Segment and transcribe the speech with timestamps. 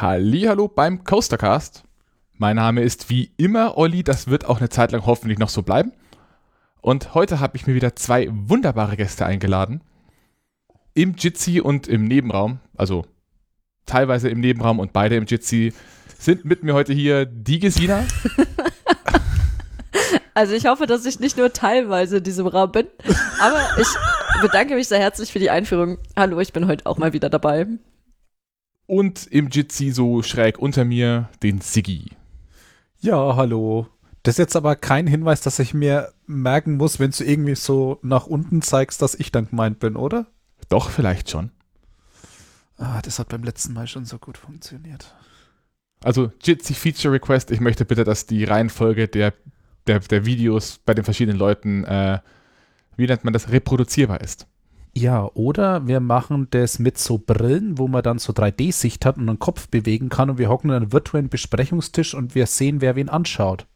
[0.00, 1.84] Hallo beim Coastercast.
[2.36, 5.62] Mein Name ist wie immer Olli, das wird auch eine Zeit lang hoffentlich noch so
[5.62, 5.92] bleiben.
[6.80, 9.82] Und heute habe ich mir wieder zwei wunderbare Gäste eingeladen.
[10.94, 13.06] Im Jitsi und im Nebenraum, also
[13.86, 15.72] teilweise im Nebenraum und beide im Jitsi,
[16.18, 18.04] sind mit mir heute hier die Gesina.
[20.36, 22.88] Also ich hoffe, dass ich nicht nur teilweise in diesem Raum bin,
[23.40, 23.86] aber ich
[24.42, 25.98] bedanke mich sehr herzlich für die Einführung.
[26.16, 27.68] Hallo, ich bin heute auch mal wieder dabei.
[28.86, 32.10] Und im Jitsi so schräg unter mir den Siggi.
[33.00, 33.88] Ja, hallo.
[34.22, 37.98] Das ist jetzt aber kein Hinweis, dass ich mir merken muss, wenn du irgendwie so
[38.02, 40.26] nach unten zeigst, dass ich dann gemeint bin, oder?
[40.68, 41.50] Doch, vielleicht schon.
[42.78, 45.14] Ah, das hat beim letzten Mal schon so gut funktioniert.
[46.02, 49.32] Also Jitsi Feature Request, ich möchte bitte, dass die Reihenfolge der,
[49.86, 52.18] der, der Videos bei den verschiedenen Leuten, äh,
[52.96, 54.46] wie nennt man das, reproduzierbar ist.
[54.96, 59.26] Ja, oder wir machen das mit so Brillen, wo man dann so 3D-Sicht hat und
[59.26, 62.94] den Kopf bewegen kann und wir hocken an einem virtuellen Besprechungstisch und wir sehen, wer
[62.94, 63.66] wen anschaut.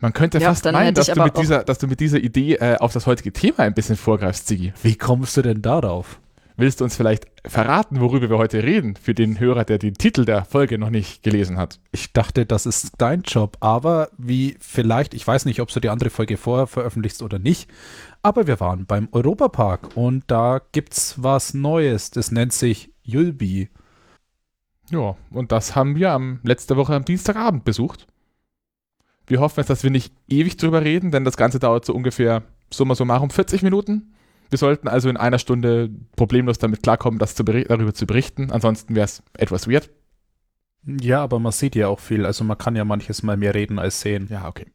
[0.00, 2.76] Man könnte Ja, fast meinen, dass du, mit dieser, dass du mit dieser Idee äh,
[2.78, 4.72] auf das heutige Thema ein bisschen vorgreifst, Ziggy.
[4.82, 6.18] Wie kommst du denn darauf?
[6.56, 10.24] Willst du uns vielleicht verraten, worüber wir heute reden, für den Hörer, der den Titel
[10.24, 11.80] der Folge noch nicht gelesen hat?
[11.90, 15.88] Ich dachte, das ist dein Job, aber wie vielleicht, ich weiß nicht, ob du die
[15.88, 17.68] andere Folge vorher veröffentlichst oder nicht,
[18.24, 22.10] aber wir waren beim Europapark und da gibt's was Neues.
[22.10, 23.68] Das nennt sich Yulby.
[24.90, 28.06] Ja, und das haben wir am, letzte Woche am Dienstagabend besucht.
[29.26, 32.42] Wir hoffen jetzt, dass wir nicht ewig drüber reden, denn das Ganze dauert so ungefähr
[32.72, 34.14] summa summarum 40 Minuten.
[34.48, 38.50] Wir sollten also in einer Stunde problemlos damit klarkommen, das zu darüber zu berichten.
[38.50, 39.90] Ansonsten wäre es etwas weird.
[40.86, 43.78] Ja, aber man sieht ja auch viel, also man kann ja manches Mal mehr reden
[43.78, 44.28] als sehen.
[44.30, 44.66] Ja, okay.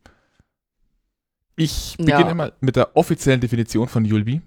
[1.60, 2.18] Ich Ja.
[2.18, 4.42] beginne mal mit der offiziellen Definition von Yulby.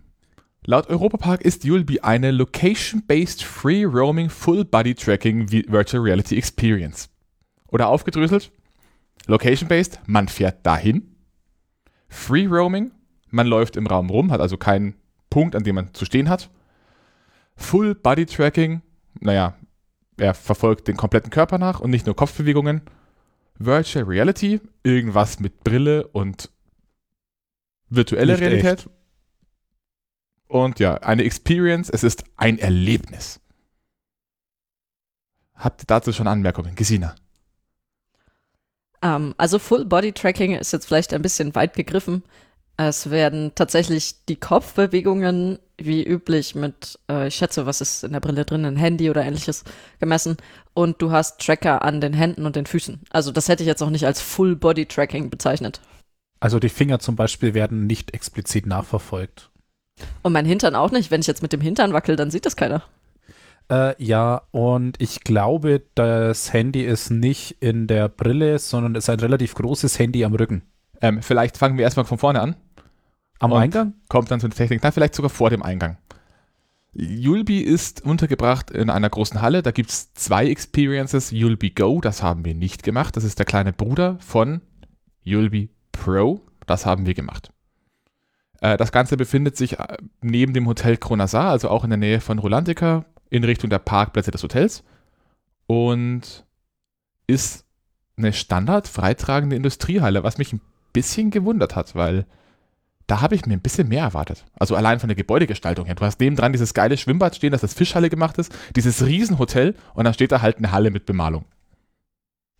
[0.64, 7.10] Laut Europapark ist Yulby eine Location-Based Free Roaming Full Body Tracking Vi- Virtual Reality Experience.
[7.68, 8.50] Oder aufgedröselt,
[9.26, 11.16] Location-Based, man fährt dahin.
[12.08, 12.92] Free Roaming,
[13.28, 14.94] man läuft im Raum rum, hat also keinen
[15.28, 16.48] Punkt, an dem man zu stehen hat.
[17.56, 18.80] Full Body Tracking,
[19.20, 19.54] naja,
[20.16, 22.80] er verfolgt den kompletten Körper nach und nicht nur Kopfbewegungen.
[23.58, 26.50] Virtual Reality, irgendwas mit Brille und
[27.94, 28.78] virtuelle Nicht Realität.
[28.80, 28.90] echt.
[30.48, 33.40] Und ja, eine Experience, es ist ein Erlebnis.
[35.54, 36.74] Habt ihr dazu schon Anmerkungen?
[36.74, 37.14] Gesina.
[39.00, 42.22] Ähm, also Full Body Tracking ist jetzt vielleicht ein bisschen weit gegriffen.
[42.76, 48.20] Es werden tatsächlich die Kopfbewegungen wie üblich mit, äh, ich schätze, was ist in der
[48.20, 49.64] Brille drin, ein Handy oder ähnliches
[50.00, 50.36] gemessen.
[50.74, 53.00] Und du hast Tracker an den Händen und den Füßen.
[53.10, 55.80] Also das hätte ich jetzt auch nicht als Full Body Tracking bezeichnet.
[56.42, 59.52] Also die Finger zum Beispiel werden nicht explizit nachverfolgt.
[60.22, 61.12] Und mein Hintern auch nicht.
[61.12, 62.82] Wenn ich jetzt mit dem Hintern wackel, dann sieht das keiner.
[63.70, 69.20] Äh, ja, und ich glaube, das Handy ist nicht in der Brille, sondern ist ein
[69.20, 70.62] relativ großes Handy am Rücken.
[71.00, 72.56] Ähm, vielleicht fangen wir erstmal von vorne an.
[73.38, 73.94] Am Und Eingang?
[74.08, 74.82] Kommt dann zu der Technik.
[74.82, 75.96] Nein, vielleicht sogar vor dem Eingang.
[76.92, 79.62] Yulby ist untergebracht in einer großen Halle.
[79.62, 81.30] Da gibt es zwei Experiences.
[81.30, 83.16] Yulby Go, das haben wir nicht gemacht.
[83.16, 84.60] Das ist der kleine Bruder von
[85.22, 86.40] Yulby Pro.
[86.66, 87.52] Das haben wir gemacht.
[88.60, 92.20] Äh, das Ganze befindet sich äh, neben dem Hotel Kronasar, also auch in der Nähe
[92.20, 94.82] von Rolantica, in Richtung der Parkplätze des Hotels.
[95.66, 96.44] Und
[97.26, 97.64] ist
[98.16, 100.60] eine standard freitragende Industriehalle, was mich ein
[100.92, 102.26] bisschen gewundert hat, weil
[103.06, 104.44] da habe ich mir ein bisschen mehr erwartet.
[104.58, 105.94] Also allein von der Gebäudegestaltung her.
[105.94, 110.04] Du hast nebendran dieses geile Schwimmbad stehen, das als Fischhalle gemacht ist, dieses Riesenhotel und
[110.04, 111.44] dann steht da halt eine Halle mit Bemalung.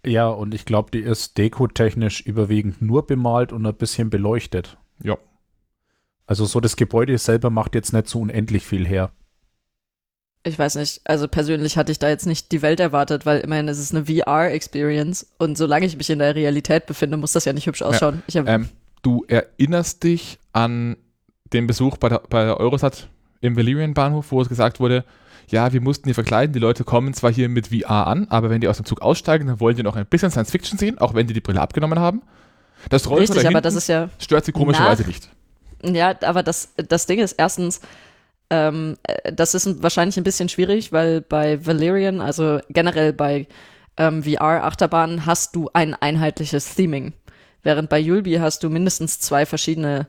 [0.05, 4.77] Ja, und ich glaube, die ist dekotechnisch überwiegend nur bemalt und ein bisschen beleuchtet.
[5.03, 5.17] Ja.
[6.27, 9.13] Also so das Gebäude selber macht jetzt nicht so unendlich viel her.
[10.45, 13.69] Ich weiß nicht, also persönlich hatte ich da jetzt nicht die Welt erwartet, weil immerhin
[13.69, 17.53] ist es eine VR-Experience und solange ich mich in der Realität befinde, muss das ja
[17.53, 18.23] nicht hübsch ausschauen.
[18.27, 18.69] Ich hab, Ähm,
[19.03, 20.97] du erinnerst dich an
[21.53, 23.09] den Besuch bei der, bei der Eurosat
[23.41, 25.05] im Valerian-Bahnhof, wo es gesagt wurde,
[25.49, 28.61] ja, wir mussten die verkleiden, die Leute kommen zwar hier mit VR an, aber wenn
[28.61, 31.27] die aus dem Zug aussteigen, dann wollen die noch ein bisschen Science-Fiction sehen, auch wenn
[31.27, 32.23] die die Brille abgenommen haben.
[32.89, 35.29] Das richtig, da aber das ist ja, stört sie komischerweise nicht.
[35.83, 37.81] ja, aber das, das Ding ist erstens,
[38.51, 43.47] ähm, äh, das ist wahrscheinlich ein bisschen schwierig, weil bei Valerian, also generell bei
[43.97, 47.13] ähm, VR-Achterbahnen, hast du ein einheitliches Theming.
[47.63, 50.07] Während bei Yulby hast du mindestens zwei verschiedene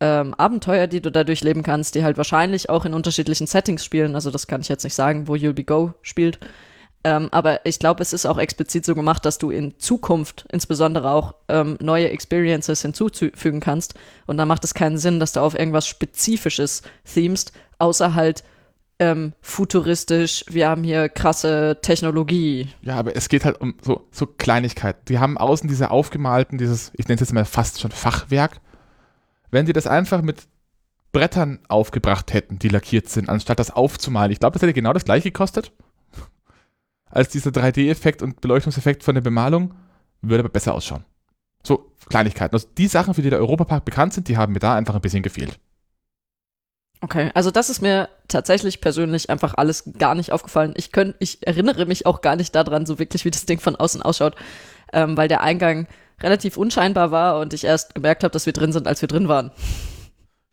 [0.00, 4.14] ähm, Abenteuer, die du da durchleben kannst, die halt wahrscheinlich auch in unterschiedlichen Settings spielen.
[4.14, 6.38] Also das kann ich jetzt nicht sagen, wo You'll Be Go spielt.
[7.02, 11.10] Ähm, aber ich glaube, es ist auch explizit so gemacht, dass du in Zukunft insbesondere
[11.10, 13.94] auch ähm, neue Experiences hinzufügen kannst.
[14.26, 18.44] Und da macht es keinen Sinn, dass du auf irgendwas Spezifisches themst, außer halt
[18.98, 22.68] ähm, futuristisch, wir haben hier krasse Technologie.
[22.82, 25.00] Ja, aber es geht halt um so, so Kleinigkeiten.
[25.08, 28.60] Die haben außen diese aufgemalten, dieses, ich nenne es jetzt mal fast schon Fachwerk.
[29.50, 30.46] Wenn die das einfach mit
[31.12, 35.04] Brettern aufgebracht hätten, die lackiert sind, anstatt das aufzumalen, ich glaube, das hätte genau das
[35.04, 35.72] gleiche gekostet
[37.06, 39.74] als dieser 3D-Effekt und Beleuchtungseffekt von der Bemalung,
[40.22, 41.04] würde aber besser ausschauen.
[41.62, 42.54] So Kleinigkeiten.
[42.54, 45.00] Also die Sachen, für die der Europapark bekannt sind, die haben mir da einfach ein
[45.00, 45.58] bisschen gefehlt.
[47.02, 50.74] Okay, also das ist mir tatsächlich persönlich einfach alles gar nicht aufgefallen.
[50.76, 53.74] Ich, könnt, ich erinnere mich auch gar nicht daran, so wirklich, wie das Ding von
[53.74, 54.36] außen ausschaut,
[54.92, 55.86] ähm, weil der Eingang
[56.22, 59.28] relativ unscheinbar war und ich erst gemerkt habe, dass wir drin sind, als wir drin
[59.28, 59.52] waren.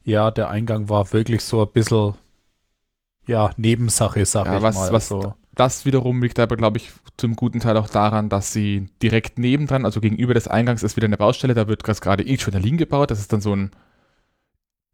[0.03, 2.15] Ja, der Eingang war wirklich so ein bisschen,
[3.27, 4.91] ja, Nebensache, sag Ja, ich was, mal.
[4.91, 5.35] was so.
[5.55, 9.85] das wiederum liegt aber, glaube ich, zum guten Teil auch daran, dass sie direkt nebendran,
[9.85, 13.11] also gegenüber des Eingangs ist wieder eine Baustelle, da wird gerade gerade Adrenalin gebaut.
[13.11, 13.71] Das ist dann so ein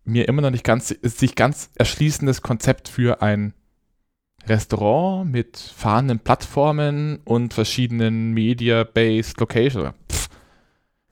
[0.05, 3.53] mir immer noch nicht ganz, sich ganz erschließendes Konzept für ein
[4.47, 9.93] Restaurant mit fahrenden Plattformen und verschiedenen Media-based Locations.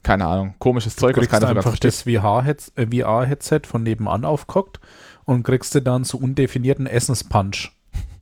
[0.03, 1.91] Keine Ahnung, komisches Zeug, Du kriegst keiner einfach versteht.
[1.93, 4.79] das VR-Headset äh, von nebenan aufgehockt
[5.25, 7.71] und kriegst du dann so undefinierten Essenspunch.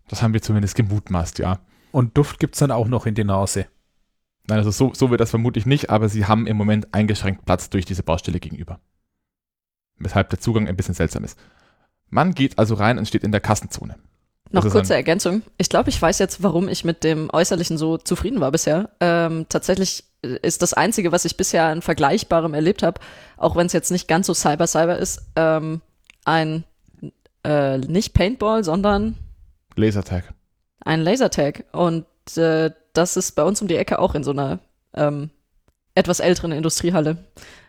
[0.09, 1.59] Das haben wir zumindest gemutmaßt, ja.
[1.91, 3.67] Und Duft gibt's dann auch noch in die Nase.
[4.47, 7.69] Nein, also so, so wird das vermutlich nicht, aber sie haben im Moment eingeschränkt Platz
[7.69, 8.79] durch diese Baustelle gegenüber.
[9.97, 11.37] Weshalb der Zugang ein bisschen seltsam ist.
[12.09, 13.95] Man geht also rein und steht in der Kassenzone.
[14.51, 15.43] Noch Das ist kurze Ergänzung.
[15.57, 18.89] Ich glaube, ich weiß jetzt, warum ich mit dem Äußerlichen so zufrieden war bisher.
[18.99, 22.99] Ähm, tatsächlich ist das Einzige, was ich bisher an Vergleichbarem erlebt habe,
[23.37, 25.81] auch wenn es jetzt nicht ganz so Cyber-Cyber ist, ähm,
[26.25, 26.63] ein
[27.45, 29.15] äh, nicht Paintball, sondern
[29.75, 30.33] Lasertag.
[30.83, 31.63] ein Lasertag.
[31.71, 32.05] Und
[32.35, 34.59] äh, das ist bei uns um die Ecke auch in so einer
[34.93, 35.29] ähm,
[35.95, 37.17] etwas älteren Industriehalle.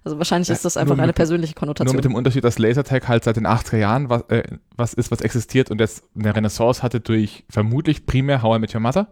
[0.03, 1.97] Also wahrscheinlich Ja, ist das nur einfach mit- eine persönliche Nur Konnotation.
[1.97, 4.43] mit dem Unterschied, dass Lasertag halt seit den 80er Jahren was, äh,
[4.77, 8.75] was ist, was existiert und jetzt eine Renaissance hatte durch vermutlich primär How I Met
[8.75, 9.07] Your Mother,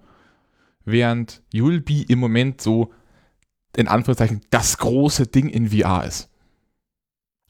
[0.85, 2.93] während Yulby im Moment so
[3.76, 6.28] in Anführungszeichen das große Ding in VR ist.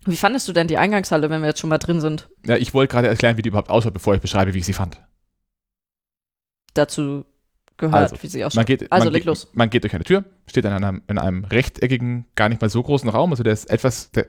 [0.04, 2.28] Wie fandest du denn die Eingangshalle, wenn wir jetzt schon mal drin sind?
[2.46, 4.72] Ja, ich wollte gerade erklären, wie die überhaupt ausschaut, bevor ich beschreibe, wie ich sie
[4.72, 5.00] fand.
[6.74, 7.24] Dazu
[7.76, 8.56] gehört, Also, wie sie ausschaut.
[8.56, 9.48] Man geht, Also man, leg geht, los.
[9.52, 12.82] man geht durch eine Tür, steht in einem, in einem rechteckigen, gar nicht mal so
[12.82, 13.30] großen Raum.
[13.32, 14.10] Also der ist etwas.
[14.12, 14.26] Der,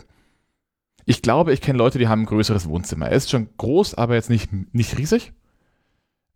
[1.05, 3.07] ich glaube, ich kenne Leute, die haben ein größeres Wohnzimmer.
[3.07, 5.33] Er ist schon groß, aber jetzt nicht, nicht riesig.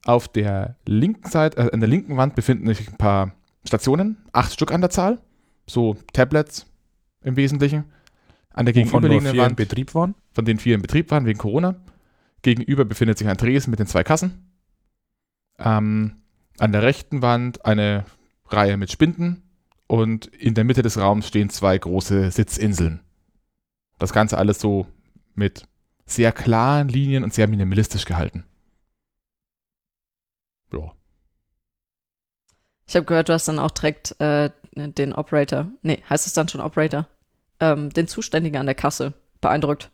[0.05, 3.33] Auf der linken Seite, äh, an der linken Wand befinden sich ein paar
[3.65, 5.19] Stationen, acht Stück an der Zahl.
[5.65, 6.65] So Tablets
[7.21, 7.86] im Wesentlichen.
[8.50, 10.15] An der gegenüberliegenden vier in Wand, Betrieb waren.
[10.31, 11.75] von denen vier in Betrieb waren wegen Corona.
[12.44, 14.51] Gegenüber befindet sich ein Tresen mit den zwei Kassen.
[15.57, 16.18] Ähm,
[16.60, 18.06] an der rechten Wand eine
[18.48, 19.42] Reihe mit Spinden
[19.88, 23.00] und in der Mitte des Raums stehen zwei große Sitzinseln.
[23.98, 24.88] Das Ganze alles so
[25.33, 25.68] mit
[26.06, 28.44] sehr klaren Linien und sehr minimalistisch gehalten.
[30.71, 30.92] Ja.
[32.86, 36.48] Ich habe gehört, du hast dann auch direkt äh, den Operator, nee, heißt es dann
[36.48, 37.08] schon Operator,
[37.60, 39.90] ähm, den Zuständigen an der Kasse beeindruckt.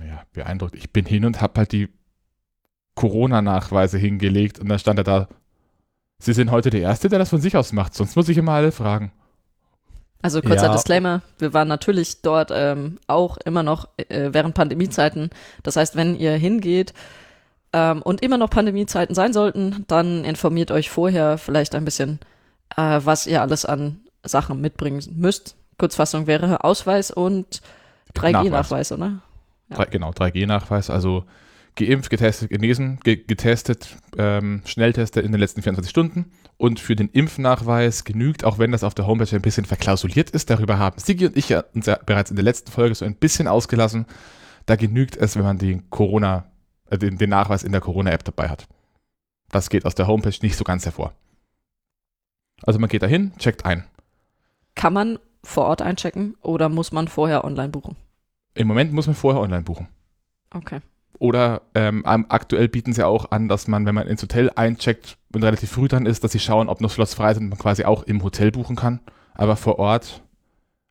[0.00, 0.74] ja, beeindruckt.
[0.74, 1.88] Ich bin hin und habe halt die
[2.94, 5.28] Corona-Nachweise hingelegt und dann stand er da.
[6.18, 8.52] Sie sind heute der Erste, der das von sich aus macht, sonst muss ich immer
[8.52, 9.12] alle fragen.
[10.20, 10.72] Also kurzer Ja.
[10.72, 15.30] Disclaimer, wir waren natürlich dort ähm, auch immer noch äh, während Pandemiezeiten.
[15.62, 16.92] Das heißt, wenn ihr hingeht
[17.72, 22.18] ähm, und immer noch Pandemiezeiten sein sollten, dann informiert euch vorher vielleicht ein bisschen,
[22.76, 25.56] äh, was ihr alles an Sachen mitbringen müsst.
[25.78, 27.60] Kurzfassung wäre Ausweis und
[28.14, 29.20] 3G-Nachweis, oder?
[29.70, 29.84] Ja.
[29.84, 31.24] Genau, 3G-Nachweis, also
[31.76, 36.32] geimpft, getestet, genesen, ge getestet, ähm, Schnellteste in den letzten 24 Stunden.
[36.56, 40.50] Und für den Impfnachweis genügt, auch wenn das auf der Homepage ein bisschen verklausuliert ist,
[40.50, 43.14] darüber haben Sigi und ich ja uns ja bereits in der letzten Folge so ein
[43.14, 44.06] bisschen ausgelassen,
[44.66, 46.46] da genügt es, wenn man den Corona,
[46.90, 48.66] äh, den, den Nachweis in der Corona-App dabei hat.
[49.50, 51.14] Das geht aus der Homepage nicht so ganz hervor.
[52.62, 53.84] Also man geht dahin, checkt ein.
[54.74, 57.96] Kann man vor Ort einchecken oder muss man vorher online buchen?
[58.54, 59.88] Im Moment muss man vorher online buchen.
[60.52, 60.80] Okay.
[61.18, 65.42] Oder ähm, aktuell bieten sie auch an, dass man, wenn man ins Hotel eincheckt und
[65.42, 67.84] relativ früh dran ist, dass sie schauen, ob noch Slots frei sind und man quasi
[67.84, 69.00] auch im Hotel buchen kann.
[69.34, 70.22] Aber vor Ort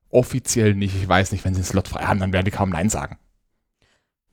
[0.10, 0.96] offiziell nicht.
[0.96, 3.18] Ich weiß nicht, wenn sie einen Slot frei haben, dann werden die kaum Nein sagen.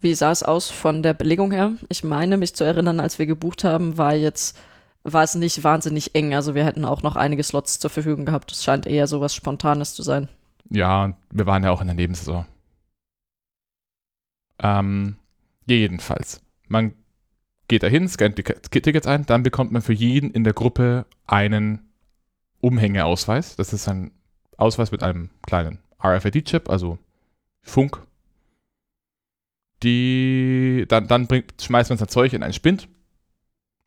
[0.00, 1.72] Wie sah es aus von der Belegung her?
[1.88, 4.58] Ich meine, mich zu erinnern, als wir gebucht haben, war jetzt,
[5.04, 6.34] war es nicht wahnsinnig eng.
[6.34, 8.50] Also wir hätten auch noch einige Slots zur Verfügung gehabt.
[8.50, 10.28] Es scheint eher so was Spontanes zu sein.
[10.70, 12.46] Ja, wir waren ja auch in der Nebensaison.
[14.58, 15.16] Ähm,
[15.66, 16.40] jedenfalls.
[16.68, 16.94] Man
[17.68, 21.90] geht dahin, scannt die Tickets ein, dann bekommt man für jeden in der Gruppe einen
[22.60, 23.56] Umhängeausweis.
[23.56, 24.10] Das ist ein
[24.56, 26.98] Ausweis mit einem kleinen RFID-Chip, also
[27.62, 28.00] Funk.
[29.82, 32.88] die, dann, dann bringt, schmeißt man sein Zeug in einen Spind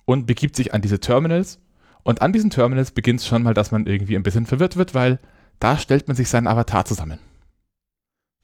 [0.07, 1.59] und begibt sich an diese Terminals.
[2.03, 4.95] Und an diesen Terminals beginnt es schon mal, dass man irgendwie ein bisschen verwirrt wird,
[4.95, 5.19] weil
[5.59, 7.19] da stellt man sich seinen Avatar zusammen.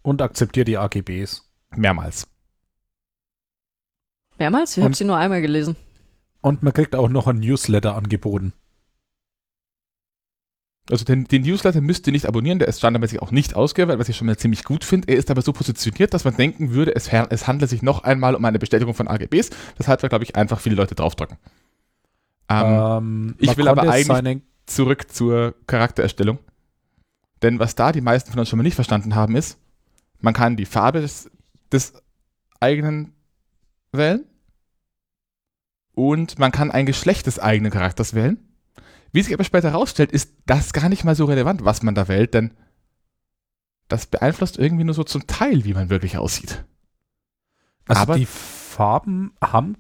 [0.02, 1.50] Und akzeptiert die AGBs.
[1.76, 2.28] Mehrmals.
[4.38, 4.76] Mehrmals?
[4.78, 5.78] Ich habe sie nur einmal gelesen.
[6.42, 8.52] Und man kriegt auch noch ein Newsletter angeboten.
[10.90, 14.10] Also den, den Newsletter müsst ihr nicht abonnieren, der ist standardmäßig auch nicht ausgewählt, was
[14.10, 15.08] ich schon mal ziemlich gut finde.
[15.08, 18.36] Er ist aber so positioniert, dass man denken würde, es, es handelt sich noch einmal
[18.36, 19.50] um eine Bestätigung von AGBs.
[19.80, 21.38] Deshalb wird, glaube ich, einfach viele Leute draufdrücken.
[22.50, 26.40] Ähm, Ähm, ich will aber eigentlich- zurück zur Charaktererstellung.
[27.42, 29.58] Denn was da die meisten von uns schon mal nicht verstanden haben, ist,
[30.20, 31.30] man kann die Farbe des,
[31.72, 31.94] des
[32.62, 33.14] eigenen
[33.92, 34.26] wählen
[35.96, 38.38] und man kann ein Geschlecht des eigenen Charakters wählen.
[39.14, 42.08] Wie sich aber später herausstellt, ist das gar nicht mal so relevant, was man da
[42.08, 42.54] wählt, denn
[43.88, 46.66] das beeinflusst irgendwie nur so zum Teil, wie man wirklich aussieht.
[47.88, 49.78] Also aber- die Farben haben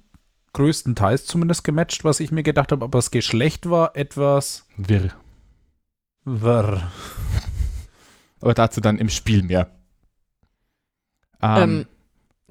[0.53, 5.09] größtenteils zumindest gematcht, was ich mir gedacht habe, aber das Geschlecht war etwas Wirr.
[6.25, 6.91] wirr.
[8.39, 9.71] Aber dazu dann im Spiel mehr.
[11.41, 11.85] Ähm, Ähm,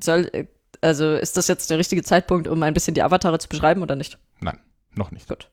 [0.03, 0.47] soll, äh,
[0.81, 3.95] also ist das jetzt der richtige Zeitpunkt, um ein bisschen die Avatare zu beschreiben oder
[3.95, 4.19] nicht?
[4.95, 5.27] Noch nicht.
[5.29, 5.51] Gut.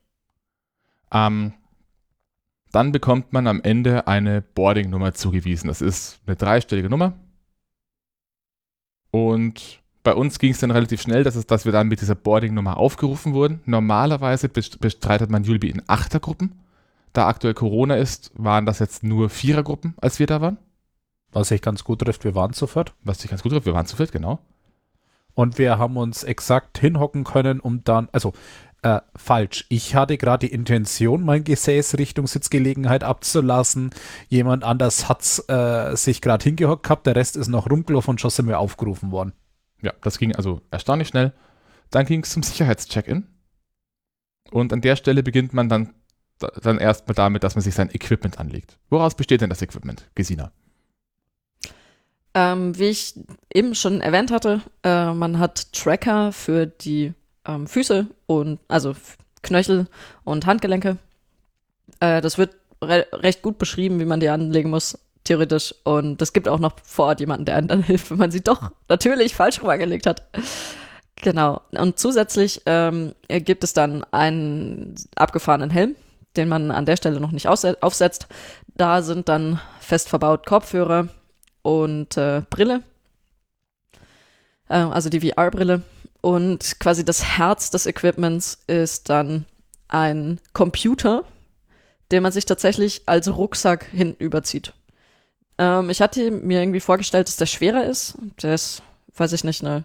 [1.12, 1.52] Ähm,
[2.72, 5.68] dann bekommt man am Ende eine Boarding-Nummer zugewiesen.
[5.68, 7.14] Das ist eine dreistellige Nummer.
[9.10, 12.14] Und bei uns ging es dann relativ schnell, dass, es, dass wir dann mit dieser
[12.14, 13.60] Boarding-Nummer aufgerufen wurden.
[13.66, 16.52] Normalerweise best- bestreitet man Julbi in Achtergruppen.
[17.12, 20.58] Da aktuell Corona ist, waren das jetzt nur Vierergruppen, als wir da waren.
[21.32, 22.94] Was sich ganz gut trifft, wir waren sofort.
[23.02, 23.66] Was sich ganz gut trifft.
[23.66, 24.38] Wir waren zu viert, genau.
[25.34, 28.32] Und wir haben uns exakt hinhocken können, um dann, also
[28.82, 29.66] äh, falsch.
[29.68, 33.90] Ich hatte gerade die Intention, mein Gesäß Richtung Sitzgelegenheit abzulassen.
[34.28, 38.30] Jemand anders hat äh, sich gerade hingehockt gehabt, der Rest ist noch rumgelaufen und schon
[38.30, 39.32] sind wir aufgerufen worden.
[39.82, 41.32] Ja, das ging also erstaunlich schnell.
[41.90, 43.26] Dann ging es zum Sicherheitscheck-In.
[44.50, 45.94] Und an der Stelle beginnt man dann,
[46.38, 48.78] dann erstmal damit, dass man sich sein Equipment anlegt.
[48.88, 50.52] Woraus besteht denn das Equipment, Gesina?
[52.32, 53.14] Ähm, wie ich
[53.52, 57.12] eben schon erwähnt hatte, äh, man hat Tracker für die
[57.46, 58.94] ähm, Füße und also
[59.42, 59.86] Knöchel
[60.24, 60.98] und Handgelenke.
[62.00, 65.74] Äh, das wird re recht gut beschrieben, wie man die anlegen muss, theoretisch.
[65.84, 68.42] Und es gibt auch noch vor Ort jemanden, der einem dann hilft, wenn man sie
[68.42, 70.22] doch natürlich falsch rum angelegt hat.
[71.16, 71.60] Genau.
[71.72, 75.96] Und zusätzlich ähm, gibt es dann einen abgefahrenen Helm,
[76.36, 78.26] den man an der Stelle noch nicht aufsetzt.
[78.76, 81.08] Da sind dann fest verbaut Kopfhörer
[81.62, 82.82] und äh, Brille.
[84.68, 85.82] Äh, also die VR-Brille.
[86.20, 89.46] Und quasi das Herz des Equipments ist dann
[89.88, 91.24] ein Computer,
[92.10, 94.74] den man sich tatsächlich als Rucksack hinten überzieht.
[95.58, 98.16] Ähm, ich hatte mir irgendwie vorgestellt, dass der schwerer ist.
[98.42, 98.82] Der ist,
[99.16, 99.84] weiß ich nicht, eine,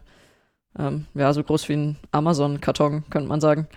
[0.78, 3.68] ähm, ja, so groß wie ein Amazon-Karton, könnte man sagen.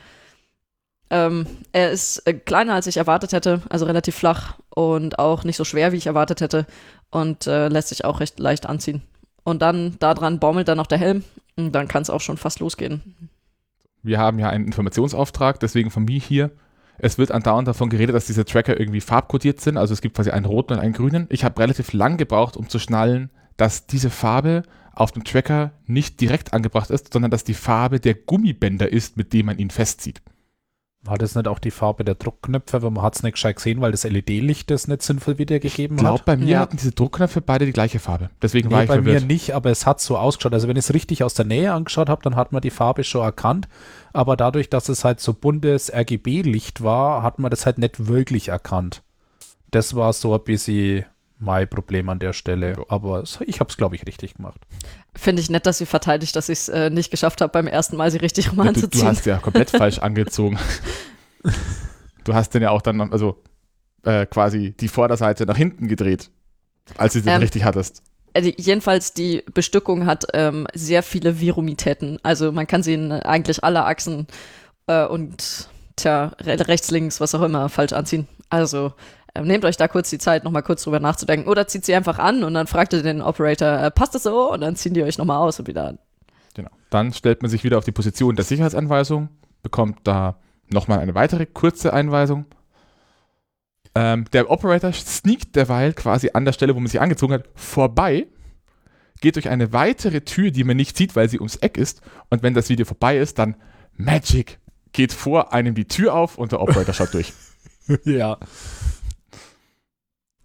[1.11, 5.57] Ähm, er ist äh, kleiner, als ich erwartet hätte, also relativ flach und auch nicht
[5.57, 6.67] so schwer, wie ich erwartet hätte
[7.11, 9.03] und äh, lässt sich auch recht leicht anziehen.
[9.43, 11.25] Und dann daran baumelt dann noch der Helm
[11.73, 13.31] dann kann es auch schon fast losgehen.
[14.03, 16.50] Wir haben ja einen Informationsauftrag, deswegen von mir hier.
[16.99, 19.77] Es wird andauernd davon geredet, dass diese Tracker irgendwie farbkodiert sind.
[19.77, 21.27] Also es gibt quasi einen roten und einen grünen.
[21.31, 24.62] Ich habe relativ lang gebraucht, um zu schnallen, dass diese Farbe
[24.93, 29.33] auf dem Tracker nicht direkt angebracht ist, sondern dass die Farbe der Gummibänder ist, mit
[29.33, 30.23] dem man ihn festzieht.
[31.05, 33.81] War das nicht auch die Farbe der Druckknöpfe, weil man hat es nicht gescheit gesehen,
[33.81, 36.25] weil das LED-Licht das nicht sinnvoll wiedergegeben Ich glaube, hat?
[36.25, 36.59] bei mir Ja.
[36.61, 38.31] hatten diese Druckknöpfe beide die gleiche Farbe.
[38.43, 39.21] Deswegen war Nee, ich bei verwirrt.
[39.23, 40.52] mir nicht, aber es hat so ausgeschaut.
[40.55, 43.05] Also wenn ich es richtig aus der Nähe angeschaut habe, dann hat man die Farbe
[43.05, 43.69] schon erkannt.
[44.12, 48.49] Aber dadurch, dass es halt so buntes RGB-Licht war, hat man das halt nicht wirklich
[48.49, 49.02] erkannt.
[49.71, 51.05] Das war so ein bisschen
[51.38, 52.73] mein Problem an der Stelle.
[52.76, 52.85] Ja.
[52.88, 54.61] Aber ich habe es, glaube ich, richtig gemacht.
[55.14, 57.97] Finde ich nett, dass sie verteidigt, dass ich es äh, nicht geschafft habe, beim ersten
[57.97, 59.07] Mal sie richtig rum Ja, du, du anzuziehen.
[59.07, 60.59] hast ja komplett falsch angezogen.
[62.25, 63.42] Du hast den ja auch dann, also
[64.04, 66.30] äh, quasi die Vorderseite nach hinten gedreht,
[66.97, 68.02] als du den Ähm, richtig hattest.
[68.37, 72.18] Die- jedenfalls die Bestückung hat ähm, sehr viele Virumitäten.
[72.23, 74.26] Also man kann sie in eigentlich alle Achsen
[74.87, 78.28] äh, und tja, re rechts, links, was auch immer, falsch anziehen.
[78.50, 78.92] Also
[79.47, 81.49] nehmt euch da kurz die Zeit, nochmal kurz drüber nachzudenken.
[81.49, 84.52] Oder zieht sie einfach an und dann fragt ihr den Operator, äh, passt das so?
[84.52, 85.99] Und dann ziehen die euch nochmal aus und wieder an.
[86.54, 86.71] Genau.
[86.90, 89.28] Dann stellt man sich wieder auf die Position der Sicherheitsanweisung,
[89.62, 90.38] bekommt da
[90.71, 92.47] nochmal eine weitere kurze Einweisung.
[93.95, 98.26] Ähm, der Operator sneakt derweil quasi an der Stelle, wo man sich angezogen hat, vorbei,
[99.21, 102.00] geht durch eine weitere Tür, die man nicht sieht, weil sie ums Eck ist.
[102.30, 103.57] Und wenn das Video vorbei ist, dann
[103.97, 104.59] Magic
[104.92, 107.33] geht vor einem die Tür auf und der Operator schaut durch.
[108.04, 108.38] ja.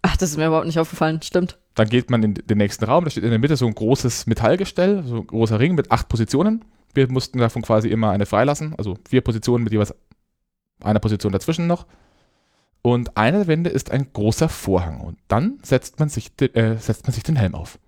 [0.06, 1.22] Ach, das ist mir überhaupt nicht aufgefallen.
[1.22, 1.56] Stimmt.
[1.74, 4.26] Dann geht man in den nächsten Raum, da steht in der Mitte so ein großes
[4.26, 6.62] Metallgestell, so ein großer Ring mit acht Positionen.
[6.92, 9.94] Wir mussten davon quasi immer eine freilassen, also vier Positionen mit jeweils
[10.82, 11.86] einer Position dazwischen noch.
[12.82, 15.00] Und eine der Wände ist ein großer Vorhang.
[15.00, 17.78] Und dann setzt man sich, äh, setzt man sich den Helm auf.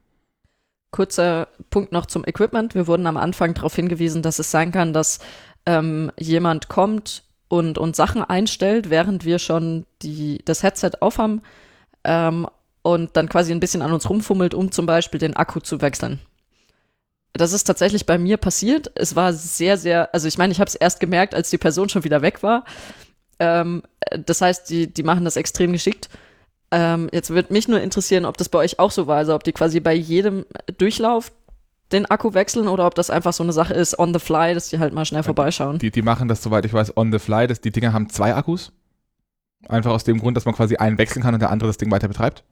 [0.93, 2.75] Kurzer Punkt noch zum Equipment.
[2.75, 5.19] Wir wurden am Anfang darauf hingewiesen, dass es sein kann, dass
[5.67, 11.43] ähm, jemand kommt und uns Sachen einstellt, während wir schon die, das Headset aufhaben
[12.07, 12.47] ähm,
[12.83, 16.21] und dann quasi ein bisschen an uns rumfummelt, um zum Beispiel den Akku zu wechseln.
[17.33, 18.91] Das ist tatsächlich bei mir passiert.
[18.95, 21.89] Es war sehr, sehr, also ich meine, ich habe es erst gemerkt, als die Person
[21.89, 22.65] schon wieder weg war.
[23.39, 23.83] Ähm,
[24.25, 26.09] das heißt, die, die machen das extrem geschickt.
[26.71, 29.45] Ähm, jetzt wird mich nur interessieren, ob das bei euch auch so war, also ob
[29.45, 30.47] die quasi bei jedem
[30.79, 31.33] Durchlauf
[31.93, 34.71] den Akku wechseln oder ob das einfach so eine Sache ist, on the fly, dass
[34.71, 35.79] die halt mal schnell vorbeischauen.
[35.79, 37.47] Die, die machen das, soweit ich weiß, on the fly.
[37.47, 38.73] Das, die Dinger haben zwei Akkus.
[39.69, 41.91] Einfach aus dem Grund, dass man quasi einen wechseln kann und der andere das Ding
[41.91, 42.45] weiter betreibt.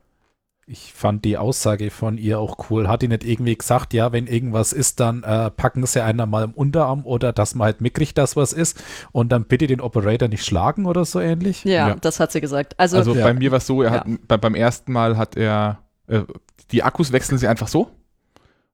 [0.66, 2.88] Ich fand die Aussage von ihr auch cool.
[2.88, 6.42] Hat die nicht irgendwie gesagt, ja, wenn irgendwas ist, dann äh, packen sie einer mal
[6.44, 10.26] im Unterarm oder dass man halt mitkriegt, dass was ist und dann bitte den Operator
[10.28, 11.64] nicht schlagen oder so ähnlich?
[11.64, 11.94] Ja, Ja.
[11.96, 12.80] das hat sie gesagt.
[12.80, 13.24] Also, Also Ja.
[13.24, 14.16] bei mir war es so, er hat Ja.
[14.26, 16.22] bei, beim ersten Mal hat er, äh,
[16.70, 17.90] die Akkus wechseln sie einfach so.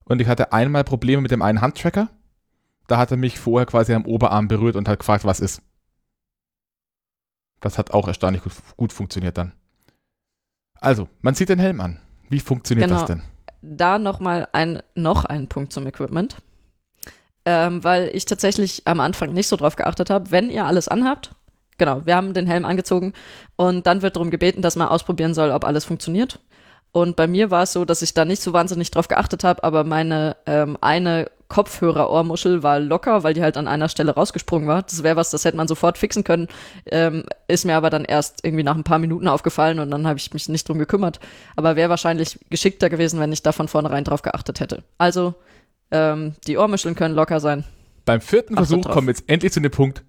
[0.05, 2.09] Und ich hatte einmal Probleme mit dem einen Handtracker.
[2.87, 5.61] Da hat er mich vorher quasi am Oberarm berührt und hat gefragt, was ist.
[7.61, 9.53] Das hat auch erstaunlich gut, gut funktioniert dann.
[10.81, 12.01] Also, man zieht den Helm an.
[12.29, 13.01] Wie funktioniert Genau.
[13.01, 13.23] das denn?
[13.63, 16.37] da noch mal ein, noch ein Punkt zum Equipment.
[17.45, 21.33] Ähm, weil ich tatsächlich am Anfang nicht so drauf geachtet habe, wenn ihr alles anhabt,
[21.79, 23.15] genau, wir haben den Helm angezogen
[23.57, 26.39] und dann wird darum gebeten, dass man ausprobieren soll, ob alles funktioniert.
[26.93, 29.65] Und bei mir war es so, dass ich da nicht so wahnsinnig drauf geachtet habe,
[29.65, 34.83] aber meine ähm, eine Kopfhörer-Ohrmuschel war locker, weil die halt an einer Stelle rausgesprungen war.
[34.83, 36.49] Das wäre was, das hätte man sofort fixen können.
[36.87, 40.19] Ähm, ist mir aber dann erst irgendwie nach ein paar Minuten aufgefallen und dann habe
[40.19, 41.21] ich mich nicht drum gekümmert.
[41.57, 44.83] Aber wäre wahrscheinlich geschickter gewesen, wenn ich da von vornherein drauf geachtet hätte.
[44.97, 45.35] Also,
[45.91, 47.65] ähm, die Ohrmuscheln können locker sein.
[48.07, 48.95] Beim vierten Achtet Versuch drauf.
[48.95, 50.05] kommen wir jetzt endlich zu dem Punkt.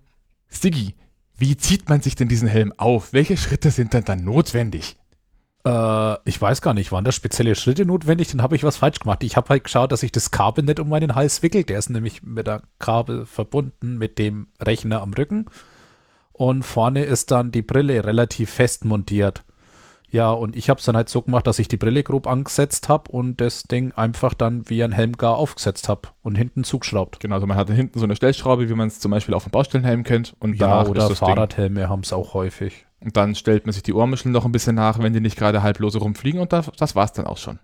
[0.48, 0.96] Siggi,
[1.38, 3.14] wie zieht man sich denn diesen Helm auf?
[3.14, 4.96] Welche Schritte sind denn dann notwendig?
[5.66, 8.30] Äh, ich weiß gar nicht, waren da spezielle Schritte notwendig?
[8.30, 9.24] Dann habe ich was falsch gemacht.
[9.24, 11.64] Ich habe halt geschaut, dass ich das Kabel nicht um meinen Hals wickel.
[11.64, 15.46] Der ist nämlich mit der Kabel verbunden mit dem Rechner am Rücken.
[16.34, 19.44] Und vorne ist dann die Brille relativ fest montiert.
[20.12, 22.90] Ja, und ich habe es dann halt so gemacht, dass ich die Brille grob angesetzt
[22.90, 27.22] habe und das Ding einfach dann wie ein Helm gar aufgesetzt habe und hinten zugeschraubt.
[27.22, 29.52] Genau, also man hat hinten so eine Stellschraube, wie man es zum Beispiel auf dem
[29.52, 30.34] Baustellenhelm kennt.
[30.40, 31.10] Und Ja, oder.
[31.16, 32.86] Fahrradhelme haben es auch häufig.
[33.04, 35.64] Und dann stellt man sich die Ohrmuscheln noch ein bisschen nach, wenn die nicht gerade
[35.64, 37.60] halblose rumfliegen und das, das war's dann auch schon.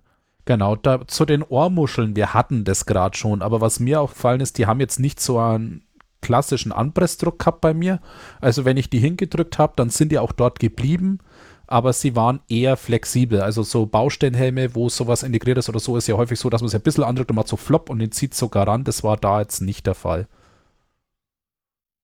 [0.45, 4.58] Genau, da, zu den Ohrmuscheln, wir hatten das gerade schon, aber was mir aufgefallen ist,
[4.58, 5.84] die haben jetzt nicht so einen
[6.21, 8.00] klassischen Anpressdruck gehabt bei mir.
[8.41, 11.19] Also wenn ich die hingedrückt habe, dann sind die auch dort geblieben,
[11.67, 13.41] aber sie waren eher flexibel.
[13.41, 16.67] Also so Baustellenhelme, wo sowas integriert ist oder so, ist ja häufig so, dass man
[16.67, 18.86] es ein bisschen andrückt und macht so flop und den zieht sogar ran.
[18.86, 20.28] Das war da jetzt nicht der Fall.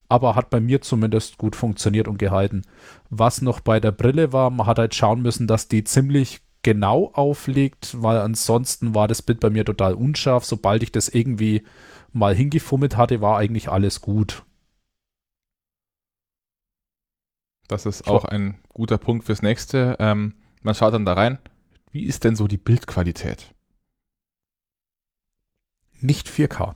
[0.09, 2.63] Aber hat bei mir zumindest gut funktioniert und gehalten.
[3.09, 7.11] Was noch bei der Brille war, man hat halt schauen müssen, dass die ziemlich genau
[7.13, 10.45] aufliegt, weil ansonsten war das Bild bei mir total unscharf.
[10.45, 11.63] Sobald ich das irgendwie
[12.11, 14.43] mal hingefummelt hatte, war eigentlich alles gut.
[17.67, 19.95] Das ist auch ein guter Punkt fürs nächste.
[19.99, 21.39] Ähm, man schaut dann da rein.
[21.91, 23.53] Wie ist denn so die Bildqualität?
[25.99, 26.75] Nicht 4K.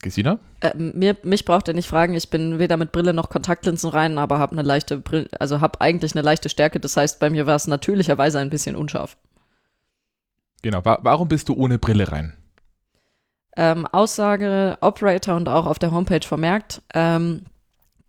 [0.00, 0.38] Gesina?
[0.60, 4.18] Äh, mir, mich braucht ihr nicht fragen, ich bin weder mit Brille noch Kontaktlinsen rein,
[4.18, 6.78] aber habe eine leichte Brille, also habe eigentlich eine leichte Stärke.
[6.80, 9.16] Das heißt, bei mir war es natürlicherweise ein bisschen unscharf.
[10.62, 10.84] Genau.
[10.84, 12.34] Wa warum bist du ohne Brille rein?
[13.56, 17.46] Ähm, Aussage Operator und auch auf der Homepage vermerkt, ähm,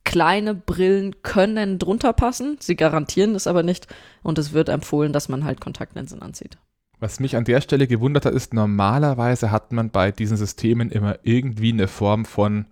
[0.04, 3.88] kleine Brillen können drunter passen, sie garantieren es aber nicht
[4.21, 6.58] und es wird empfohlen, dass man halt Kontaktlinsen anzieht.
[7.00, 11.20] Was mich an der Stelle gewundert hat, ist, normalerweise hat man bei diesen Systemen immer
[11.24, 12.66] irgendwie eine Form von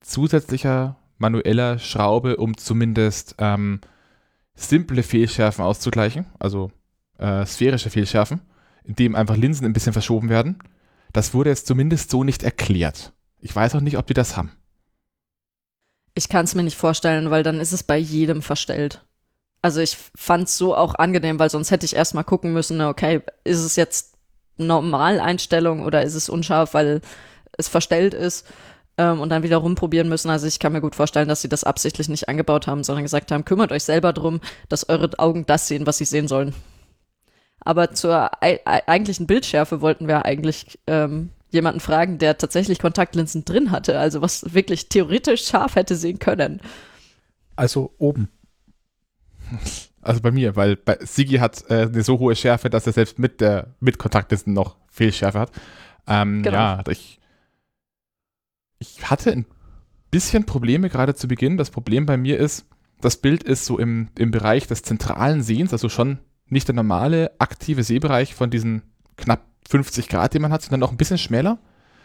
[0.00, 3.80] zusätzlicher manueller Schraube, um zumindest ähm,
[4.54, 6.70] simple Fehlschärfen auszugleichen, also
[7.18, 8.40] äh, sphärische Fehlschärfen,
[8.84, 10.58] indem einfach Linsen ein bisschen verschoben werden.
[11.12, 13.12] Das wurde jetzt zumindest so nicht erklärt.
[13.40, 14.52] Ich weiß auch nicht, ob die das haben.
[16.14, 19.05] Ich kann es mir nicht vorstellen, weil dann ist es bei jedem verstellt.
[19.66, 23.20] Also ich fand es so auch angenehm, weil sonst hätte ich erstmal gucken müssen, okay,
[23.42, 24.14] ist es jetzt
[24.58, 27.00] Normaleinstellung oder ist es unscharf, weil
[27.58, 28.46] es verstellt ist
[28.96, 30.30] ähm, und dann wieder rumprobieren müssen.
[30.30, 33.32] Also ich kann mir gut vorstellen, dass sie das absichtlich nicht eingebaut haben, sondern gesagt
[33.32, 36.54] haben, kümmert euch selber drum, dass eure Augen das sehen, was sie sehen sollen.
[37.58, 43.44] Aber zur ei ei- eigentlichen Bildschärfe wollten wir eigentlich ähm, jemanden fragen, der tatsächlich Kontaktlinsen
[43.44, 46.60] drin hatte, also was wirklich theoretisch scharf hätte sehen können.
[47.56, 48.28] Also oben.
[50.02, 53.18] Also bei mir, weil bei Sigi hat äh, eine so hohe Schärfe, dass er selbst
[53.18, 55.52] mit der mit Kontaktlinsen noch Fehlschärfe hat.
[56.06, 56.56] Ähm, Genau.
[56.56, 57.18] Ja, ich,
[58.78, 59.46] ich hatte ein
[60.10, 61.56] bisschen Probleme gerade zu Beginn.
[61.56, 62.66] Das Problem bei mir ist,
[63.00, 67.32] das Bild ist so im, im Bereich des zentralen Sehens, also schon nicht der normale
[67.38, 68.82] aktive Sehbereich von diesen
[69.16, 71.58] knapp 50 Grad, die man hat, sondern noch ein bisschen schmäler.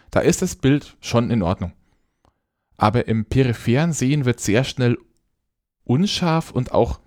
[0.10, 1.74] Da ist das Bild schon in Ordnung.
[2.78, 4.98] Aber im peripheren Sehen wird sehr schnell
[5.84, 7.00] unscharf und auch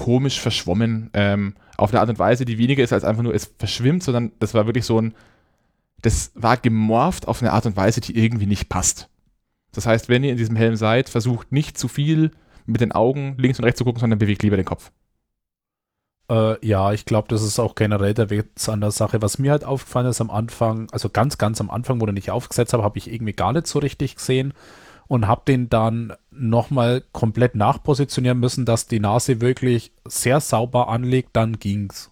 [0.00, 3.52] komisch verschwommen, ähm, auf eine Art und Weise, die weniger ist als einfach nur, es
[3.58, 5.14] verschwimmt, sondern das war wirklich so ein,
[6.00, 9.10] das war gemorpht auf eine Art und Weise, die irgendwie nicht passt.
[9.72, 12.30] Das heißt, wenn ihr in diesem Helm seid, versucht nicht zu viel
[12.64, 14.90] mit den Augen links und rechts zu gucken, sondern bewegt lieber den Kopf.
[16.30, 19.20] Äh, ja, ich glaube, das ist auch generell der Witz an der Sache.
[19.20, 22.72] Was mir halt aufgefallen ist am Anfang, also ganz, ganz am Anfang, wo ich aufgesetzt
[22.72, 24.54] habe, habe ich irgendwie gar nicht so richtig gesehen
[25.08, 31.30] und habe den dann nochmal komplett nachpositionieren müssen, dass die Nase wirklich sehr sauber anlegt,
[31.34, 32.10] dann ging's.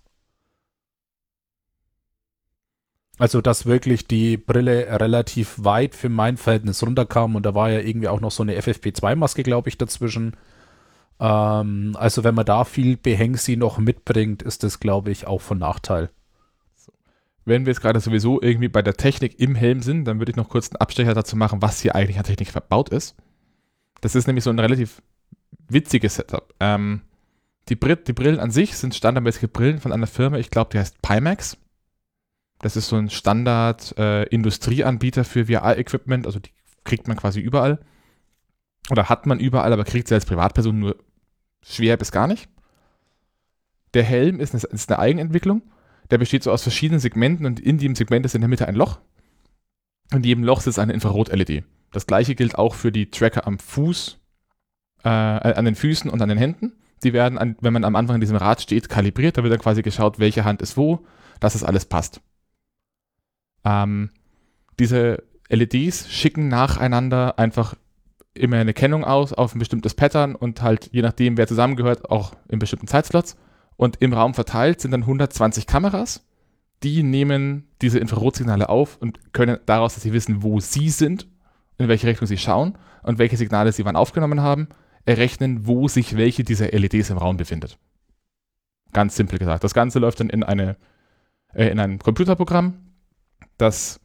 [3.19, 7.81] Also, dass wirklich die Brille relativ weit für mein Verhältnis runterkam und da war ja
[7.81, 10.37] irgendwie auch noch so eine FFP2-Maske, glaube ich, dazwischen.
[11.19, 15.59] Ähm, also, wenn man da viel Behängsi noch mitbringt, ist das, glaube ich, auch von
[15.59, 16.11] Nachteil.
[17.45, 20.37] Wenn wir jetzt gerade sowieso irgendwie bei der Technik im Helm sind, dann würde ich
[20.37, 23.17] noch kurz einen Abstecher dazu machen, was hier eigentlich an Technik verbaut ist.
[24.01, 25.03] Das ist nämlich so ein relativ
[25.69, 26.55] witziges Setup.
[26.61, 27.03] Ähm,
[27.69, 30.79] die, Brit die Brillen an sich sind standardmäßige Brillen von einer Firma, ich glaube, die
[30.79, 31.59] heißt Pimax.
[32.61, 36.51] Das ist so ein Standard-Industrieanbieter für VR-Equipment, also die
[36.85, 37.79] kriegt man quasi überall.
[38.91, 40.97] Oder hat man überall, aber kriegt sie als Privatperson nur
[41.63, 42.49] schwer bis gar nicht.
[43.95, 45.63] Der Helm ist eine, ist eine Eigenentwicklung.
[46.11, 48.75] Der besteht so aus verschiedenen Segmenten und in dem Segment ist in der Mitte ein
[48.75, 48.99] Loch.
[50.11, 51.65] Und in jedem Loch sitzt eine Infrarot-LED.
[51.93, 54.19] Das gleiche gilt auch für die Tracker am Fuß,
[55.05, 56.73] äh, an den Füßen und an den Händen.
[57.03, 59.39] Die werden, an, wenn man am Anfang in diesem Rad steht, kalibriert.
[59.39, 61.07] Da wird dann quasi geschaut, welche Hand ist wo,
[61.41, 62.21] dass es alles passt.
[63.65, 64.11] Ähm,
[64.79, 67.75] diese LEDs schicken nacheinander einfach
[68.35, 72.35] immer eine Kennung aus auf ein bestimmtes Pattern und halt je nachdem, wer zusammengehört, auch
[72.49, 73.37] in bestimmten Zeitslots.
[73.77, 76.27] Und im Raum verteilt sind dann 120 Kameras,
[76.83, 81.29] die nehmen diese Infrarotsignale auf und können daraus, dass sie wissen, wo sie sind,
[81.79, 84.69] in welche Richtung sie schauen und welche Signale sie wann aufgenommen haben,
[85.05, 87.79] errechnen, wo sich welche dieser LEDs im Raum befindet.
[88.93, 89.65] Ganz simpel gesagt.
[89.65, 90.77] Das Ganze läuft dann in, eine,
[91.55, 92.93] äh, in ein Computerprogramm,
[93.57, 94.01] das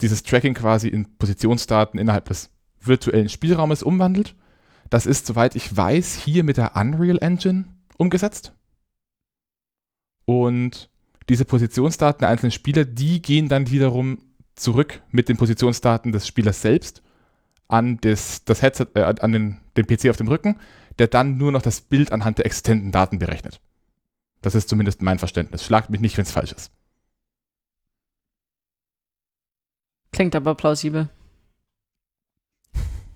[0.00, 4.34] dieses Tracking quasi in Positionsdaten innerhalb des virtuellen Spielraumes umwandelt.
[4.90, 7.64] Das ist, soweit ich weiß, hier mit der Unreal Engine
[7.96, 8.52] umgesetzt.
[10.26, 10.90] Und
[11.28, 14.18] diese Positionsdaten der einzelnen Spieler, die gehen dann wiederum
[14.54, 17.02] zurück mit den Positionsdaten des Spielers selbst
[17.68, 20.58] an das, das Headset, äh, an den, den PC auf dem Rücken,
[20.98, 23.60] der dann nur noch das Bild anhand der existenten Daten berechnet.
[24.42, 25.64] Das ist zumindest mein Verständnis.
[25.64, 26.70] Schlagt mich nicht, wenn es falsch ist.
[30.12, 31.08] Klingt aber plausibel.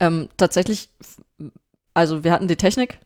[0.00, 0.90] ähm, tatsächlich,
[1.94, 2.98] also wir hatten die Technik.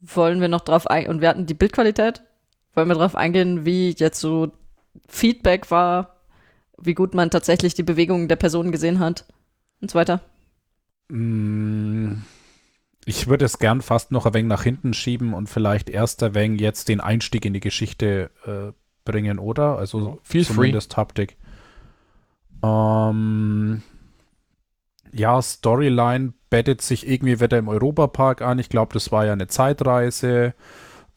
[0.00, 1.10] Wollen wir noch drauf eingehen?
[1.10, 2.22] Und wir hatten die Bildqualität.
[2.74, 4.52] Wollen wir drauf eingehen, wie jetzt so
[5.08, 6.16] Feedback war,
[6.78, 9.26] wie gut man tatsächlich die Bewegungen der Person gesehen hat
[9.80, 10.20] und so weiter?
[11.08, 12.22] Mm,
[13.06, 16.34] Ich würde es gern fast noch ein wenig nach hinten schieben und vielleicht erst ein
[16.34, 18.72] wenig jetzt den Einstieg in die Geschichte äh,
[19.04, 19.78] bringen, oder?
[19.78, 20.54] Also Feel free.
[20.54, 21.36] zumindest Haptik.
[22.62, 23.82] Ähm,
[25.12, 28.58] ja, Storyline bettet sich irgendwie wieder im Europapark an.
[28.58, 30.54] Ich glaube, das war ja eine Zeitreise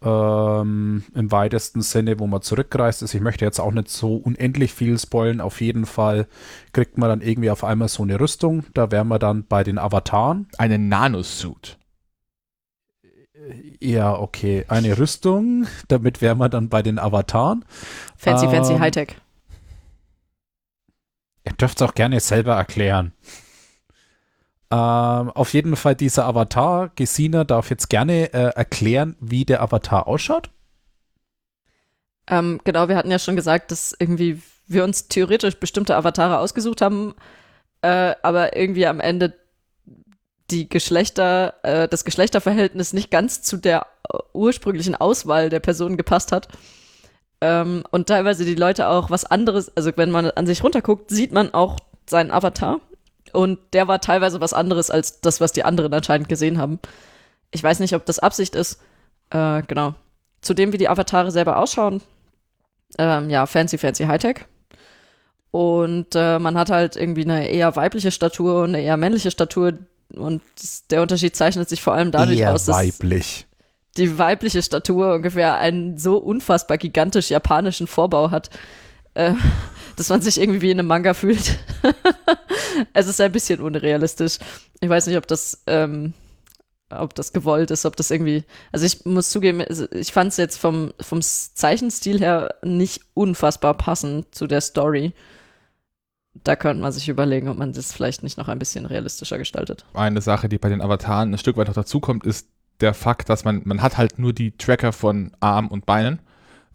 [0.01, 3.13] ähm, im weitesten Sinne, wo man zurückgereist ist.
[3.13, 5.41] Ich möchte jetzt auch nicht so unendlich viel spoilen.
[5.41, 6.27] Auf jeden Fall
[6.71, 8.63] kriegt man dann irgendwie auf einmal so eine Rüstung.
[8.73, 10.47] Da wären wir dann bei den Avataren.
[10.57, 11.77] Eine Nanosuit.
[13.79, 14.65] Ja, okay.
[14.67, 15.67] Eine Rüstung.
[15.87, 17.65] Damit wären wir dann bei den Avataren.
[18.15, 19.15] Fancy, fancy Ähm, Hightech.
[21.45, 23.13] Ihr dürft es auch gerne selber erklären.
[24.71, 26.91] Ähm, auf jeden Fall dieser Avatar.
[26.95, 30.49] Gesina darf jetzt gerne äh, erklären, wie der Avatar ausschaut.
[32.27, 36.81] Ähm, genau, wir hatten ja schon gesagt, dass irgendwie wir uns theoretisch bestimmte Avatare ausgesucht
[36.81, 37.15] haben,
[37.81, 39.33] äh, aber irgendwie am Ende
[40.51, 46.31] die Geschlechter, äh, das Geschlechterverhältnis nicht ganz zu der äh, ursprünglichen Auswahl der Person gepasst
[46.31, 46.47] hat.
[47.41, 51.31] Ähm, und teilweise die Leute auch was anderes, also wenn man an sich runterguckt, sieht
[51.31, 51.77] man auch
[52.07, 52.79] seinen Avatar.
[53.33, 56.79] Und der war teilweise was anderes als das, was die anderen anscheinend gesehen haben.
[57.51, 58.79] Ich weiß nicht, ob das Absicht ist.
[59.29, 59.95] Äh, genau.
[60.41, 62.01] Zudem, wie die Avatare selber ausschauen,
[62.97, 64.45] ähm, ja, fancy, fancy Hightech.
[65.51, 69.73] Und äh, man hat halt irgendwie eine eher weibliche Statur und eine eher männliche Statur.
[70.15, 70.41] Und
[70.91, 73.47] der Unterschied zeichnet sich vor allem dadurch Eher aus, dass weiblich.
[73.97, 78.49] die weibliche Statur ungefähr einen so unfassbar gigantisch japanischen Vorbau hat,
[79.15, 79.33] äh,
[79.99, 81.59] dass man sich irgendwie wie in einem Manga fühlt.
[82.93, 84.37] es ist ein bisschen unrealistisch.
[84.79, 86.13] Ich weiß nicht, ob das, ähm,
[86.89, 88.45] ob das gewollt ist, ob das irgendwie.
[88.71, 93.73] Also ich muss zugeben, also ich fand es jetzt vom, vom Zeichenstil her nicht unfassbar
[93.73, 95.13] passend zu der Story.
[96.33, 99.83] Da könnte man sich überlegen, ob man das vielleicht nicht noch ein bisschen realistischer gestaltet.
[99.93, 102.47] Eine Sache, die bei den Avataren ein Stück weit noch dazukommt, ist
[102.79, 106.19] der Fakt, dass man, man hat halt nur die Tracker von Arm und Beinen,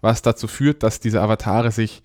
[0.02, 2.02] was dazu führt, dass diese Avatare sich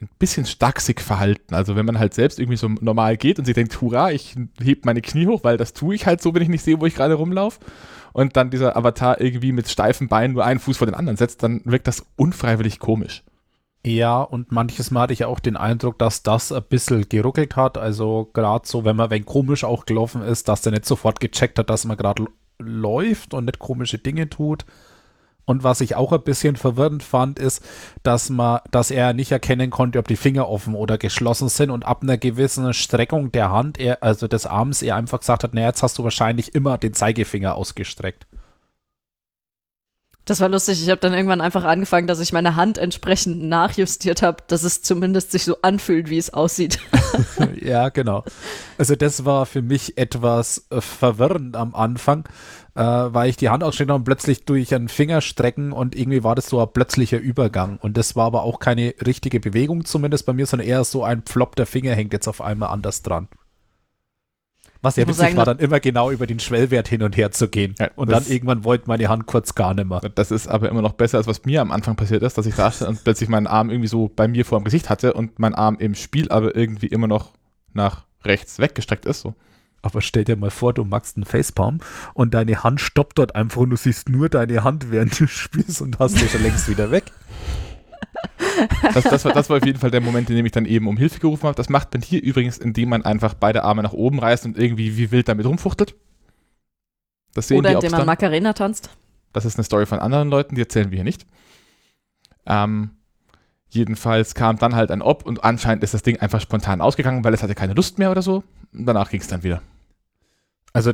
[0.00, 1.54] ein bisschen stachsig verhalten.
[1.54, 4.84] Also wenn man halt selbst irgendwie so normal geht und sich denkt, hurra, ich heb
[4.84, 6.94] meine Knie hoch, weil das tue ich halt so, wenn ich nicht sehe, wo ich
[6.94, 7.60] gerade rumlaufe.
[8.12, 11.42] Und dann dieser Avatar irgendwie mit steifen Beinen nur einen Fuß vor den anderen setzt,
[11.42, 13.22] dann wirkt das unfreiwillig komisch.
[13.84, 17.78] Ja, und manches Mal hatte ich auch den Eindruck, dass das ein bisschen geruckelt hat.
[17.78, 21.58] Also gerade so, wenn man, wenn komisch auch gelaufen ist, dass der nicht sofort gecheckt
[21.58, 22.26] hat, dass man gerade
[22.58, 24.66] läuft und nicht komische Dinge tut.
[25.44, 27.64] Und was ich auch ein bisschen verwirrend fand, ist,
[28.02, 31.84] dass man, dass er nicht erkennen konnte, ob die Finger offen oder geschlossen sind und
[31.84, 35.68] ab einer gewissen Streckung der Hand, er, also des Arms, er einfach gesagt hat, naja,
[35.68, 38.26] jetzt hast du wahrscheinlich immer den Zeigefinger ausgestreckt.
[40.30, 40.80] Das war lustig.
[40.80, 44.80] Ich habe dann irgendwann einfach angefangen, dass ich meine Hand entsprechend nachjustiert habe, dass es
[44.80, 46.78] zumindest sich so anfühlt, wie es aussieht.
[47.60, 48.22] ja, genau.
[48.78, 52.28] Also das war für mich etwas äh, verwirrend am Anfang,
[52.76, 56.36] äh, weil ich die Hand ausstrecke und plötzlich durch einen Finger strecken und irgendwie war
[56.36, 57.78] das so ein plötzlicher Übergang.
[57.82, 61.22] Und das war aber auch keine richtige Bewegung zumindest bei mir, sondern eher so ein
[61.22, 63.26] Plop, der Finger hängt jetzt auf einmal anders dran.
[64.82, 67.48] Was ja witzig sagen, war, dann immer genau über den Schwellwert hin und her zu
[67.48, 67.74] gehen.
[67.78, 70.00] Ja, und dann irgendwann wollte meine Hand kurz gar nicht mehr.
[70.14, 72.54] Das ist aber immer noch besser, als was mir am Anfang passiert ist, dass ich
[72.54, 75.54] da und plötzlich meinen Arm irgendwie so bei mir vor dem Gesicht hatte und mein
[75.54, 77.32] Arm im Spiel aber irgendwie immer noch
[77.74, 79.20] nach rechts weggestreckt ist.
[79.20, 79.34] So.
[79.82, 81.80] Aber stell dir mal vor, du machst einen Facepalm
[82.14, 85.82] und deine Hand stoppt dort einfach und du siehst nur deine Hand, während du spielst
[85.82, 87.04] und hast sie schon längst wieder weg.
[88.94, 90.86] Das, das, war, das war auf jeden Fall der Moment, in dem ich dann eben
[90.86, 91.54] um Hilfe gerufen habe.
[91.54, 94.96] Das macht man hier übrigens, indem man einfach beide Arme nach oben reißt und irgendwie
[94.96, 95.94] wie wild damit rumfuchtelt.
[97.34, 98.90] Das sehen Oder indem man Macarena tanzt.
[99.32, 101.26] Das ist eine Story von anderen Leuten, die erzählen wir hier nicht.
[102.46, 102.90] Ähm,
[103.68, 107.34] jedenfalls kam dann halt ein Ob und anscheinend ist das Ding einfach spontan ausgegangen, weil
[107.34, 108.42] es hatte keine Lust mehr oder so.
[108.72, 109.62] Und danach ging es dann wieder.
[110.72, 110.92] Also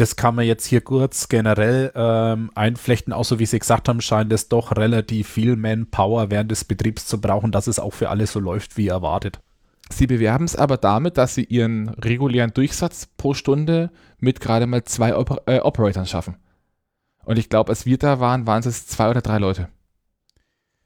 [0.00, 4.00] das kann man jetzt hier kurz generell ähm, einflechten, auch so wie Sie gesagt haben,
[4.00, 8.08] scheint es doch relativ viel Manpower während des Betriebs zu brauchen, dass es auch für
[8.08, 9.40] alle so läuft, wie erwartet.
[9.92, 14.84] Sie bewerben es aber damit, dass sie ihren regulären Durchsatz pro Stunde mit gerade mal
[14.84, 16.36] zwei Oper äh, Operatoren schaffen.
[17.24, 19.68] Und ich glaube, als wir da waren, waren es zwei oder drei Leute,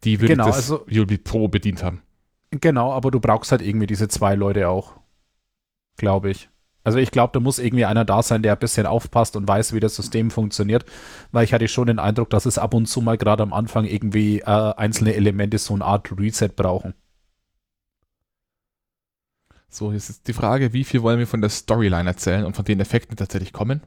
[0.03, 2.03] die wirklich genau, das also, Ulbi Pro bedient haben.
[2.51, 4.95] Genau, aber du brauchst halt irgendwie diese zwei Leute auch,
[5.97, 6.49] glaube ich.
[6.85, 9.73] Also ich glaube, da muss irgendwie einer da sein, der ein bisschen aufpasst und weiß,
[9.73, 10.85] wie das System funktioniert,
[11.33, 13.87] weil ich hatte schon den Eindruck, dass es ab und zu mal gerade am Anfang
[13.87, 16.95] irgendwie äh, einzelne Elemente so eine Art Reset brauchen.
[19.71, 22.65] So, jetzt ist die Frage, wie viel wollen wir von der Storyline erzählen und von
[22.65, 23.81] den Effekten die tatsächlich kommen?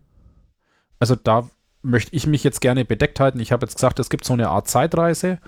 [1.00, 1.48] Also da
[1.84, 3.40] möchte ich mich jetzt gerne bedeckt halten.
[3.40, 5.40] Ich habe jetzt gesagt, es gibt so eine Art Zeitreise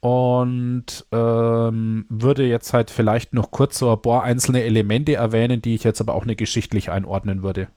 [0.00, 5.74] und ähm, würde jetzt halt vielleicht noch kurz so ein paar einzelne Elemente erwähnen, die
[5.74, 7.68] ich jetzt aber auch nicht geschichtlich einordnen würde.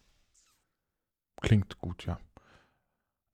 [1.42, 2.20] Klingt gut, ja.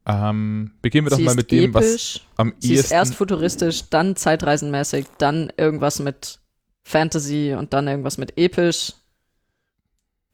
[0.05, 2.85] Ähm, beginnen wir Sie doch mal mit dem, episch, was am Sie ehesten...
[2.85, 6.39] ist erst futuristisch, dann zeitreisenmäßig, dann irgendwas mit
[6.83, 8.93] Fantasy und dann irgendwas mit episch.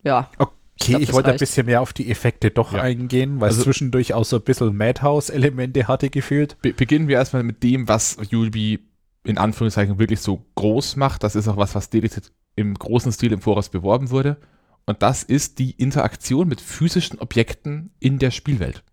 [0.04, 0.30] Ja.
[0.38, 0.54] Okay.
[0.84, 1.40] Okay, ich, ich wollte reicht.
[1.40, 2.82] ein bisschen mehr auf die Effekte doch ja.
[2.82, 6.58] eingehen, weil also, es zwischendurch auch so ein bisschen Madhouse-Elemente hatte gefühlt.
[6.62, 8.80] Be beginnen wir erstmal mit dem, was Yulby
[9.24, 11.24] in Anführungszeichen wirklich so groß macht.
[11.24, 14.38] Das ist auch was, was dediziert im großen Stil im Voraus beworben wurde.
[14.86, 18.84] Und das ist die Interaktion mit physischen Objekten in der Spielwelt.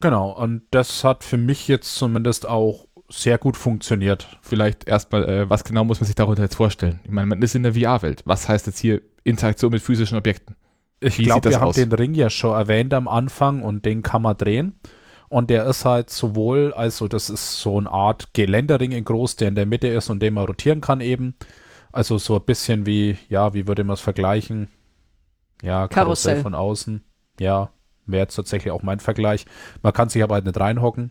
[0.00, 4.38] Genau, und das hat für mich jetzt zumindest auch sehr gut funktioniert.
[4.42, 7.00] Vielleicht erstmal, äh, was genau muss man sich darunter jetzt vorstellen?
[7.04, 8.22] Ich meine, man ist in der VR-Welt.
[8.24, 10.56] Was heißt jetzt hier Interaktion mit physischen Objekten?
[11.00, 11.76] Ich glaube, wir aus?
[11.76, 14.78] haben den Ring ja schon erwähnt am Anfang und den kann man drehen.
[15.28, 19.48] Und der ist halt sowohl, also das ist so eine Art Geländering in groß, der
[19.48, 21.34] in der Mitte ist und den man rotieren kann eben.
[21.92, 24.68] Also so ein bisschen wie, ja, wie würde man es vergleichen?
[25.62, 26.34] Ja, Karussell.
[26.34, 27.04] Karussell von außen.
[27.40, 27.70] Ja,
[28.06, 29.46] wäre jetzt tatsächlich auch mein Vergleich.
[29.82, 31.10] Man kann sich aber halt nicht reinhocken.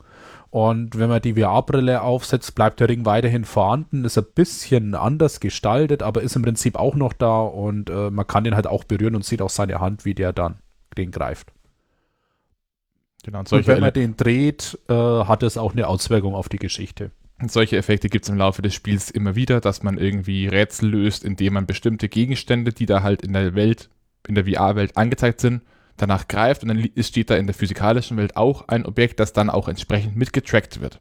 [0.50, 5.40] Und wenn man die VR-Brille aufsetzt, bleibt der Ring weiterhin vorhanden, ist ein bisschen anders
[5.40, 8.84] gestaltet, aber ist im Prinzip auch noch da und äh, man kann den halt auch
[8.84, 10.60] berühren und sieht auch seine Hand, wie der dann
[10.98, 11.52] den greift.
[13.24, 16.60] Genau, und, und wenn man den dreht, äh, hat es auch eine Auswirkung auf die
[16.60, 17.12] Geschichte.
[17.42, 20.90] Und solche Effekte gibt es im Laufe des Spiels immer wieder, dass man irgendwie Rätsel
[20.90, 23.90] löst, indem man bestimmte Gegenstände, die da halt in der Welt,
[24.28, 25.62] in der VR-Welt angezeigt sind,
[25.98, 29.50] danach greift und dann steht da in der physikalischen Welt auch ein Objekt, das dann
[29.50, 31.00] auch entsprechend mitgetrackt wird.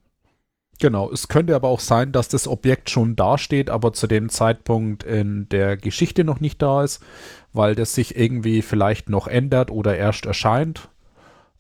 [0.81, 5.05] Genau, es könnte aber auch sein, dass das Objekt schon dasteht, aber zu dem Zeitpunkt
[5.05, 7.03] in der Geschichte noch nicht da ist,
[7.53, 10.89] weil das sich irgendwie vielleicht noch ändert oder erst erscheint.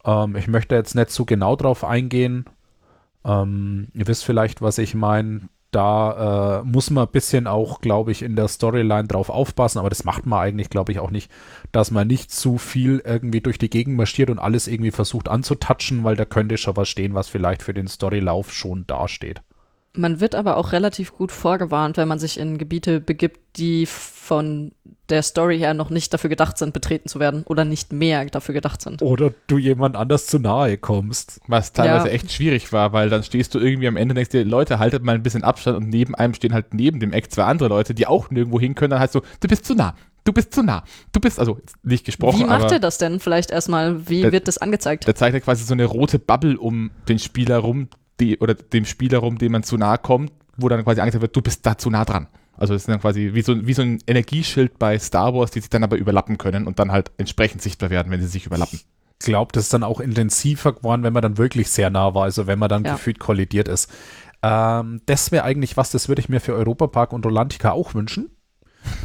[0.04, 2.46] Ähm, ich möchte jetzt nicht so genau drauf eingehen.
[3.24, 8.12] Ähm, ihr wisst vielleicht, was ich meine da äh, muss man ein bisschen auch, glaube
[8.12, 11.30] ich, in der Storyline drauf aufpassen, aber das macht man eigentlich, glaube ich, auch nicht,
[11.72, 16.04] dass man nicht zu viel irgendwie durch die Gegend marschiert und alles irgendwie versucht anzutatschen,
[16.04, 19.42] weil da könnte schon was stehen, was vielleicht für den Storylauf schon dasteht.
[19.96, 24.72] Man wird aber auch relativ gut vorgewarnt, wenn man sich in Gebiete begibt, die von
[25.09, 28.54] der Story her noch nicht dafür gedacht sind, betreten zu werden oder nicht mehr dafür
[28.54, 29.02] gedacht sind.
[29.02, 31.40] Oder du jemand anders zu nahe kommst.
[31.46, 32.14] Was teilweise ja.
[32.14, 35.04] echt schwierig war, weil dann stehst du irgendwie am Ende und denkst dir, Leute, haltet
[35.04, 37.94] mal ein bisschen Abstand und neben einem stehen halt neben dem Eck zwei andere Leute,
[37.94, 39.94] die auch nirgendwo hin können, dann heißt so, du bist zu nah.
[40.24, 40.85] Du bist zu nah.
[41.12, 42.40] Du bist, also nicht gesprochen.
[42.40, 44.09] Wie macht er das denn vielleicht erstmal?
[44.09, 45.07] Wie der, wird das angezeigt?
[45.07, 47.88] Der zeigt ja quasi so eine rote Bubble um den Spieler rum,
[48.20, 51.37] die, oder dem Spieler rum, dem man zu nah kommt, wo dann quasi angezeigt wird,
[51.37, 52.29] du bist da zu nah dran.
[52.57, 55.61] Also es ist dann quasi wie so, wie so ein Energieschild bei Star Wars, die
[55.61, 58.81] sich dann aber überlappen können und dann halt entsprechend sichtbar werden, wenn sie sich überlappen.
[59.20, 62.24] Ich glaube, das ist dann auch intensiver geworden, wenn man dann wirklich sehr nah war,
[62.24, 62.92] also wenn man dann ja.
[62.92, 63.90] gefühlt kollidiert ist.
[64.42, 68.31] Ähm, das wäre eigentlich was, das würde ich mir für Europapark und Rolantica auch wünschen.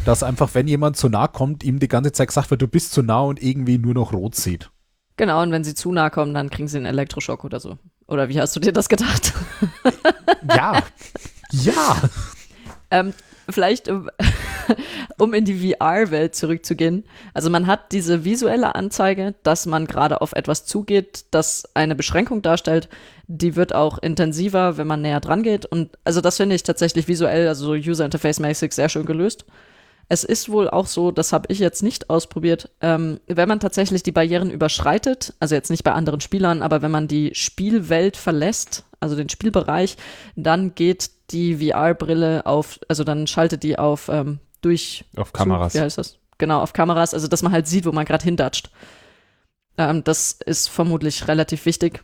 [0.03, 2.91] Dass einfach, wenn jemand zu nah kommt, ihm die ganze Zeit gesagt wird, du bist
[2.91, 4.69] zu nah und irgendwie nur noch rot sieht.
[5.15, 7.77] Genau, und wenn sie zu nah kommen, dann kriegen sie einen Elektroschock oder so.
[8.09, 9.33] Oder wie hast du dir das gedacht?
[10.55, 10.83] ja.
[11.51, 12.01] Ja.
[12.89, 13.13] Ähm,
[13.47, 14.09] vielleicht, um,
[15.33, 17.03] in die VR-Welt zurückzugehen.
[17.35, 22.41] Also man hat diese visuelle Anzeige, dass man gerade auf etwas zugeht, das eine Beschränkung
[22.41, 22.89] darstellt.
[23.27, 25.67] Die wird auch intensiver, wenn man näher dran geht.
[25.67, 29.45] Und also das finde ich tatsächlich visuell, also so User Interface-mäßig sehr schön gelöst.
[30.11, 34.01] Es ist wohl auch so, das habe ich jetzt nicht ausprobiert, ähm, wenn man tatsächlich
[34.01, 38.85] die Barrieren überschreitet, also jetzt nicht bei anderen Spielern, aber wenn man die Spielwelt verlässt,
[38.99, 39.97] also den Spielbereich,
[40.35, 45.05] dann geht die VR-Brille auf, also dann schaltet die auf ähm, durch.
[45.15, 45.73] Auf Kameras.
[45.73, 46.17] Zu, wie heißt das?
[46.39, 48.71] Genau, auf Kameras, also dass man halt sieht, wo man gerade hindatscht.
[49.77, 52.03] Ähm, das ist vermutlich relativ wichtig.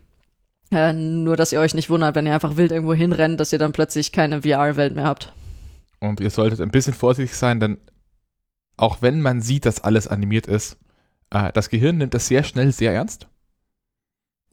[0.72, 3.60] Äh, nur, dass ihr euch nicht wundert, wenn ihr einfach wild irgendwo hinrennt, dass ihr
[3.60, 5.34] dann plötzlich keine VR-Welt mehr habt.
[6.00, 7.80] Und ihr solltet ein bisschen vorsichtig sein, denn
[8.78, 10.78] auch wenn man sieht, dass alles animiert ist,
[11.30, 13.28] äh, das Gehirn nimmt das sehr schnell sehr ernst.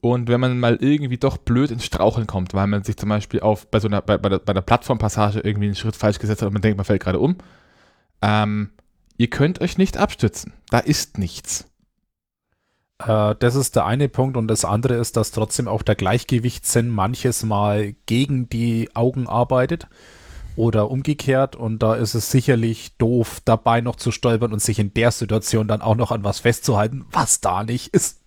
[0.01, 3.39] Und wenn man mal irgendwie doch blöd ins Straucheln kommt, weil man sich zum Beispiel
[3.39, 6.41] auf, bei so einer, bei, bei, der, bei der Plattformpassage irgendwie einen Schritt falsch gesetzt
[6.41, 7.37] hat und man denkt, man fällt gerade um,
[8.21, 8.71] ähm,
[9.17, 10.51] ihr könnt euch nicht abstützen.
[10.69, 11.71] Da ist nichts.
[12.99, 16.89] Äh, das ist der eine Punkt und das andere ist, dass trotzdem auch der Gleichgewichtssinn
[16.89, 19.87] manches Mal gegen die Augen arbeitet
[20.55, 24.93] oder umgekehrt und da ist es sicherlich doof, dabei noch zu stolpern und sich in
[24.93, 28.21] der Situation dann auch noch an was festzuhalten, was da nicht ist.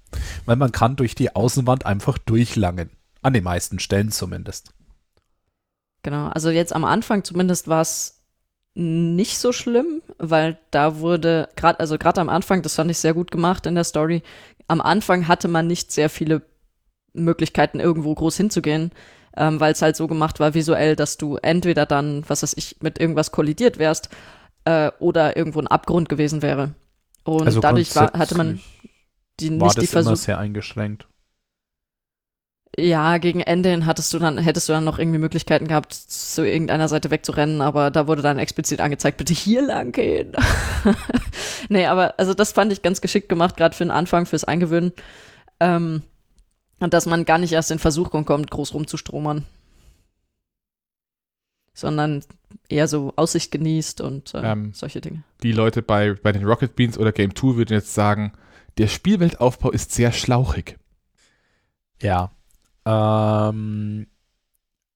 [0.45, 2.91] Weil man kann durch die Außenwand einfach durchlangen.
[3.23, 4.73] An den meisten Stellen zumindest.
[6.03, 8.23] Genau, also jetzt am Anfang zumindest war es
[8.75, 13.15] nicht so schlimm, weil da wurde gerade, also gerade am Anfang, das fand ich sehr
[13.15, 14.23] gut gemacht in der Story.
[14.69, 16.43] Am Anfang hatte man nicht sehr viele
[17.15, 18.93] Möglichkeiten, irgendwo groß hinzugehen,
[19.37, 22.77] ähm, weil es halt so gemacht war visuell, dass du entweder dann, was weiß ich,
[22.81, 24.09] mit irgendwas kollidiert wärst
[24.65, 26.75] äh, oder irgendwo ein Abgrund gewesen wäre.
[27.25, 28.61] Und also dadurch war, hatte man
[29.41, 30.17] die war nicht die Versuch.
[30.17, 31.07] sehr eingeschränkt.
[32.79, 36.47] Ja, gegen Ende hin hattest du dann, hättest du dann noch irgendwie Möglichkeiten gehabt, zu
[36.47, 40.33] irgendeiner Seite wegzurennen, aber da wurde dann explizit angezeigt, bitte hier lang gehen.
[41.71, 44.93] nee, aber also das fand ich ganz geschickt gemacht, gerade für den Anfang, fürs Eingewöhnen.
[45.59, 46.03] Ähm,
[46.79, 49.45] und dass man gar nicht erst in Versuchung kommt, groß rumzustromern.
[51.73, 52.25] Sondern
[52.69, 55.23] eher so Aussicht genießt und äh, ähm, solche Dinge.
[55.43, 58.33] Die Leute bei, bei den Rocket Beans oder Game 2 würden jetzt sagen,
[58.79, 60.79] der Spielweltaufbau ist sehr schlauchig.
[62.01, 62.31] Ja.
[62.85, 64.07] Ähm,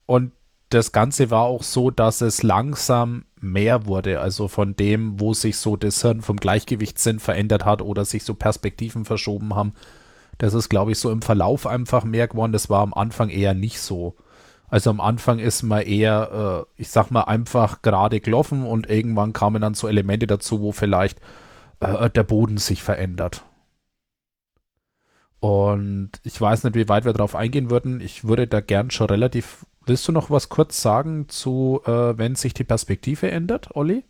[0.06, 0.32] und
[0.70, 5.56] das Ganze war auch so, dass es langsam mehr wurde, also von dem, wo sich
[5.56, 9.72] so das Hirn vom Gleichgewichtssinn verändert hat oder sich so Perspektiven verschoben haben.
[10.40, 12.52] Das ist, glaube ich, so im Verlauf einfach mehr geworden.
[12.52, 14.16] Das war am Anfang eher nicht so.
[14.68, 19.34] Also am Anfang ist man eher, äh, ich sag mal, einfach gerade gelaufen und irgendwann
[19.34, 21.20] kamen dann so Elemente dazu, wo vielleicht
[21.80, 23.44] äh, der Boden sich verändert.
[25.40, 28.00] Und ich weiß nicht, wie weit wir darauf eingehen würden.
[28.00, 29.66] Ich würde da gern schon relativ.
[29.84, 34.04] Willst du noch was kurz sagen zu, äh, wenn sich die Perspektive ändert, Olli?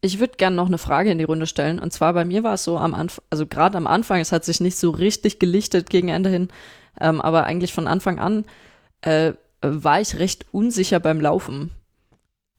[0.00, 1.78] Ich würde gern noch eine Frage in die Runde stellen.
[1.78, 4.44] Und zwar bei mir war es so am Anfang, also gerade am Anfang, es hat
[4.44, 6.48] sich nicht so richtig gelichtet gegen Ende hin,
[7.00, 8.44] ähm, aber eigentlich von Anfang an
[9.02, 11.72] äh, war ich recht unsicher beim Laufen.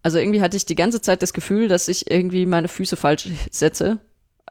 [0.03, 3.29] Also irgendwie hatte ich die ganze Zeit das Gefühl, dass ich irgendwie meine Füße falsch
[3.51, 3.99] setze.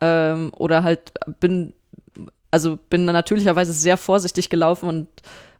[0.00, 1.74] Ähm, oder halt bin
[2.50, 5.08] also bin natürlicherweise sehr vorsichtig gelaufen und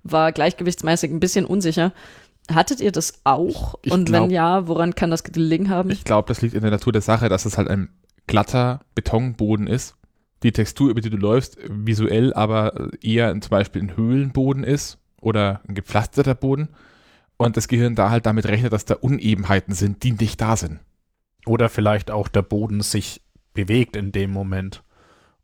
[0.03, 1.93] war gleichgewichtsmäßig ein bisschen unsicher.
[2.51, 3.75] Hattet ihr das auch?
[3.83, 5.91] Ich und glaub- wenn ja, woran kann das gelegen haben?
[5.91, 7.91] Ich glaube, das liegt in der Natur der Sache, dass es halt ein
[8.27, 9.97] glatter Betonboden ist.
[10.43, 15.61] Die Textur, über die du läufst, visuell aber eher zum Beispiel ein Höhlenboden ist oder
[15.69, 16.69] ein gepflasterter Boden.
[17.37, 20.81] Und das Gehirn da halt damit rechnet, dass da Unebenheiten sind, die nicht da sind.
[21.47, 23.23] Oder vielleicht auch der Boden sich
[23.53, 24.83] bewegt in dem Moment.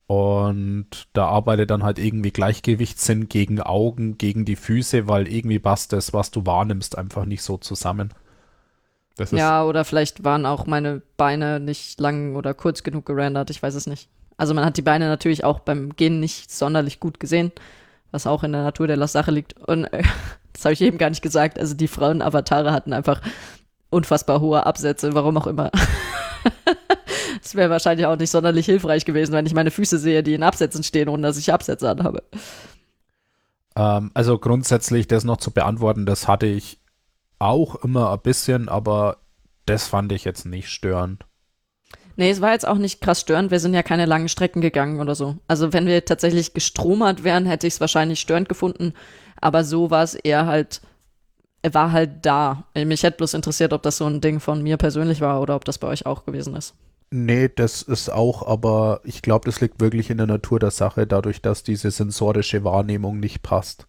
[0.06, 5.92] Und da arbeitet dann halt irgendwie Gleichgewichtssinn gegen Augen, gegen die Füße, weil irgendwie passt
[5.92, 8.12] das, was du wahrnimmst, einfach nicht so zusammen.
[9.16, 13.48] Das ist, ja, oder vielleicht waren auch meine Beine nicht lang oder kurz genug gerendert,
[13.48, 14.08] ich weiß es nicht.
[14.36, 17.52] Also man hat die Beine natürlich auch beim Gehen nicht sonderlich gut gesehen,
[18.10, 19.56] was auch in der Natur der Sache liegt.
[19.58, 20.02] Und äh,
[20.52, 21.58] das habe ich eben gar nicht gesagt.
[21.58, 23.22] Also die Frauen-Avatare hatten einfach
[23.90, 25.70] unfassbar hohe Absätze, warum auch immer.
[27.44, 30.42] Es wäre wahrscheinlich auch nicht sonderlich hilfreich gewesen, wenn ich meine Füße sehe, die in
[30.42, 32.22] Absätzen stehen, ohne dass ich Absätze anhabe.
[33.76, 36.78] Ähm, also grundsätzlich das noch zu beantworten, das hatte ich
[37.38, 39.18] auch immer ein bisschen, aber
[39.66, 41.26] das fand ich jetzt nicht störend.
[42.16, 43.50] Nee, es war jetzt auch nicht krass störend.
[43.50, 45.36] Wir sind ja keine langen Strecken gegangen oder so.
[45.48, 48.94] Also wenn wir tatsächlich gestromert wären, hätte ich es wahrscheinlich störend gefunden.
[49.40, 50.80] Aber so war es eher halt,
[51.62, 52.64] er war halt da.
[52.74, 55.64] Mich hätte bloß interessiert, ob das so ein Ding von mir persönlich war oder ob
[55.64, 56.74] das bei euch auch gewesen ist.
[57.16, 61.06] Nee, das ist auch, aber ich glaube, das liegt wirklich in der Natur der Sache,
[61.06, 63.86] dadurch, dass diese sensorische Wahrnehmung nicht passt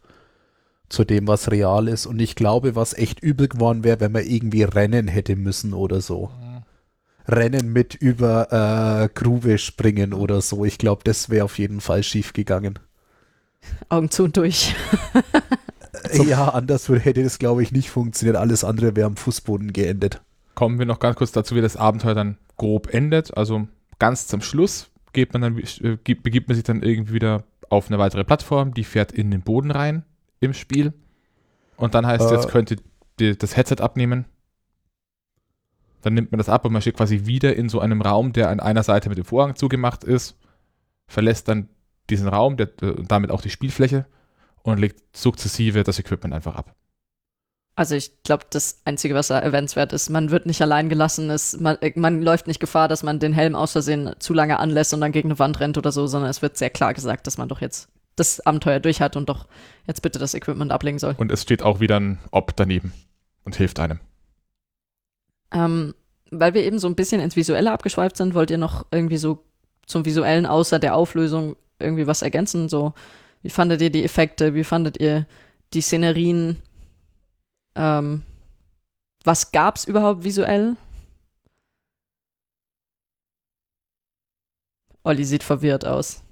[0.90, 2.06] zu dem, was real ist.
[2.06, 6.02] Und ich glaube, was echt übel geworden wäre, wenn man irgendwie rennen hätte müssen oder
[6.02, 6.30] so.
[7.28, 10.64] Rennen mit über äh, Grube springen oder so.
[10.64, 12.78] Ich glaube, das wäre auf jeden Fall schief gegangen.
[13.90, 14.76] Augen zu und durch.
[16.14, 18.38] ja, anders hätte das, glaube ich, nicht funktioniert.
[18.38, 20.22] Alles andere wäre am Fußboden geendet.
[20.54, 23.36] kommen wir noch ganz kurz dazu, wie das Abenteuer dann grob endet.
[23.38, 23.68] Also
[24.00, 27.88] ganz zum Schluss geht man dann, äh, gibt- begibt man sich dann irgendwie wieder auf
[27.88, 30.04] eine weitere Plattform, die fährt in den Boden rein
[30.40, 30.94] im Spiel.
[31.78, 32.36] Und dann heißt es, Äh.
[32.36, 32.76] jetzt könnt
[33.20, 34.26] ihr das Headset abnehmen.
[36.02, 38.50] Dann nimmt man das ab und man steht quasi wieder in so einem Raum, der
[38.50, 40.38] an einer Seite mit dem Vorhang zugemacht ist,
[41.08, 41.70] verlässt dann
[42.10, 44.06] diesen Raum, der, äh, und damit auch die Spielfläche
[44.62, 46.76] und legt sukzessive das Equipment einfach ab.
[47.78, 51.60] Also ich glaube, das Einzige, was da erwähnenswert ist, man wird nicht allein gelassen, ist,
[51.60, 54.94] man, äh, man läuft nicht Gefahr, dass man den Helm aus Versehen zu lange anlässt
[54.94, 57.38] und dann gegen eine Wand rennt oder so, sondern es wird sehr klar gesagt, dass
[57.38, 59.48] man doch jetzt das Abenteuer durch hat und doch
[59.88, 61.16] jetzt bitte das Equipment ablegen soll.
[61.18, 62.94] Und es steht auch wieder ein Ob daneben
[63.44, 64.00] und hilft einem.
[65.52, 65.94] Ähm,
[66.32, 69.44] weil wir eben so ein bisschen ins Visuelle abgeschweift sind, wollt ihr noch irgendwie so
[69.86, 72.70] zum Visuellen außer der Auflösung irgendwie was ergänzen?
[72.70, 72.94] So,
[73.42, 74.54] wie fandet ihr die Effekte?
[74.54, 75.28] Wie fandet ihr
[75.74, 76.62] die Szenerien?
[77.76, 78.24] Ähm,
[79.24, 80.78] was gab's überhaupt visuell?
[85.04, 86.24] Olli sieht verwirrt aus.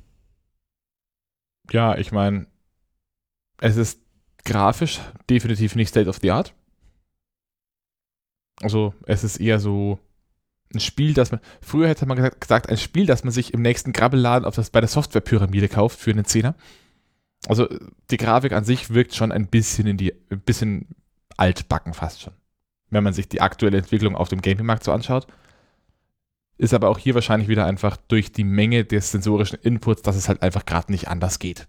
[1.71, 2.47] Ja, ich meine,
[3.61, 3.99] es ist
[4.45, 6.53] grafisch definitiv nicht State of the Art.
[8.61, 9.99] Also, es ist eher so
[10.73, 11.39] ein Spiel, das man.
[11.61, 14.69] Früher hätte man gesagt, gesagt ein Spiel, das man sich im nächsten Grabbelladen auf das,
[14.69, 16.55] bei der Softwarepyramide kauft für einen Zehner.
[17.47, 17.67] Also,
[18.09, 20.95] die Grafik an sich wirkt schon ein bisschen in die, ein bisschen
[21.38, 22.34] altbacken fast schon.
[22.89, 25.27] Wenn man sich die aktuelle Entwicklung auf dem Gaming-Markt so anschaut.
[26.57, 30.29] Ist aber auch hier wahrscheinlich wieder einfach durch die Menge des sensorischen Inputs, dass es
[30.29, 31.67] halt einfach gerade nicht anders geht.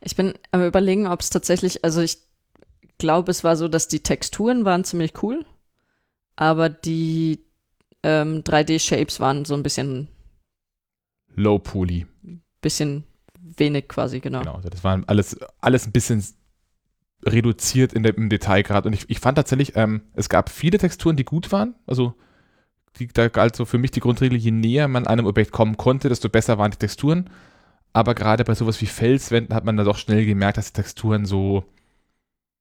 [0.00, 2.18] Ich bin am überlegen, ob es tatsächlich, also ich
[2.98, 5.46] glaube, es war so, dass die Texturen waren ziemlich cool,
[6.34, 7.44] aber die
[8.02, 10.08] ähm, 3D-Shapes waren so ein bisschen,
[11.34, 12.06] Low Poly.
[12.60, 13.04] bisschen
[13.40, 14.40] wenig quasi, genau.
[14.40, 14.56] Genau.
[14.56, 16.24] Also das war alles, alles ein bisschen
[17.24, 18.86] reduziert in der, im Detailgrad.
[18.86, 21.74] Und ich, ich fand tatsächlich, ähm, es gab viele Texturen, die gut waren.
[21.86, 22.14] Also
[22.98, 26.08] die, da galt so für mich die Grundregel, je näher man einem Objekt kommen konnte,
[26.08, 27.30] desto besser waren die Texturen.
[27.92, 31.26] Aber gerade bei sowas wie Felswänden hat man da doch schnell gemerkt, dass die Texturen
[31.26, 31.64] so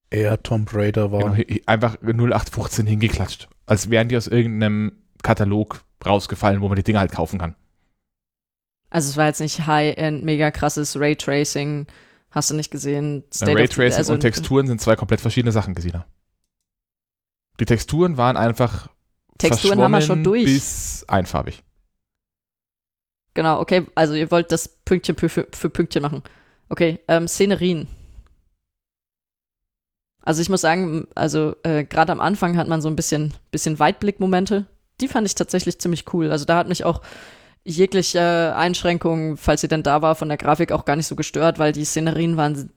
[0.10, 1.36] Eher Tomb Raider war.
[1.36, 3.48] genau, einfach 0815 hingeklatscht.
[3.66, 4.92] Als wären die aus irgendeinem
[5.24, 7.56] Katalog rausgefallen, wo man die Dinger halt kaufen kann.
[8.90, 11.88] Also es war jetzt nicht High-End, mega krasses Raytracing,
[12.32, 13.24] hast du nicht gesehen.
[13.34, 16.06] State Raytracing also- und Texturen sind zwei komplett verschiedene Sachen, Gesina.
[17.60, 18.90] Die Texturen waren einfach
[19.38, 20.46] Texturen haben wir schon durch.
[20.46, 21.64] bis einfarbig.
[23.34, 26.22] Genau, okay, also ihr wollt das Pünktchen für, für, für Pünktchen machen.
[26.70, 27.88] Okay, ähm, Szenerien.
[30.24, 33.80] Also ich muss sagen, also äh, gerade am Anfang hat man so ein bisschen, bisschen
[33.80, 34.68] Weitblickmomente.
[35.00, 36.32] Die fand ich tatsächlich ziemlich cool.
[36.32, 37.02] Also da hat mich auch
[37.64, 41.60] jegliche Einschränkung, falls sie denn da war, von der Grafik auch gar nicht so gestört,
[41.60, 42.72] weil die Szenerien waren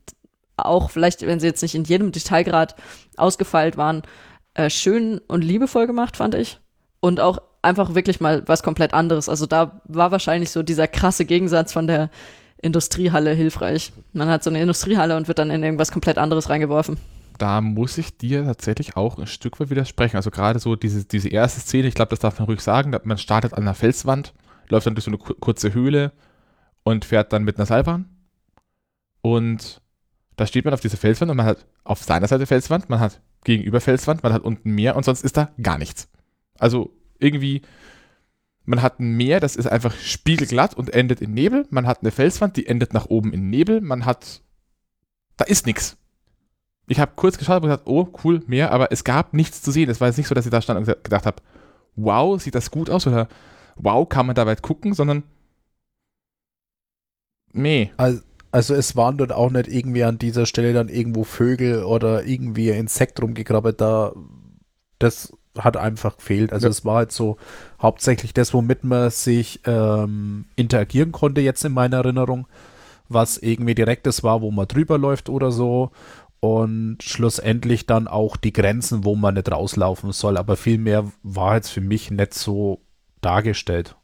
[0.56, 2.76] auch, vielleicht, wenn sie jetzt nicht in jedem Detailgrad
[3.16, 4.02] ausgefeilt waren,
[4.54, 6.60] äh, schön und liebevoll gemacht, fand ich.
[7.00, 9.28] Und auch einfach wirklich mal was komplett anderes.
[9.28, 12.10] Also da war wahrscheinlich so dieser krasse Gegensatz von der
[12.62, 13.92] Industriehalle hilfreich.
[14.12, 16.98] Man hat so eine Industriehalle und wird dann in irgendwas komplett anderes reingeworfen.
[17.38, 20.16] Da muss ich dir tatsächlich auch ein Stück weit widersprechen.
[20.16, 23.18] Also gerade so diese, diese erste Szene, ich glaube, das darf man ruhig sagen, man
[23.18, 24.32] startet an einer Felswand,
[24.68, 26.12] läuft dann durch so eine kurze Höhle
[26.82, 28.08] und fährt dann mit einer Seilbahn.
[29.20, 29.80] Und
[30.36, 33.20] da steht man auf dieser Felswand und man hat auf seiner Seite Felswand, man hat
[33.44, 36.08] gegenüber Felswand, man hat unten Meer und sonst ist da gar nichts.
[36.58, 37.62] Also irgendwie,
[38.64, 41.66] man hat ein Meer, das ist einfach spiegelglatt und endet in Nebel.
[41.70, 43.80] Man hat eine Felswand, die endet nach oben in Nebel.
[43.80, 44.42] Man hat,
[45.36, 45.96] da ist nichts.
[46.86, 49.88] Ich habe kurz geschaut und gesagt, oh cool, Meer, aber es gab nichts zu sehen.
[49.88, 51.42] Es war jetzt nicht so, dass ich da stand und gedacht habe,
[51.96, 53.28] wow, sieht das gut aus oder
[53.76, 55.22] wow, kann man da weit gucken, sondern
[57.52, 57.90] meh.
[57.96, 58.22] Also,
[58.52, 62.70] also es waren dort auch nicht irgendwie an dieser Stelle dann irgendwo Vögel oder irgendwie
[62.70, 64.12] Insekt rumgekrabbelt, da
[64.98, 66.52] das hat einfach gefehlt.
[66.52, 66.70] Also ja.
[66.70, 67.36] es war halt so
[67.80, 72.46] hauptsächlich das, womit man sich ähm, interagieren konnte jetzt in meiner Erinnerung,
[73.08, 75.90] was irgendwie direktes war, wo man drüber läuft oder so
[76.40, 81.56] und schlussendlich dann auch die Grenzen, wo man nicht rauslaufen soll, aber viel mehr war
[81.56, 82.83] jetzt für mich nicht so
[83.24, 83.96] dargestellt.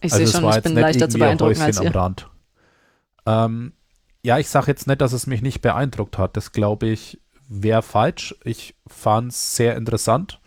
[0.00, 1.88] Ich also sehe schon, ich bin leichter zu beeindrucken als ihr.
[1.88, 2.30] Am Rand.
[3.26, 3.72] Ähm,
[4.22, 6.36] ja, ich sage jetzt nicht, dass es mich nicht beeindruckt hat.
[6.36, 8.34] Das glaube ich wäre falsch.
[8.44, 10.40] Ich fand es sehr interessant.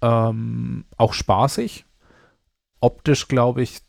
[0.00, 1.84] Ähm, auch spaßig.
[2.80, 3.80] Optisch glaube ich,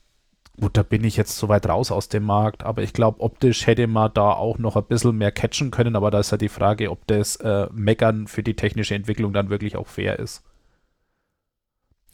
[0.60, 3.68] gut, da bin ich jetzt so weit raus aus dem Markt, aber ich glaube, optisch
[3.68, 6.50] hätte man da auch noch ein bisschen mehr catchen können, aber da ist ja die
[6.50, 10.44] Frage, ob das äh, Meckern für die technische Entwicklung dann wirklich auch fair ist.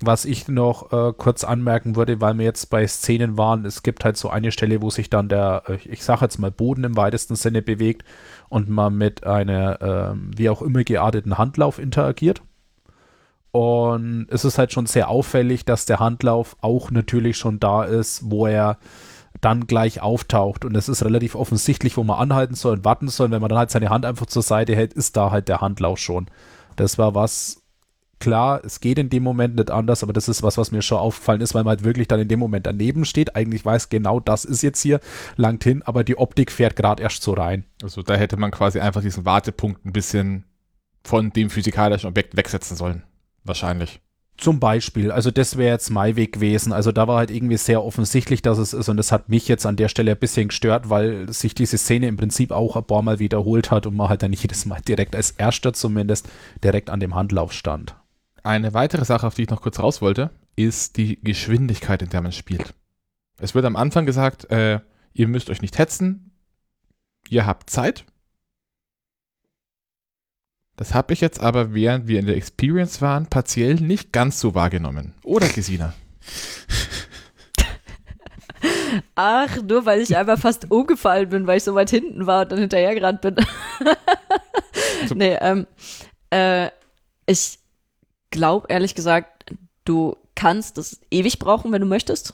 [0.01, 4.03] Was ich noch äh, kurz anmerken würde, weil wir jetzt bei Szenen waren, es gibt
[4.03, 6.97] halt so eine Stelle, wo sich dann der, äh, ich sage jetzt mal Boden im
[6.97, 8.03] weitesten Sinne bewegt
[8.49, 12.41] und man mit einer, äh, wie auch immer gearteten Handlauf interagiert.
[13.51, 18.29] Und es ist halt schon sehr auffällig, dass der Handlauf auch natürlich schon da ist,
[18.29, 18.77] wo er
[19.39, 20.65] dann gleich auftaucht.
[20.65, 23.31] Und es ist relativ offensichtlich, wo man anhalten soll und warten soll.
[23.31, 25.99] Wenn man dann halt seine Hand einfach zur Seite hält, ist da halt der Handlauf
[25.99, 26.27] schon.
[26.75, 27.61] Das war was,
[28.19, 30.97] klar, es geht in dem Moment nicht anders, aber das ist was, was mir schon
[30.97, 34.19] aufgefallen ist, weil man halt wirklich dann in dem Moment daneben steht, eigentlich weiß, genau
[34.19, 34.99] das ist jetzt hier,
[35.35, 37.65] langt hin, aber die Optik fährt gerade erst so rein.
[37.83, 40.45] Also da hätte man quasi einfach diesen Wartepunkt ein bisschen
[41.03, 43.03] von dem physikalischen Objekt wegsetzen sollen.
[43.43, 44.01] Wahrscheinlich.
[44.37, 46.73] Zum Beispiel, also das wäre jetzt mein Weg gewesen.
[46.73, 49.65] Also da war halt irgendwie sehr offensichtlich, dass es ist und das hat mich jetzt
[49.65, 53.01] an der Stelle ein bisschen gestört, weil sich diese Szene im Prinzip auch ein paar
[53.01, 56.27] Mal wiederholt hat und man halt dann nicht jedes Mal direkt als Erster zumindest
[56.61, 57.95] direkt an dem Handlauf stand.
[58.45, 62.21] Eine weitere Sache, auf die ich noch kurz raus wollte, ist die Geschwindigkeit, in der
[62.21, 62.75] man spielt.
[63.39, 64.81] Es wird am Anfang gesagt, äh,
[65.13, 66.29] ihr müsst euch nicht hetzen,
[67.27, 68.05] ihr habt Zeit.
[70.75, 74.53] Das habe ich jetzt aber, während wir in der Experience waren, partiell nicht ganz so
[74.53, 75.15] wahrgenommen.
[75.23, 75.95] Oder, Gesina?
[79.15, 82.51] Ach, nur weil ich einmal fast umgefallen bin, weil ich so weit hinten war und
[82.51, 83.37] dann hinterhergerannt bin.
[85.13, 85.67] Nee, ähm,
[86.31, 86.69] äh,
[87.25, 87.59] ich,
[88.35, 89.55] glaube ehrlich gesagt,
[89.85, 92.33] du kannst das ewig brauchen, wenn du möchtest.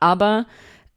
[0.00, 0.46] Aber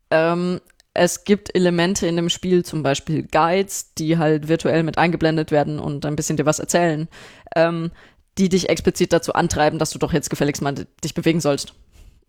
[0.10, 0.60] ähm,
[0.94, 5.80] es gibt Elemente in dem Spiel, zum Beispiel Guides, die halt virtuell mit eingeblendet werden
[5.80, 7.08] und ein bisschen dir was erzählen,
[7.56, 7.92] ähm,
[8.38, 10.74] die dich explizit dazu antreiben, dass du doch jetzt gefälligst mal
[11.04, 11.74] dich bewegen sollst.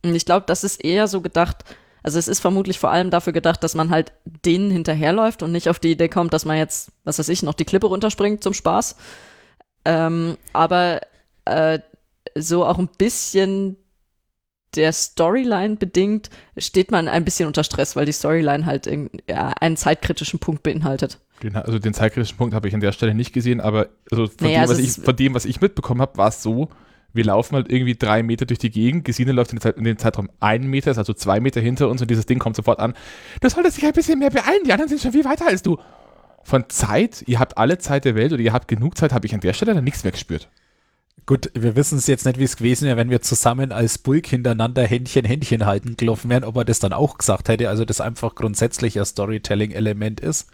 [0.04, 1.64] Und ich glaube, das ist eher so gedacht,
[2.02, 4.12] also es ist vermutlich vor allem dafür gedacht, dass man halt
[4.44, 7.54] denen hinterherläuft und nicht auf die Idee kommt, dass man jetzt, was weiß ich, noch
[7.54, 8.96] die Klippe runterspringt zum Spaß.
[9.84, 11.00] Ähm, aber
[11.46, 11.80] äh,
[12.34, 13.76] so auch ein bisschen
[14.74, 19.48] der Storyline bedingt steht man ein bisschen unter Stress, weil die Storyline halt in, ja,
[19.60, 21.18] einen zeitkritischen Punkt beinhaltet.
[21.40, 24.36] Genau, also den zeitkritischen Punkt habe ich an der Stelle nicht gesehen, aber also von,
[24.40, 26.68] naja, dem, was ich, von dem, was ich mitbekommen habe, war es so,
[27.12, 29.98] wir laufen halt irgendwie drei Meter durch die Gegend, Gesine läuft in, Zeit, in den
[29.98, 32.94] Zeitraum einen Meter, ist also zwei Meter hinter uns und dieses Ding kommt sofort an.
[33.40, 35.78] Du solltest dich ein bisschen mehr beeilen, die anderen sind schon viel weiter als du.
[36.42, 39.34] Von Zeit, ihr habt alle Zeit der Welt oder ihr habt genug Zeit, habe ich
[39.34, 40.48] an der Stelle dann nichts mehr gespürt.
[41.24, 44.26] Gut, wir wissen es jetzt nicht, wie es gewesen wäre, wenn wir zusammen als Bulk
[44.26, 48.00] hintereinander Händchen, Händchen halten gelaufen wären, ob er das dann auch gesagt hätte, also das
[48.00, 50.48] einfach grundsätzlich ein Storytelling-Element ist.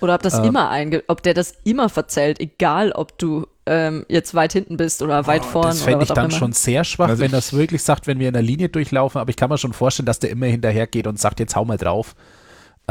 [0.00, 4.04] Oder ob das ähm, immer einge ob der das immer verzählt, egal ob du ähm,
[4.08, 5.68] jetzt weit hinten bist oder weit oh, vorn.
[5.68, 6.38] Das fände ich dann immer.
[6.38, 9.30] schon sehr schwach, also wenn das wirklich sagt, wenn wir in der Linie durchlaufen, aber
[9.30, 11.78] ich kann mir schon vorstellen, dass der immer hinterher geht und sagt, jetzt hau mal
[11.78, 12.14] drauf.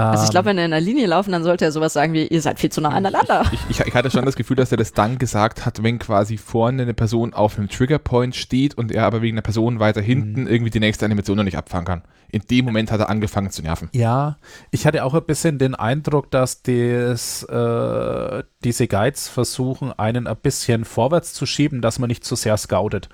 [0.07, 2.27] Also ich glaube, wenn er in einer Linie laufen, dann sollte er sowas sagen wie,
[2.27, 3.43] ihr seid viel zu nah aneinander.
[3.51, 6.37] Ich, ich, ich, hatte schon das Gefühl, dass er das dann gesagt hat, wenn quasi
[6.37, 10.41] vorne eine Person auf einem Triggerpoint steht und er aber wegen einer Person weiter hinten
[10.41, 10.47] mhm.
[10.47, 12.01] irgendwie die nächste Animation noch nicht abfangen kann.
[12.31, 13.89] In dem Moment hat er angefangen zu nerven.
[13.91, 14.37] Ja,
[14.71, 20.37] ich hatte auch ein bisschen den Eindruck, dass des, äh, diese Guides versuchen, einen ein
[20.37, 23.09] bisschen vorwärts zu schieben, dass man nicht zu sehr scoutet.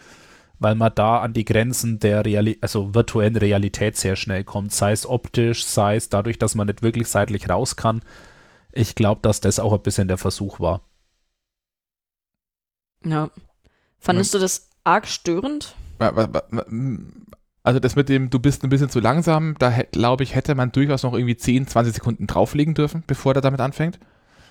[0.59, 4.91] Weil man da an die Grenzen der Reali also virtuellen Realität sehr schnell kommt, sei
[4.91, 8.01] es optisch, sei es dadurch, dass man nicht wirklich seitlich raus kann.
[8.71, 10.81] Ich glaube, dass das auch ein bisschen der Versuch war.
[13.03, 13.29] Ja.
[13.99, 15.75] Fandest du das arg störend?
[17.63, 20.71] Also das mit dem, du bist ein bisschen zu langsam, da glaube ich, hätte man
[20.71, 23.99] durchaus noch irgendwie 10, 20 Sekunden drauflegen dürfen, bevor er damit anfängt.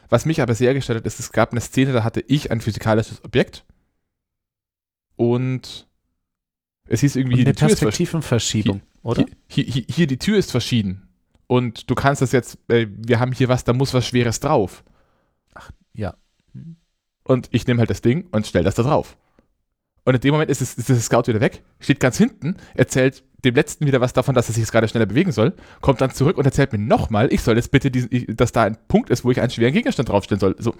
[0.09, 2.61] Was mich aber sehr gestört hat, ist, es gab eine Szene, da hatte ich ein
[2.61, 3.65] physikalisches Objekt
[5.17, 5.87] und
[6.89, 9.25] es hieß irgendwie, hier eine die Tür ist versch- Perspektivenverschiebung, oder?
[9.49, 11.09] Hier, hier, hier, die Tür ist verschieden.
[11.47, 14.83] Und du kannst das jetzt, äh, wir haben hier was, da muss was Schweres drauf.
[15.93, 16.15] Ja.
[17.25, 19.17] Und ich nehme halt das Ding und stelle das da drauf.
[20.05, 23.23] Und in dem Moment ist, es, ist der Scout wieder weg, steht ganz hinten, erzählt
[23.45, 26.11] dem Letzten wieder was davon, dass er sich jetzt gerade schneller bewegen soll, kommt dann
[26.13, 29.25] zurück und erzählt mir nochmal, ich soll jetzt bitte, diesen, dass da ein Punkt ist,
[29.25, 30.57] wo ich einen schweren Gegenstand draufstellen soll.
[30.59, 30.75] So.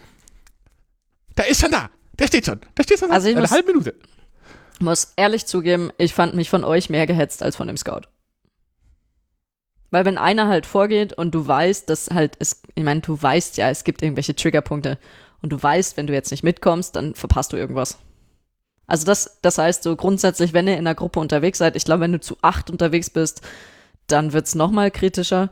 [1.37, 1.91] Der ist schon da!
[2.19, 2.61] Der steht schon!
[2.77, 3.95] Der steht schon Also ich eine muss- halbe Minute.
[4.81, 8.03] Muss ehrlich zugeben, ich fand mich von euch mehr gehetzt als von dem Scout.
[9.91, 13.57] Weil wenn einer halt vorgeht und du weißt, dass halt es, ich meine, du weißt
[13.57, 14.99] ja, es gibt irgendwelche Triggerpunkte
[15.41, 17.99] und du weißt, wenn du jetzt nicht mitkommst, dann verpasst du irgendwas.
[18.87, 22.01] Also das, das heißt so grundsätzlich, wenn ihr in einer Gruppe unterwegs seid, ich glaube,
[22.01, 23.43] wenn du zu acht unterwegs bist,
[24.07, 25.51] dann wird's noch mal kritischer.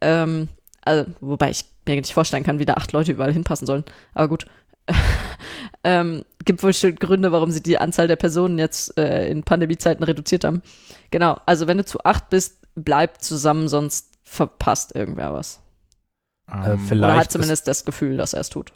[0.00, 0.48] Ähm,
[0.82, 3.84] also, wobei ich mir nicht vorstellen kann, wie da acht Leute überall hinpassen sollen.
[4.12, 4.46] Aber gut.
[5.84, 10.04] ähm, gibt wohl schon Gründe, warum sie die Anzahl der Personen jetzt äh, in Pandemiezeiten
[10.04, 10.62] reduziert haben.
[11.10, 15.60] Genau, also wenn du zu acht bist, bleib zusammen, sonst verpasst irgendwer was.
[16.50, 18.72] Äh, Ähm, vielleicht Oder hat ist- zumindest das Gefühl, dass er es tut.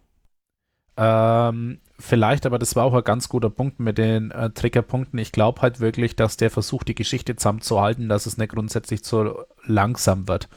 [0.96, 5.18] Ähm, vielleicht, aber das war auch ein ganz guter Punkt mit den äh, Triggerpunkten.
[5.20, 9.44] Ich glaube halt wirklich, dass der versucht, die Geschichte zusammenzuhalten, dass es nicht grundsätzlich zu
[9.64, 10.48] langsam wird.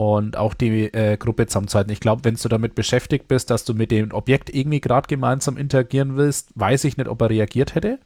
[0.00, 1.92] Und auch die äh, Gruppe zusammenzuhalten.
[1.92, 5.58] Ich glaube, wenn du damit beschäftigt bist, dass du mit dem Objekt irgendwie gerade gemeinsam
[5.58, 7.98] interagieren willst, weiß ich nicht, ob er reagiert hätte.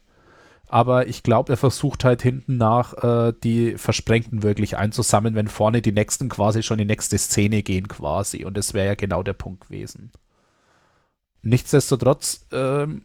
[0.67, 5.83] Aber ich glaube, er versucht halt hinten nach äh, die Versprengten wirklich einzusammeln, wenn vorne
[5.83, 8.45] die nächsten quasi schon die nächste Szene gehen quasi.
[8.45, 10.11] Und das wäre ja genau der Punkt gewesen.
[11.43, 13.05] Nichtsdestotrotz, ähm,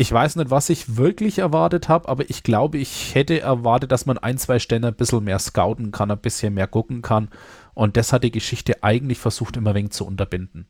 [0.00, 4.06] ich weiß nicht, was ich wirklich erwartet habe, aber ich glaube, ich hätte erwartet, dass
[4.06, 7.28] man ein, zwei Stellen ein bisschen mehr scouten kann, ein bisschen mehr gucken kann.
[7.74, 10.68] Und das hat die Geschichte eigentlich versucht, immer wenig zu unterbinden.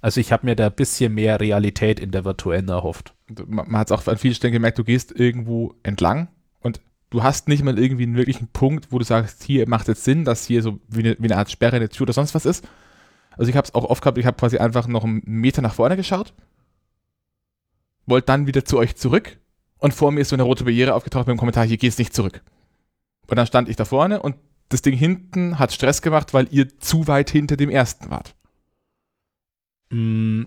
[0.00, 3.14] Also ich habe mir da ein bisschen mehr Realität in der virtuellen erhofft.
[3.48, 6.28] man, man hat es auch an vielen Stellen gemerkt, du gehst irgendwo entlang
[6.60, 10.04] und du hast nicht mal irgendwie einen wirklichen Punkt, wo du sagst, hier macht jetzt
[10.04, 12.46] Sinn, dass hier so wie eine, wie eine Art Sperre, eine Tür oder sonst was
[12.46, 12.64] ist.
[13.36, 15.74] Also ich habe es auch oft gehabt, ich habe quasi einfach noch einen Meter nach
[15.74, 16.32] vorne geschaut,
[18.08, 19.38] wollte dann wieder zu euch zurück
[19.78, 22.14] und vor mir ist so eine rote Barriere aufgetaucht mit dem Kommentar, hier geht's nicht
[22.14, 22.42] zurück.
[23.28, 24.36] Und dann stand ich da vorne und
[24.70, 28.34] das Ding hinten hat Stress gemacht, weil ihr zu weit hinter dem ersten wart.
[29.90, 30.42] Mm,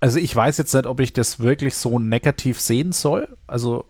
[0.00, 3.36] Also ich weiß jetzt nicht, ob ich das wirklich so negativ sehen soll.
[3.46, 3.86] Also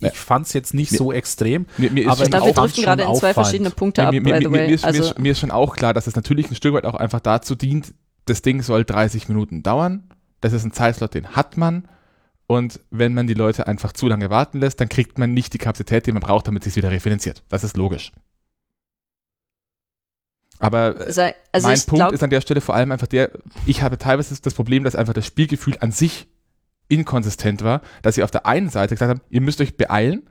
[0.00, 0.08] Ja.
[0.08, 1.66] ich fand es jetzt nicht Mir- so extrem.
[1.78, 4.22] Mir, mir ist Aber Ich glaube, wir driften gerade in zwei verschiedene Punkte ab, mir,
[4.22, 4.66] by the way.
[4.66, 6.74] mir, ist, mir, Also, ist, mir ist schon auch klar, dass es natürlich ein Stück
[6.74, 10.08] weit auch einfach dazu dient, das Ding soll 30 Minuten dauern.
[10.42, 11.88] Das ist ein Zeitslot, den hat man.
[12.46, 15.58] Und wenn man die Leute einfach zu lange warten lässt, dann kriegt man nicht die
[15.58, 17.42] Kapazität, die man braucht, damit es sich wieder refinanziert.
[17.48, 18.12] Das ist logisch.
[20.58, 20.94] Aber
[21.52, 23.30] also mein Punkt glaube, ist an der Stelle vor allem einfach der,
[23.66, 26.28] ich habe teilweise das Problem, dass einfach das Spielgefühl an sich
[26.88, 30.28] inkonsistent war, dass sie auf der einen Seite gesagt haben, ihr müsst euch beeilen,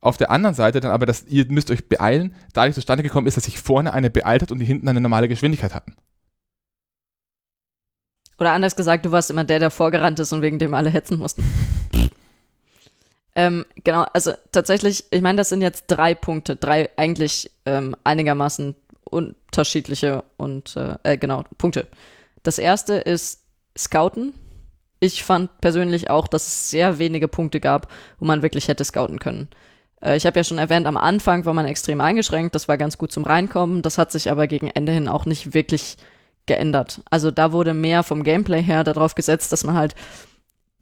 [0.00, 3.36] auf der anderen Seite dann aber, dass ihr müsst euch beeilen, dadurch zustande gekommen ist,
[3.36, 5.94] dass sich vorne eine beeilt hat und die hinten eine normale Geschwindigkeit hatten.
[8.38, 11.18] Oder anders gesagt, du warst immer der, der vorgerannt ist und wegen dem alle hetzen
[11.18, 11.44] mussten.
[13.34, 18.74] ähm, genau, also tatsächlich, ich meine, das sind jetzt drei Punkte, drei eigentlich ähm, einigermaßen
[19.04, 21.86] unterschiedliche und äh, äh, genau, Punkte.
[22.42, 23.42] Das erste ist
[23.76, 24.34] Scouten.
[25.00, 29.18] Ich fand persönlich auch, dass es sehr wenige Punkte gab, wo man wirklich hätte scouten
[29.18, 29.48] können.
[30.02, 32.98] Äh, ich habe ja schon erwähnt, am Anfang war man extrem eingeschränkt, das war ganz
[32.98, 35.96] gut zum Reinkommen, das hat sich aber gegen Ende hin auch nicht wirklich
[36.46, 37.00] geändert.
[37.10, 39.94] Also da wurde mehr vom Gameplay her darauf gesetzt, dass man halt,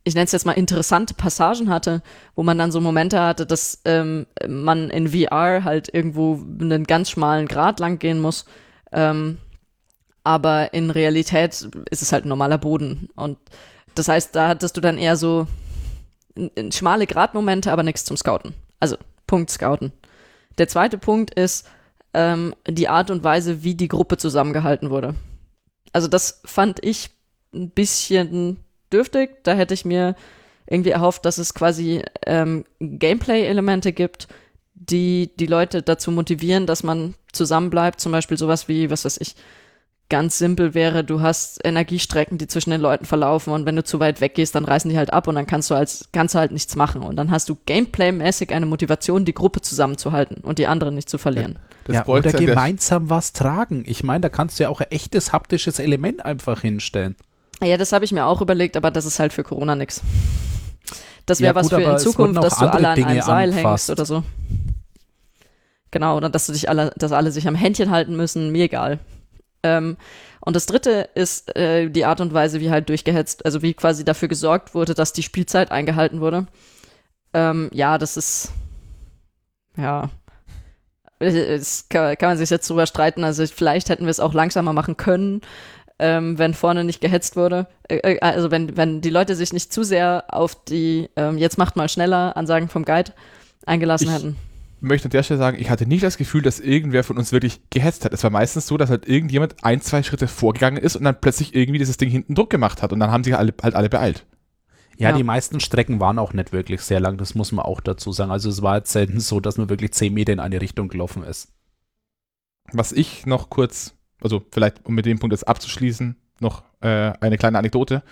[0.04, 2.02] ich nenne es jetzt mal interessante Passagen hatte,
[2.34, 7.10] wo man dann so Momente hatte, dass ähm, man in VR halt irgendwo einen ganz
[7.10, 8.44] schmalen Grat lang gehen muss.
[8.92, 9.38] Ähm,
[10.22, 13.08] aber in Realität ist es halt ein normaler Boden.
[13.14, 13.38] Und
[13.94, 15.46] das heißt, da hattest du dann eher so
[16.70, 18.54] schmale Gradmomente, aber nichts zum Scouten.
[18.80, 18.96] Also
[19.26, 19.92] Punkt Scouten.
[20.58, 21.66] Der zweite Punkt ist
[22.12, 25.14] ähm, die Art und Weise, wie die Gruppe zusammengehalten wurde.
[25.94, 27.10] Also das fand ich
[27.54, 28.58] ein bisschen
[28.92, 29.42] dürftig.
[29.44, 30.16] Da hätte ich mir
[30.66, 34.28] irgendwie erhofft, dass es quasi ähm, Gameplay-Elemente gibt,
[34.74, 38.00] die die Leute dazu motivieren, dass man zusammenbleibt.
[38.00, 39.36] Zum Beispiel sowas wie, was weiß ich,
[40.08, 44.00] ganz simpel wäre, du hast Energiestrecken, die zwischen den Leuten verlaufen und wenn du zu
[44.00, 46.52] weit weggehst, dann reißen die halt ab und dann kannst du als kannst du halt
[46.52, 50.94] nichts machen und dann hast du Gameplay-mäßig eine Motivation, die Gruppe zusammenzuhalten und die anderen
[50.94, 51.54] nicht zu verlieren.
[51.54, 53.84] Ja, ja oder gemeinsam was tragen.
[53.86, 57.16] Ich meine, da kannst du ja auch ein echtes haptisches Element einfach hinstellen.
[57.62, 60.00] Ja, das habe ich mir auch überlegt, aber das ist halt für Corona nix.
[61.26, 63.90] Das wäre ja, was für in Zukunft, dass du alle an Dinge einem Seil hängst
[63.90, 64.22] oder so.
[65.90, 68.98] Genau, oder dass du dich alle, dass alle sich am Händchen halten müssen, mir egal.
[69.62, 69.96] Ähm,
[70.40, 74.04] und das dritte ist äh, die Art und Weise, wie halt durchgehetzt, also wie quasi
[74.04, 76.46] dafür gesorgt wurde, dass die Spielzeit eingehalten wurde.
[77.32, 78.52] Ähm, ja, das ist,
[79.76, 80.10] ja,
[81.26, 83.24] es kann, kann, man sich jetzt drüber streiten.
[83.24, 85.40] Also vielleicht hätten wir es auch langsamer machen können,
[85.98, 87.66] ähm, wenn vorne nicht gehetzt wurde.
[87.88, 91.58] Äh, äh, also wenn, wenn die Leute sich nicht zu sehr auf die ähm, jetzt
[91.58, 93.12] macht mal schneller Ansagen vom Guide
[93.66, 94.36] eingelassen ich, hätten
[94.84, 97.60] möchte an der Stelle sagen, ich hatte nicht das Gefühl, dass irgendwer von uns wirklich
[97.70, 98.12] gehetzt hat.
[98.12, 101.54] Es war meistens so, dass halt irgendjemand ein, zwei Schritte vorgegangen ist und dann plötzlich
[101.54, 104.26] irgendwie dieses Ding hinten Druck gemacht hat und dann haben sich alle, halt alle beeilt.
[104.96, 107.80] Ja, ja, die meisten Strecken waren auch nicht wirklich sehr lang, das muss man auch
[107.80, 108.30] dazu sagen.
[108.30, 111.24] Also es war jetzt selten so, dass man wirklich zehn Meter in eine Richtung gelaufen
[111.24, 111.52] ist.
[112.72, 117.38] Was ich noch kurz, also vielleicht um mit dem Punkt jetzt abzuschließen, noch äh, eine
[117.38, 118.02] kleine Anekdote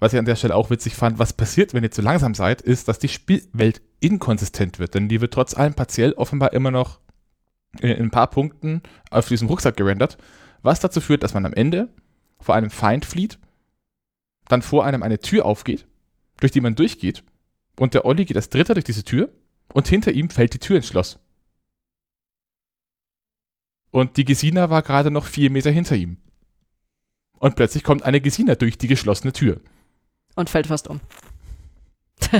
[0.00, 2.62] was ich an der Stelle auch witzig fand, was passiert, wenn ihr zu langsam seid,
[2.62, 4.94] ist, dass die Spielwelt inkonsistent wird.
[4.94, 6.98] Denn die wird trotz allem partiell offenbar immer noch
[7.80, 10.16] in, in ein paar Punkten auf diesem Rucksack gerendert,
[10.62, 11.90] was dazu führt, dass man am Ende
[12.40, 13.38] vor einem Feind flieht,
[14.48, 15.86] dann vor einem eine Tür aufgeht,
[16.40, 17.22] durch die man durchgeht,
[17.78, 19.30] und der Olli geht als Dritter durch diese Tür
[19.72, 21.18] und hinter ihm fällt die Tür ins Schloss.
[23.90, 26.18] Und die Gesina war gerade noch vier Meter hinter ihm.
[27.38, 29.60] Und plötzlich kommt eine Gesina durch die geschlossene Tür
[30.34, 31.00] und fällt fast um.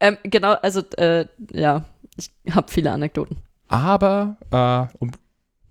[0.00, 1.84] ähm, genau, also äh, ja,
[2.16, 3.38] ich habe viele Anekdoten.
[3.68, 5.10] Aber äh, um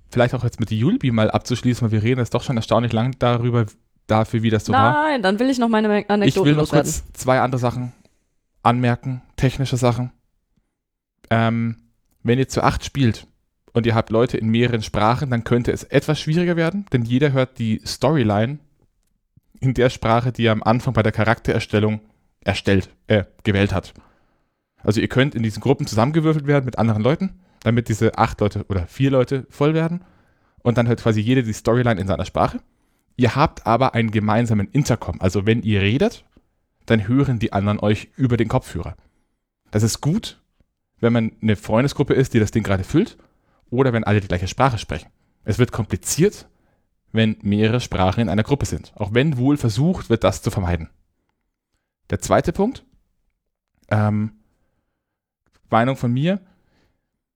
[0.10, 3.16] vielleicht auch jetzt mit Julbi mal abzuschließen, weil wir reden jetzt doch schon erstaunlich lang
[3.20, 3.66] darüber,
[4.08, 5.03] dafür, wie das so Nein, war.
[5.03, 7.93] Nein, dann will ich noch meine Anekdoten Ich will noch kurz zwei andere Sachen
[8.64, 10.12] anmerken, technische Sachen.
[11.30, 11.78] Ähm,
[12.24, 13.28] wenn ihr zu acht spielt
[13.74, 17.32] und ihr habt Leute in mehreren Sprachen, dann könnte es etwas schwieriger werden, denn jeder
[17.32, 18.60] hört die Storyline
[19.60, 22.01] in der Sprache, die er am Anfang bei der Charaktererstellung
[22.41, 23.93] erstellt, äh, gewählt hat.
[24.84, 28.66] Also ihr könnt in diesen Gruppen zusammengewürfelt werden mit anderen Leuten, damit diese acht Leute
[28.70, 30.03] oder vier Leute voll werden
[30.62, 32.60] und dann hört quasi jeder die Storyline in seiner Sprache.
[33.16, 35.22] Ihr habt aber einen gemeinsamen Intercom.
[35.22, 36.26] Also wenn ihr redet,
[36.86, 38.95] dann hören die anderen euch über den Kopfhörer.
[39.72, 40.41] Das ist gut,
[40.99, 43.18] wenn man eine Freundesgruppe ist, die das Ding gerade füllt,
[43.70, 45.09] oder wenn alle die gleiche Sprache sprechen.
[45.43, 46.47] Es wird kompliziert,
[47.11, 48.93] wenn mehrere Sprachen in einer Gruppe sind.
[48.95, 50.89] Auch wenn wohl versucht wird, das zu vermeiden.
[52.09, 52.86] Der zweite Punkt,
[53.89, 54.34] ähm,
[55.70, 56.41] Meinung von mir,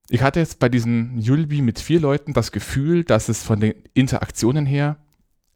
[0.10, 3.74] ich hatte jetzt bei diesen Yulbi mit vier Leuten das Gefühl, dass es von den
[3.94, 4.98] Interaktionen her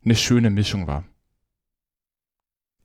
[0.06, 1.04] eine schöne Mischung war.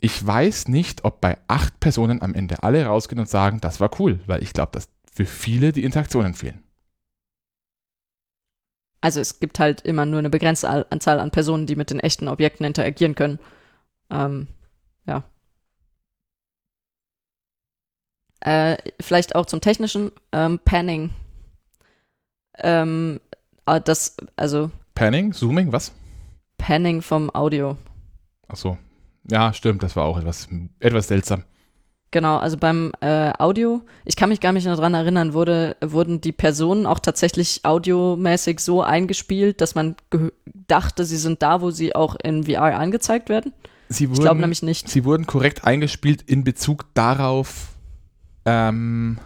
[0.00, 3.90] Ich weiß nicht, ob bei acht Personen am Ende alle rausgehen und sagen, das war
[3.98, 6.62] cool, weil ich glaube, dass für viele die Interaktionen fehlen
[9.00, 12.28] also es gibt halt immer nur eine begrenzte Anzahl an Personen, die mit den echten
[12.28, 13.38] Objekten interagieren können.
[14.10, 14.48] Ähm,
[15.06, 15.24] ja.
[18.40, 21.10] Äh, vielleicht auch zum technischen ähm, Panning.
[22.58, 23.20] Ähm,
[23.64, 24.70] ah, das, also.
[24.94, 25.32] Panning?
[25.32, 25.72] Zooming?
[25.72, 25.92] Was?
[26.58, 27.76] Panning vom Audio.
[28.48, 28.76] Ach so.
[29.30, 30.48] Ja, stimmt, das war auch etwas,
[30.80, 31.44] etwas seltsam.
[32.10, 36.32] Genau, also beim äh, Audio, ich kann mich gar nicht daran erinnern, wurde, wurden die
[36.32, 39.94] Personen auch tatsächlich audiomäßig so eingespielt, dass man
[40.66, 43.52] dachte, sie sind da, wo sie auch in VR angezeigt werden?
[43.90, 44.88] Sie wurden, ich glaube nämlich nicht.
[44.88, 47.74] Sie wurden korrekt eingespielt in Bezug darauf,
[48.46, 49.18] ähm,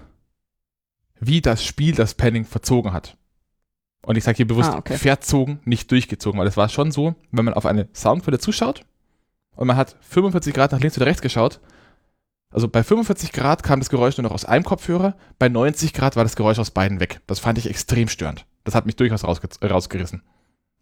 [1.21, 3.17] wie das Spiel das Panning verzogen hat.
[4.05, 4.97] Und ich sage hier bewusst ah, okay.
[4.97, 8.85] verzogen, nicht durchgezogen, weil es war schon so, wenn man auf eine Soundquelle zuschaut
[9.55, 11.61] und man hat 45 Grad nach links oder rechts geschaut,
[12.51, 16.17] also bei 45 Grad kam das Geräusch nur noch aus einem Kopfhörer, bei 90 Grad
[16.17, 17.21] war das Geräusch aus beiden weg.
[17.27, 18.45] Das fand ich extrem störend.
[18.65, 20.23] Das hat mich durchaus rausge rausgerissen.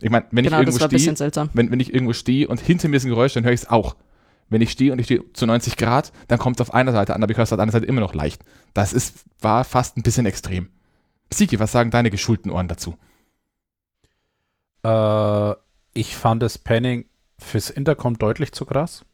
[0.03, 2.97] Ich meine, wenn, genau, ich irgendwo stehe, wenn, wenn ich irgendwo stehe und hinter mir
[2.97, 3.97] ist ein Geräusch, dann höre ich es auch.
[4.49, 7.15] Wenn ich stehe und ich stehe zu 90 Grad, dann kommt es auf einer Seite
[7.15, 8.43] an, aber ich höre es auf der anderen Seite immer noch leicht.
[8.75, 10.71] Das ist, war fast ein bisschen extrem.
[11.33, 12.97] Siki, was sagen deine geschulten Ohren dazu?
[14.83, 15.55] Äh,
[15.93, 17.07] ich fand das Panning
[17.39, 19.05] fürs Intercom deutlich zu krass.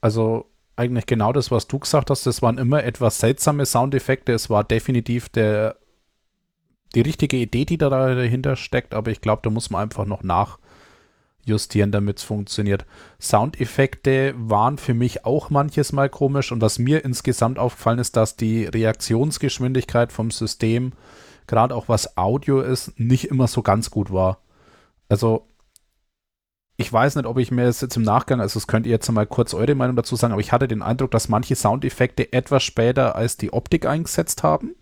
[0.00, 2.26] Also eigentlich genau das, was du gesagt hast.
[2.26, 4.32] Das waren immer etwas seltsame Soundeffekte.
[4.32, 5.76] Es war definitiv der,
[6.94, 10.22] die richtige Idee, die da dahinter steckt, aber ich glaube, da muss man einfach noch
[10.22, 12.86] nachjustieren, damit es funktioniert.
[13.20, 18.36] Soundeffekte waren für mich auch manches Mal komisch und was mir insgesamt aufgefallen ist, dass
[18.36, 20.92] die Reaktionsgeschwindigkeit vom System,
[21.46, 24.38] gerade auch was Audio ist, nicht immer so ganz gut war.
[25.08, 25.48] Also,
[26.76, 29.10] ich weiß nicht, ob ich mir das jetzt im Nachgang, also das könnt ihr jetzt
[29.10, 32.62] mal kurz eure Meinung dazu sagen, aber ich hatte den Eindruck, dass manche Soundeffekte etwas
[32.62, 34.74] später als die Optik eingesetzt haben.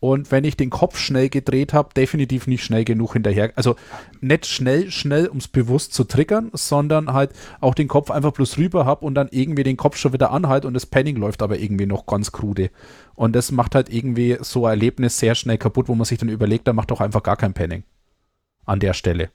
[0.00, 3.50] Und wenn ich den Kopf schnell gedreht habe, definitiv nicht schnell genug hinterher.
[3.56, 3.74] Also
[4.20, 8.58] nicht schnell, schnell, um es bewusst zu triggern, sondern halt auch den Kopf einfach bloß
[8.58, 11.58] rüber habe und dann irgendwie den Kopf schon wieder anhalt und das Panning läuft aber
[11.58, 12.70] irgendwie noch ganz krude.
[13.16, 16.28] Und das macht halt irgendwie so ein Erlebnis sehr schnell kaputt, wo man sich dann
[16.28, 17.82] überlegt, da macht doch einfach gar kein Panning
[18.68, 19.30] an der Stelle.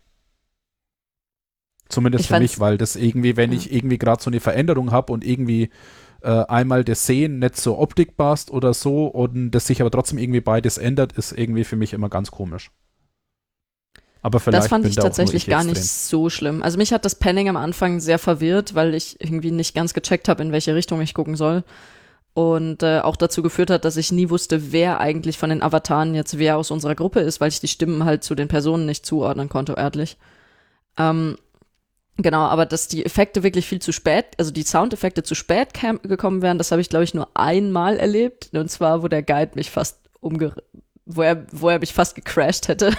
[1.90, 3.58] Zumindest Ich für mich, weil das irgendwie, wenn Ja.
[3.58, 5.70] ich irgendwie gerade so eine Veränderung habe und irgendwie
[6.22, 10.18] äh, einmal das Sehen nicht zur Optik passt oder so und das sich aber trotzdem
[10.18, 12.72] irgendwie beides ändert, ist irgendwie für mich immer ganz komisch.
[14.22, 15.74] Aber vielleicht Das fand ich da tatsächlich ich gar extrem.
[15.82, 16.64] nicht so schlimm.
[16.64, 20.30] Also mich hat das Panning am Anfang sehr verwirrt, weil ich irgendwie nicht ganz gecheckt
[20.30, 21.64] habe, in welche Richtung ich gucken soll.
[22.36, 26.16] Und äh, auch dazu geführt hat, dass ich nie wusste, wer eigentlich von den Avataren
[26.16, 29.06] jetzt wer aus unserer Gruppe ist, weil ich die Stimmen halt zu den Personen nicht
[29.06, 30.18] zuordnen konnte, örtlich.
[30.98, 31.38] Ähm,
[32.18, 35.70] genau, aber dass die Effekte wirklich viel zu spät, also die Soundeffekte zu spät
[36.02, 38.50] gekommen wären, das habe ich, glaube ich, nur einmal erlebt.
[38.54, 40.56] Und zwar, wo der Guide mich fast umge...
[41.06, 42.92] Wo er, wo er mich fast gecrashed hätte.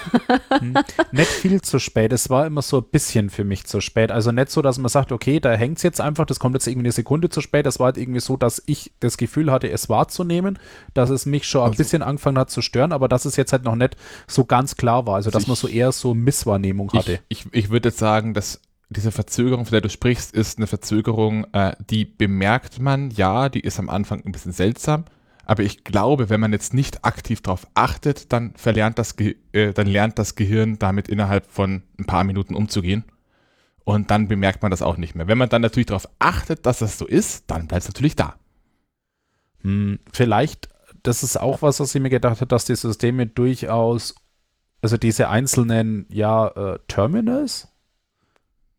[0.50, 0.74] Hm.
[1.12, 2.12] Nicht viel zu spät.
[2.12, 4.10] Es war immer so ein bisschen für mich zu spät.
[4.12, 6.66] Also nicht so, dass man sagt, okay, da hängt es jetzt einfach, das kommt jetzt
[6.66, 7.66] irgendwie eine Sekunde zu spät.
[7.66, 10.58] Es war halt irgendwie so, dass ich das Gefühl hatte, es wahrzunehmen,
[10.92, 13.52] dass es mich schon ein Also- bisschen angefangen hat zu stören, aber dass es jetzt
[13.52, 13.96] halt noch nicht
[14.26, 15.14] so ganz klar war.
[15.14, 17.20] Also dass Also man ich- so eher so Misswahrnehmung hatte.
[17.28, 20.66] Ich, ich, ich würde jetzt sagen, dass diese Verzögerung, von der du sprichst, ist eine
[20.66, 25.04] Verzögerung, äh, die bemerkt man, ja, die ist am Anfang ein bisschen seltsam,
[25.46, 29.86] aber ich glaube, wenn man jetzt nicht aktiv darauf achtet, dann verlernt das, äh, dann
[29.86, 33.04] lernt das Gehirn damit innerhalb von ein paar Minuten umzugehen.
[33.84, 35.28] Und dann bemerkt man das auch nicht mehr.
[35.28, 38.36] Wenn man dann natürlich darauf achtet, dass das so ist, dann bleibt es natürlich da.
[39.60, 40.68] Hm, vielleicht,
[41.02, 44.14] das ist auch was, was ich mir gedacht habe, dass die Systeme durchaus,
[44.80, 47.68] also diese einzelnen, ja, äh, Terminals,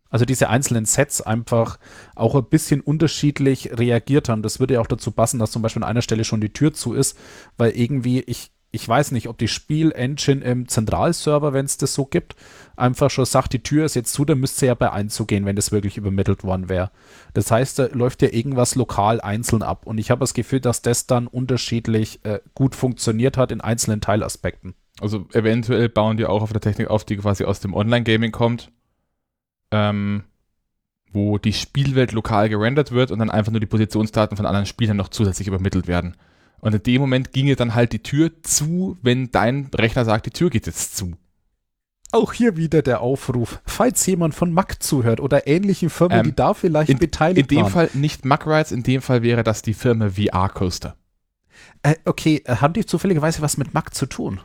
[0.10, 1.80] also diese einzelnen Sets einfach
[2.16, 4.44] auch ein bisschen unterschiedlich reagiert haben.
[4.44, 6.74] Das würde ja auch dazu passen, dass zum Beispiel an einer Stelle schon die Tür
[6.74, 7.18] zu ist,
[7.58, 12.06] weil irgendwie, ich, ich weiß nicht, ob die Spiel-Engine im Zentralserver, wenn es das so
[12.06, 12.36] gibt,
[12.76, 15.72] einfach schon sagt, die Tür ist jetzt zu, dann müsste ja bei einzugehen, wenn das
[15.72, 16.92] wirklich übermittelt worden wäre.
[17.34, 19.86] Das heißt, da läuft ja irgendwas lokal einzeln ab.
[19.86, 24.02] Und ich habe das Gefühl, dass das dann unterschiedlich äh, gut funktioniert hat in einzelnen
[24.02, 24.76] Teilaspekten.
[25.02, 28.72] Also eventuell bauen die auch auf der Technik auf, die quasi aus dem Online-Gaming kommt,
[29.72, 30.24] ähm,
[31.12, 34.98] wo die Spielwelt lokal gerendert wird und dann einfach nur die Positionsdaten von anderen Spielern
[34.98, 36.16] noch zusätzlich übermittelt werden.
[36.60, 40.32] Und in dem Moment ginge dann halt die Tür zu, wenn dein Rechner sagt, die
[40.32, 41.14] Tür geht jetzt zu.
[42.12, 46.36] Auch hier wieder der Aufruf, falls jemand von Mac zuhört oder ähnlichen Firmen, Ähm, die
[46.36, 47.72] da vielleicht In beteiligt dem waren.
[47.72, 50.96] Fall nicht Muckrides, in dem Fall wäre das die Firma VR Coaster.
[51.84, 54.40] Äh, okay, äh, haben die zufälligerweise was mit Mac zu tun?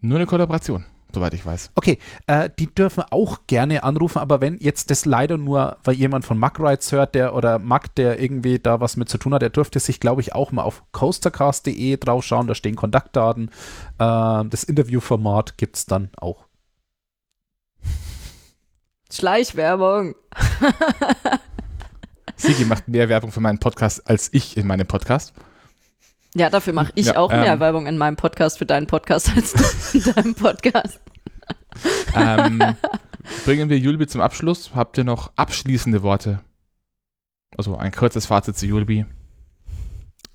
[0.00, 0.84] Nur eine Kollaboration,
[1.16, 1.70] soweit ich weiß.
[1.74, 6.26] Okay, äh, die dürfen auch gerne anrufen, aber wenn jetzt das leider nur, weil jemand
[6.26, 9.48] von Mac hört, der oder Mac, der irgendwie da was mit zu tun hat, der
[9.48, 13.48] dürfte sich, glaube ich, auch mal auf coastercast.de draufschauen, da stehen Kontaktdaten.
[13.98, 14.00] Äh,
[14.44, 16.44] das Interviewformat gibt es dann auch.
[19.10, 20.16] Schleichwerbung.
[22.36, 25.32] Sigi macht mehr Werbung für meinen Podcast als ich in meinem Podcast.
[26.34, 29.30] Ja, dafür mache ich Ja, auch mehr ähm, Werbung in meinem Podcast für deinen Podcast
[29.34, 31.00] als in deinem Podcast.
[32.14, 32.62] Ähm,
[33.44, 34.70] bringen wir Julbi zum Abschluss.
[34.74, 36.40] Habt ihr noch abschließende Worte?
[37.56, 39.06] Also ein kurzes Fazit zu Julbi.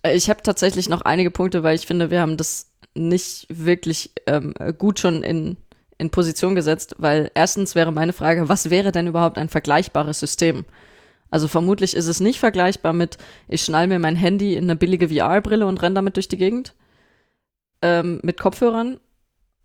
[0.03, 4.11] Äh, Ich habe tatsächlich noch einige Punkte, weil ich finde, wir haben das nicht wirklich
[4.27, 5.57] ähm, gut schon in,
[5.97, 10.65] in Position gesetzt, weil erstens wäre meine Frage, was wäre denn überhaupt ein vergleichbares System?
[11.29, 13.17] Also vermutlich ist es nicht vergleichbar mit,
[13.47, 16.75] ich schnall mir mein Handy in eine billige VR-Brille und renne damit durch die Gegend
[17.81, 18.99] ähm, mit Kopfhörern.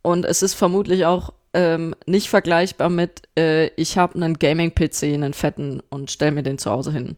[0.02, 5.34] Und es ist vermutlich auch ähm, nicht vergleichbar mit, äh, ich habe einen Gaming-PC, einen
[5.34, 7.16] fetten und stell mir den zu Hause hin.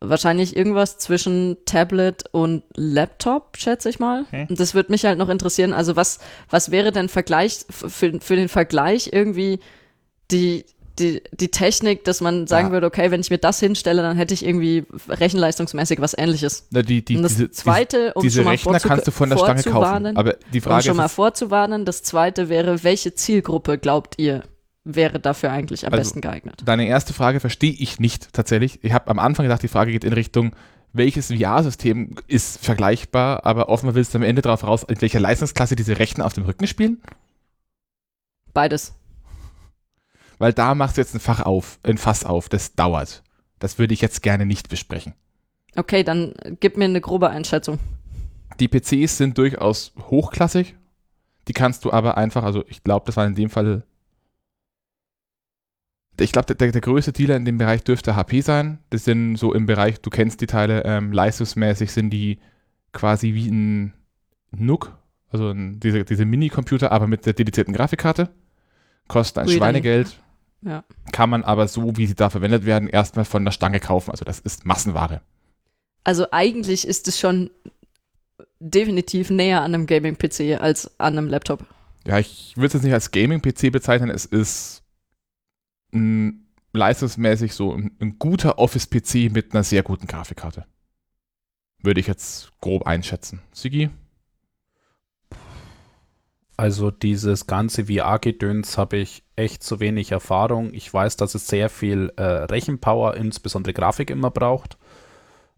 [0.00, 4.24] Wahrscheinlich irgendwas zwischen Tablet und Laptop, schätze ich mal.
[4.26, 4.46] Okay.
[4.48, 5.72] Und das würde mich halt noch interessieren.
[5.72, 6.18] Also was,
[6.50, 9.60] was wäre denn Vergleich für, für den Vergleich irgendwie
[10.30, 10.66] die,
[10.98, 12.72] die, die Technik, dass man sagen Ja.
[12.72, 16.66] würde, okay, wenn ich mir das hinstelle, dann hätte ich irgendwie rechenleistungsmäßig was ähnliches.
[16.70, 19.28] Na, Die, die, Und das diese, zweite, um diese schon mal Rechner kannst du von
[19.30, 20.16] der Stange kaufen.
[20.16, 24.44] Aber die um Frage schon mal ist, vorzuwarnen, das zweite wäre, welche Zielgruppe glaubt ihr,
[24.84, 26.62] wäre dafür eigentlich am Also, besten geeignet?
[26.64, 28.78] deine erste Frage verstehe ich nicht tatsächlich.
[28.84, 30.54] Ich habe am Anfang gedacht, die Frage geht in Richtung,
[30.92, 35.74] welches VR-System ist vergleichbar, aber offenbar willst du am Ende darauf raus, in welcher Leistungsklasse
[35.74, 37.02] diese Rechner auf dem Rücken spielen?
[38.52, 38.94] Beides.
[40.44, 43.22] Weil da machst du jetzt ein Fach auf, ein Fass auf, das dauert.
[43.60, 45.14] Das würde ich jetzt gerne nicht besprechen.
[45.74, 47.78] Okay, dann gib mir eine grobe Einschätzung.
[48.60, 50.76] Die PCs sind durchaus hochklassig.
[51.48, 53.84] Die kannst du aber einfach, also ich glaube, das war in dem Fall
[56.20, 58.80] ich glaube, der, der größte Dealer in dem Bereich dürfte HP sein.
[58.90, 62.38] Das sind so im Bereich, du kennst die Teile, ähm, leistungsmäßig sind die
[62.92, 63.94] quasi wie ein
[64.50, 64.94] NUC,
[65.30, 68.28] also ein, diese, diese Mini-Computer, aber mit der dedizierten Grafikkarte.
[69.08, 70.18] Kosten ein Schweinegeld,
[70.64, 70.82] Ja.
[71.12, 74.10] kann man aber so, wie sie da verwendet werden, erstmal von der Stange kaufen.
[74.10, 75.20] Also das ist Massenware.
[76.04, 77.50] Also eigentlich ist es schon
[78.60, 81.66] definitiv näher an einem Gaming-PC als an einem Laptop.
[82.06, 84.82] Ja, ich würde es jetzt nicht als Gaming-PC bezeichnen, es ist
[85.92, 90.66] ein, leistungsmäßig so ein, ein guter Office-PC mit einer sehr guten Grafikkarte.
[91.82, 93.40] Würde ich jetzt grob einschätzen.
[93.52, 93.90] Sigi?
[96.56, 100.72] Also dieses ganze VR-Gedöns habe ich echt zu wenig Erfahrung.
[100.72, 104.78] Ich weiß, dass es sehr viel äh, Rechenpower, insbesondere Grafik immer braucht,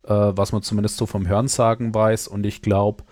[0.05, 2.29] äh, was man zumindest so vom Hörensagen weiß.
[2.29, 3.05] Und ich glaube,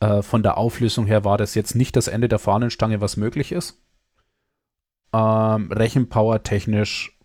[0.00, 3.52] äh, von der Auflösung her war das jetzt nicht das Ende der Fahnenstange, was möglich
[3.52, 3.82] ist.
[5.12, 7.18] Ähm, Rechenpower technisch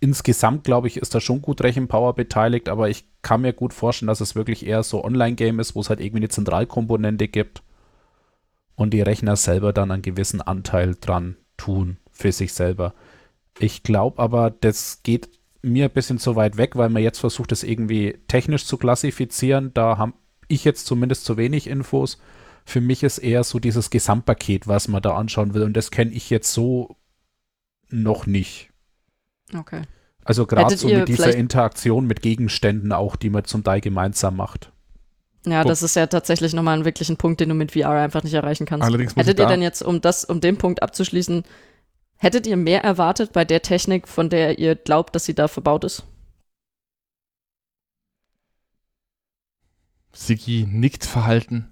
[0.00, 4.08] insgesamt, glaube ich, ist da schon gut Rechenpower beteiligt, aber ich kann mir gut vorstellen,
[4.08, 7.62] dass es wirklich eher so Online-Game ist, wo es halt irgendwie eine Zentralkomponente gibt
[8.76, 12.94] und die Rechner selber dann einen gewissen Anteil dran tun für sich selber.
[13.58, 15.30] Ich glaube aber, das geht
[15.62, 19.72] mir ein bisschen zu weit weg, weil man jetzt versucht, es irgendwie technisch zu klassifizieren.
[19.74, 20.12] Da habe
[20.48, 22.18] ich jetzt zumindest zu wenig Infos.
[22.64, 25.62] Für mich ist eher so dieses Gesamtpaket, was man da anschauen will.
[25.62, 26.96] Und das kenne ich jetzt so
[27.90, 28.70] noch nicht.
[29.54, 29.82] Okay.
[30.24, 34.72] Also gerade so mit dieser Interaktion mit Gegenständen auch, die man zum Teil gemeinsam macht.
[35.46, 38.34] Ja, das ist ja tatsächlich nochmal ein wirklichen Punkt, den du mit VR einfach nicht
[38.34, 38.86] erreichen kannst.
[38.86, 41.44] Allerdings muss Hättet ich ihr denn jetzt, um das, um den Punkt abzuschließen,
[42.16, 45.84] hättet ihr mehr erwartet bei der Technik, von der ihr glaubt, dass sie da verbaut
[45.84, 46.04] ist?
[50.12, 51.70] Sigi nickt verhalten.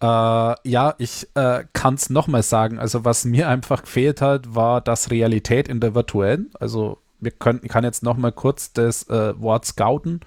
[0.00, 2.78] Äh, ja, ich äh, kann es nochmal sagen.
[2.78, 6.50] Also, was mir einfach gefehlt hat, war das Realität in der virtuellen.
[6.58, 10.20] Also, wir können, ich kann jetzt nochmal kurz das äh, Wort Scouten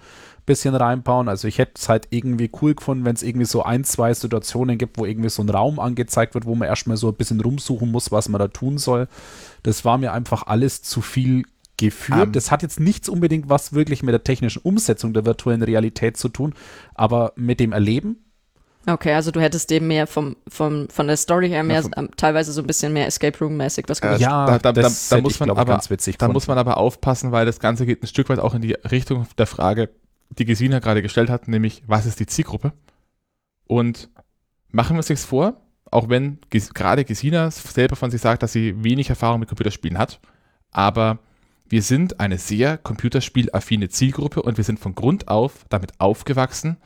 [0.45, 1.29] bisschen reinbauen.
[1.29, 4.77] Also, ich hätte es halt irgendwie cool gefunden, wenn es irgendwie so ein, zwei Situationen
[4.77, 7.91] gibt, wo irgendwie so ein Raum angezeigt wird, wo man erstmal so ein bisschen rumsuchen
[7.91, 9.07] muss, was man da tun soll.
[9.63, 11.43] Das war mir einfach alles zu viel
[11.77, 12.27] geführt.
[12.27, 12.31] Ähm.
[12.33, 16.29] das hat jetzt nichts unbedingt was wirklich mit der technischen Umsetzung der virtuellen Realität zu
[16.29, 16.53] tun,
[16.93, 18.17] aber mit dem Erleben
[18.85, 22.09] Okay, also du hättest dem mehr vom, vom, von der Story her mehr, vom- ähm,
[22.17, 24.21] teilweise so ein bisschen mehr Escape Room-mäßig was gewünscht.
[24.21, 26.17] Ja, da, da, da, das da hätte muss ich, man glaub ich, aber, ganz witzig
[26.17, 28.73] da muss man aber aufpassen, weil das Ganze geht ein Stück weit auch in die
[28.73, 29.89] Richtung der Frage,
[30.39, 32.73] die Gesina gerade gestellt hat, nämlich was ist die Zielgruppe?
[33.65, 34.09] Und
[34.69, 35.61] machen wir uns vor,
[35.91, 40.19] auch wenn gerade Gesina selber von sich sagt, dass sie wenig Erfahrung mit Computerspielen hat,
[40.71, 41.19] aber
[41.69, 46.77] wir sind eine sehr computerspielaffine Zielgruppe und wir sind von Grund auf damit aufgewachsen,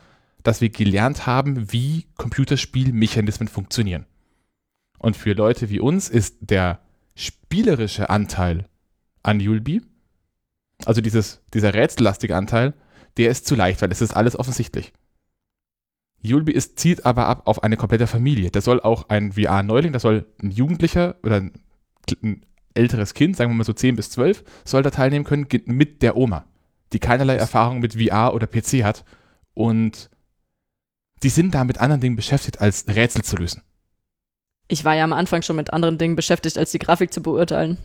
[0.42, 4.06] dass wir gelernt haben, wie Computerspielmechanismen funktionieren.
[4.98, 6.80] Und für Leute wie uns ist der
[7.14, 8.66] spielerische Anteil
[9.22, 9.82] an Yulbi,
[10.84, 12.74] also dieses, dieser rätsellastige Anteil,
[13.18, 14.92] der ist zu leicht, weil es ist alles offensichtlich.
[16.20, 18.50] Yulbi ist, zielt aber ab auf eine komplette Familie.
[18.50, 21.52] Da soll auch ein VR-Neuling, da soll ein Jugendlicher oder ein,
[22.22, 22.44] ein
[22.74, 26.16] älteres Kind, sagen wir mal so 10 bis 12, soll da teilnehmen können mit der
[26.16, 26.44] Oma,
[26.92, 29.04] die keinerlei Erfahrung mit VR oder PC hat.
[29.54, 30.10] Und
[31.22, 33.62] die sind da mit anderen Dingen beschäftigt, als Rätsel zu lösen.
[34.68, 37.78] Ich war ja am Anfang schon mit anderen Dingen beschäftigt, als die Grafik zu beurteilen.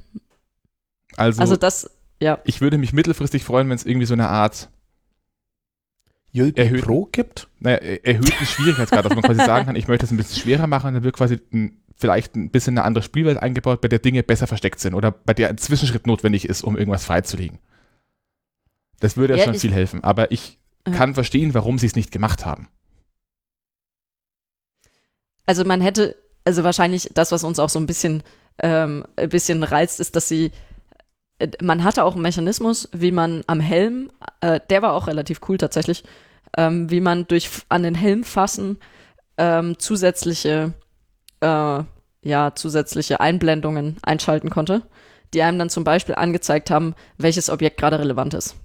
[1.15, 2.39] Also, Also das, ja.
[2.45, 4.69] ich würde mich mittelfristig freuen, wenn es irgendwie so eine Art
[6.33, 7.47] Erhöht- Pro gibt?
[7.59, 10.67] naja, er- erhöhten Schwierigkeitsgrad, dass man quasi sagen kann, ich möchte es ein bisschen schwerer
[10.67, 14.23] machen, dann wird quasi ein, vielleicht ein bisschen eine andere Spielwelt eingebaut, bei der Dinge
[14.23, 17.59] besser versteckt sind oder bei der ein Zwischenschritt notwendig ist, um irgendwas freizulegen.
[18.99, 20.57] Das würde ja, Ja, schon viel helfen, aber ich
[20.87, 20.93] Ja.
[20.93, 22.67] kann verstehen, warum sie es nicht gemacht haben.
[25.45, 26.15] Also man hätte,
[26.45, 28.23] also wahrscheinlich das, was uns auch so ein bisschen,
[28.59, 30.51] ähm, ein bisschen reizt, ist, dass sie,
[31.61, 35.57] man hatte auch einen Mechanismus, wie man am Helm, äh, der war auch relativ cool
[35.57, 36.03] tatsächlich,
[36.57, 38.77] ähm, wie man durch an den Helm fassen
[39.37, 40.73] ähm, zusätzliche,
[41.41, 41.83] äh,
[42.21, 44.83] ja, zusätzliche Einblendungen einschalten konnte,
[45.33, 48.55] die einem dann zum Beispiel angezeigt haben, welches Objekt gerade relevant ist.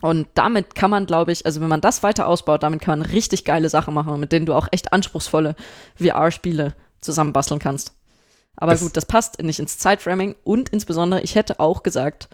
[0.00, 3.08] Und damit kann man, glaube ich, also wenn man das weiter ausbaut, damit kann man
[3.08, 5.54] richtig geile Sachen machen, mit denen du auch echt anspruchsvolle
[5.96, 7.94] VR-Spiele zusammenbasteln kannst.
[8.56, 12.28] Aber Das- gut, das passt nicht ins Zeitframing und insbesondere, ich hätte auch gesagt,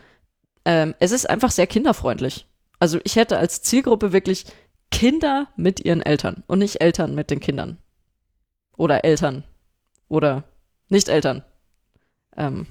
[0.65, 2.47] ähm, es ist einfach sehr kinderfreundlich.
[2.79, 4.45] Also ich hätte als Zielgruppe wirklich
[4.91, 7.79] Kinder mit ihren Eltern und nicht Eltern mit den Kindern.
[8.77, 9.45] Oder Eltern.
[10.09, 10.45] Oder
[10.89, 11.45] nicht Eltern.
[12.37, 12.67] Ähm,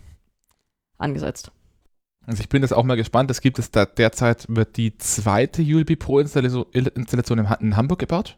[0.97, 1.51] angesetzt.
[2.25, 5.61] Also ich bin jetzt auch mal gespannt, es gibt es da derzeit, wird die zweite
[5.61, 8.37] USB Pro Installation in Ha- in Hamburg gebaut.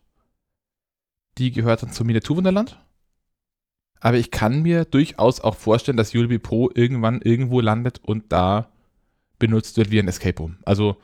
[1.37, 2.79] Die gehört dann zum Miniaturwunderland.
[3.99, 8.69] Aber ich kann mir durchaus auch vorstellen, dass Ulb Pro irgendwann irgendwo landet und da
[9.39, 10.57] benutzt wird wie ein Escape Room.
[10.65, 10.97] Also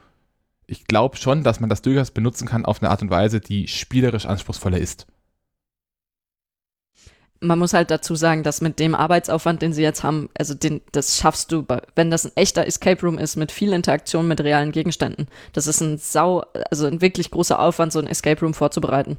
[0.67, 3.67] ich glaube schon, dass man das durchaus benutzen kann auf eine Art und Weise, die
[3.67, 5.07] spielerisch anspruchsvoller ist.
[7.41, 10.81] Man muss halt dazu sagen, dass mit dem Arbeitsaufwand, den sie jetzt haben, also den,
[10.93, 14.71] das schaffst du, wenn das ein echter Escape Room ist, mit viel Interaktion mit realen
[14.71, 15.27] Gegenständen.
[15.53, 19.17] Das ist ein sau, also ein wirklich großer Aufwand, so ein Escape Room vorzubereiten.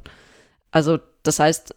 [0.73, 1.75] Also, das heißt,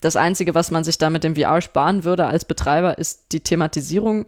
[0.00, 3.40] das Einzige, was man sich da mit dem VR sparen würde als Betreiber, ist die
[3.40, 4.26] Thematisierung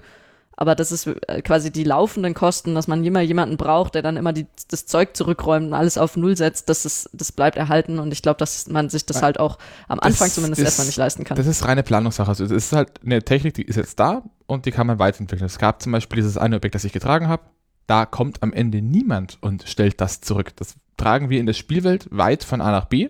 [0.62, 4.16] aber das ist äh, quasi die laufenden Kosten, dass man immer jemanden braucht, der dann
[4.16, 7.98] immer die, das Zeug zurückräumt und alles auf Null setzt, das, ist, das bleibt erhalten
[7.98, 9.58] und ich glaube, dass man sich das halt auch
[9.88, 11.36] am Anfang das zumindest ist, erstmal nicht leisten kann.
[11.36, 12.28] Das ist reine Planungssache.
[12.28, 15.46] Also es ist halt eine Technik, die ist jetzt da und die kann man weiterentwickeln.
[15.46, 17.42] Es gab zum Beispiel dieses eine Objekt, das ich getragen habe.
[17.86, 20.54] Da kommt am Ende niemand und stellt das zurück.
[20.56, 23.08] Das tragen wir in der Spielwelt weit von A nach B.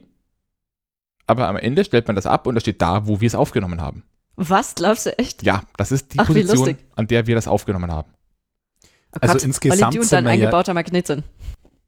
[1.33, 3.81] Aber am Ende stellt man das ab und das steht da, wo wir es aufgenommen
[3.81, 4.05] haben.
[4.37, 4.75] Was?
[4.75, 5.43] Glaubst du echt?
[5.43, 8.13] Ja, das ist die Ach, Position, an der wir das aufgenommen haben.
[9.15, 11.25] Oh also Gott, insgesamt weil die ein eingebauter Magnet sind.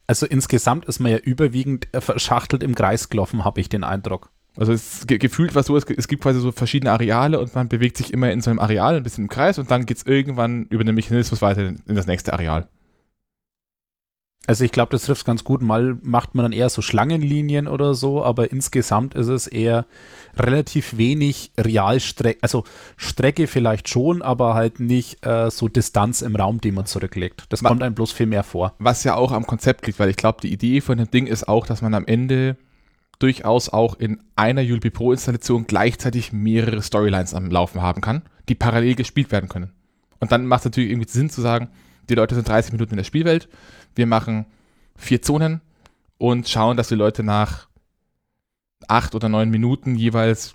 [0.07, 4.30] Also insgesamt ist man ja überwiegend verschachtelt im Kreis gelaufen, habe ich den Eindruck.
[4.57, 7.68] Also es ge gefühlt was so, es, es, gibt quasi so verschiedene Areale und man
[7.68, 10.07] bewegt sich immer in so einem Areal ein bisschen im Kreis und dann geht es
[10.07, 12.68] irgendwann über den Mechanismus weiter in das nächste Areal.
[14.47, 15.62] Also ich glaube, das trifft ganz gut.
[15.62, 19.86] Mal macht man dann eher so Schlangenlinien oder so, aber insgesamt ist es eher
[20.36, 22.64] relativ wenig Realstrecke, also
[22.97, 27.45] Strecke vielleicht schon, aber halt nicht äh, so Distanz im Raum, die man zurücklegt.
[27.49, 28.74] Das was, kommt einem bloß viel mehr vor.
[28.78, 31.49] Was ja auch am Konzept liegt, weil ich glaube, die Idee von dem Ding ist
[31.49, 32.57] auch, dass man am Ende
[33.18, 38.55] durchaus auch in einer ULP Pro Installation gleichzeitig mehrere Storylines am Laufen haben kann, die
[38.55, 39.72] parallel gespielt werden können.
[40.20, 41.68] Und dann macht es natürlich irgendwie Sinn zu sagen,
[42.09, 43.48] die Leute sind 30 Minuten in der Spielwelt,
[43.94, 44.46] wir machen
[44.96, 45.61] vier Zonen
[46.18, 47.68] und schauen, dass die Leute nach
[48.88, 50.55] acht oder neun Minuten jeweils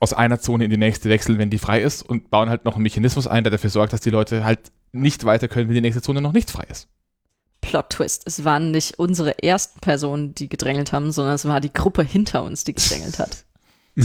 [0.00, 2.74] aus einer Zone in die nächste wechseln, wenn die frei ist und bauen halt noch
[2.74, 5.80] einen Mechanismus ein, der dafür sorgt, dass die Leute halt nicht weiter können, wenn die
[5.80, 6.88] nächste Zone noch nicht frei ist.
[7.60, 8.22] Plot Twist.
[8.26, 12.42] Es waren nicht unsere ersten Personen, die gedrängelt haben, sondern es war die Gruppe hinter
[12.44, 13.44] uns, die gedrängelt hat.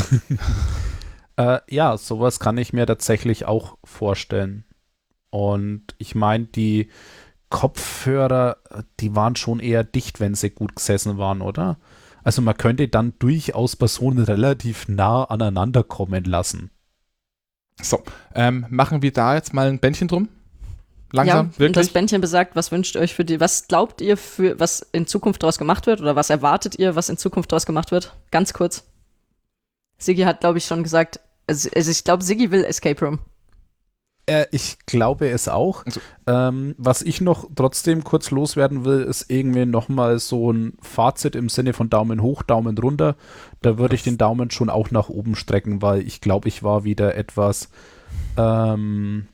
[1.38, 4.64] äh, ja, sowas kann ich mir tatsächlich auch vorstellen.
[5.30, 6.90] Und ich meine, die
[7.50, 8.58] Kopfhörer,
[9.00, 11.78] die waren schon eher dicht, wenn sie gut gesessen waren, oder?
[12.24, 16.70] Also man könnte dann durchaus Personen relativ nah aneinander kommen lassen.
[17.82, 18.04] So,
[18.36, 20.30] ähm, machen wir da jetzt mal ein Bändchen drum?
[21.12, 21.68] Langsam, ja, wirklich?
[21.68, 24.82] Und das Bändchen besagt, was wünscht ihr euch für die, was glaubt ihr für, was
[24.92, 28.16] in Zukunft daraus gemacht wird oder was erwartet ihr, was in Zukunft daraus gemacht wird?
[28.32, 28.84] Ganz kurz.
[29.98, 33.20] Sigi hat, glaube ich, schon gesagt, also, also ich glaube, Sigi will Escape Room.
[34.30, 35.86] Äh, ich glaube es auch.
[35.86, 41.36] Also, ähm, was ich noch trotzdem kurz loswerden will, ist irgendwie nochmal so ein Fazit
[41.36, 43.16] im Sinne von Daumen hoch, Daumen runter.
[43.62, 46.84] Da würde ich den Daumen schon auch nach oben strecken, weil ich glaube, ich war
[46.84, 47.70] wieder etwas
[48.38, 49.28] ähm,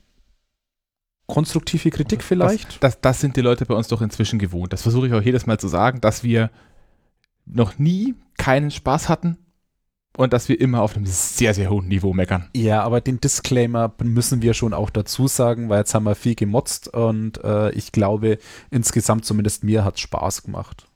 [1.26, 2.82] konstruktive Kritik vielleicht.
[2.82, 4.72] Das, das, das sind die Leute bei uns doch inzwischen gewohnt.
[4.72, 6.50] Das versuche ich auch jedes Mal zu sagen, dass wir
[7.44, 9.38] noch nie keinen Spaß hatten
[10.16, 12.48] und dass wir immer auf einem sehr, sehr hohen Niveau meckern.
[12.54, 16.34] Ja, aber den Disclaimer müssen wir schon auch dazu sagen, weil jetzt haben wir viel
[16.34, 18.38] gemotzt und äh, ich glaube,
[18.70, 20.88] insgesamt zumindest mir hat es Spaß gemacht.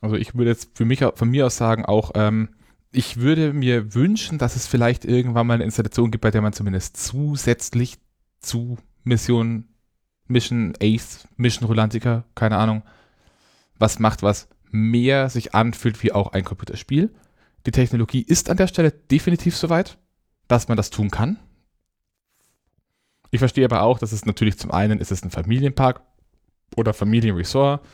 [0.00, 2.50] Also ich würde jetzt für mich von mir aus sagen, auch ähm,
[2.90, 6.52] ich würde mir wünschen, dass es vielleicht irgendwann mal eine Installation gibt, bei der man
[6.52, 7.98] zumindest zusätzlich
[8.40, 9.68] zu Mission,
[10.26, 12.82] Mission Ace, Mission Rolantica, keine Ahnung,
[13.78, 17.14] was macht, was mehr sich anfühlt wie auch ein Computerspiel
[17.66, 19.98] die Technologie ist an der Stelle definitiv soweit,
[20.48, 21.38] dass man das tun kann.
[23.30, 26.02] Ich verstehe aber auch, dass es natürlich zum einen ist es ein Familienpark
[26.76, 27.84] oder Familienresort.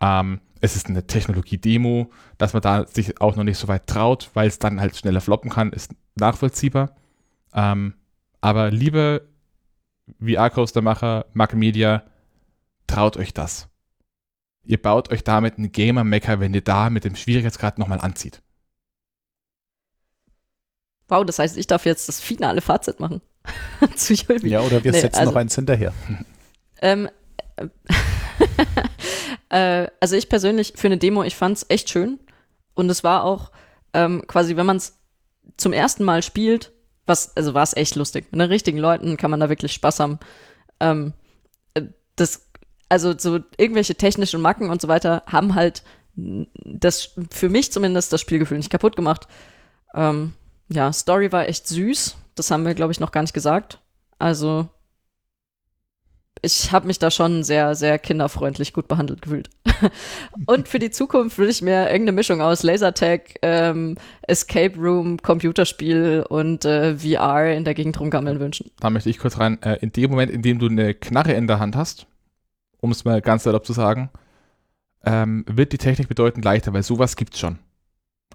[0.00, 4.30] Ähm, es ist eine Technologie-Demo, dass man da sich auch noch nicht so weit traut,
[4.34, 6.96] weil es dann halt schneller floppen kann, ist nachvollziehbar.
[7.52, 7.94] Ähm,
[8.40, 9.28] aber liebe
[10.20, 12.04] VR-Coaster-Macher, Mac Media,
[12.86, 13.68] traut euch das.
[14.64, 18.42] Ihr baut euch damit einen Gamer-Mecker, wenn ihr da mit dem Schwierigkeitsgrad nochmal anzieht.
[21.08, 23.20] Wow, das heißt, ich darf jetzt das finale Fazit machen.
[23.96, 24.48] Zu Julbi.
[24.48, 25.92] Ja, oder wir nee, setzen also, noch eins hinterher.
[26.80, 27.08] Ähm,
[29.50, 32.18] äh, also ich persönlich für eine Demo, ich fand es echt schön.
[32.74, 33.50] Und es war auch
[33.92, 34.98] ähm, quasi, wenn man es
[35.56, 36.72] zum ersten Mal spielt,
[37.06, 38.26] was, also war es echt lustig.
[38.32, 40.18] Mit den richtigen Leuten kann man da wirklich Spaß haben.
[40.80, 41.12] Ähm,
[42.16, 42.48] das,
[42.88, 45.82] also so irgendwelche technischen Macken und so weiter haben halt
[46.16, 49.26] das, für mich zumindest, das Spielgefühl nicht kaputt gemacht.
[49.94, 50.32] Ähm,
[50.74, 52.16] ja, Story war echt süß.
[52.34, 53.78] Das haben wir, glaube ich, noch gar nicht gesagt.
[54.18, 54.68] Also
[56.42, 59.48] ich habe mich da schon sehr, sehr kinderfreundlich gut behandelt gefühlt.
[60.46, 66.24] und für die Zukunft würde ich mir irgendeine Mischung aus Lasertag, ähm, Escape Room, Computerspiel
[66.28, 68.70] und äh, VR in der Gegend rumgammeln wünschen.
[68.80, 69.62] Da möchte ich kurz rein.
[69.62, 72.06] Äh, in dem Moment, in dem du eine Knarre in der Hand hast,
[72.80, 74.10] um es mal ganz erlaubt zu sagen,
[75.04, 77.58] ähm, wird die Technik bedeutend leichter, weil sowas gibt es schon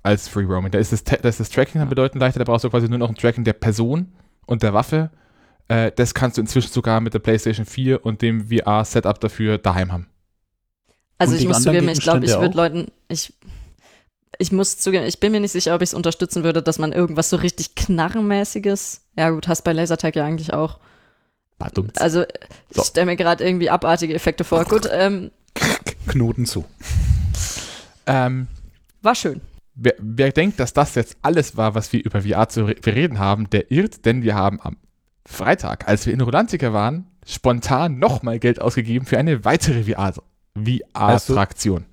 [0.03, 0.71] als Free Roaming.
[0.71, 2.99] Da ist das, da ist das Tracking dann bedeutend leichter, da brauchst du quasi nur
[2.99, 4.11] noch ein Tracking der Person
[4.45, 5.11] und der Waffe.
[5.67, 9.91] Äh, das kannst du inzwischen sogar mit der PlayStation 4 und dem VR-Setup dafür daheim
[9.91, 10.07] haben.
[11.17, 13.33] Also ich muss zugeben, ich glaube, ich würde Leuten, ich,
[14.37, 16.93] ich muss zugeben, ich bin mir nicht sicher, ob ich es unterstützen würde, dass man
[16.93, 20.79] irgendwas so richtig Knarrenmäßiges, ja gut, hast bei Lasertag ja eigentlich auch.
[21.97, 22.23] Also
[22.71, 22.81] so.
[22.81, 24.63] ich stelle mir gerade irgendwie abartige Effekte vor.
[24.63, 25.29] Gut, ähm,
[26.07, 26.63] Knoten zu.
[28.05, 28.47] Ähm,
[29.01, 29.41] war schön.
[29.81, 33.17] Wer, wer, denkt, dass das jetzt alles war, was wir über VR zu re reden
[33.17, 34.75] haben, der irrt, denn wir haben am
[35.25, 41.77] Freitag, als wir in Rolantica waren, spontan nochmal Geld ausgegeben für eine weitere VR-Attraktion.
[41.77, 41.89] Also,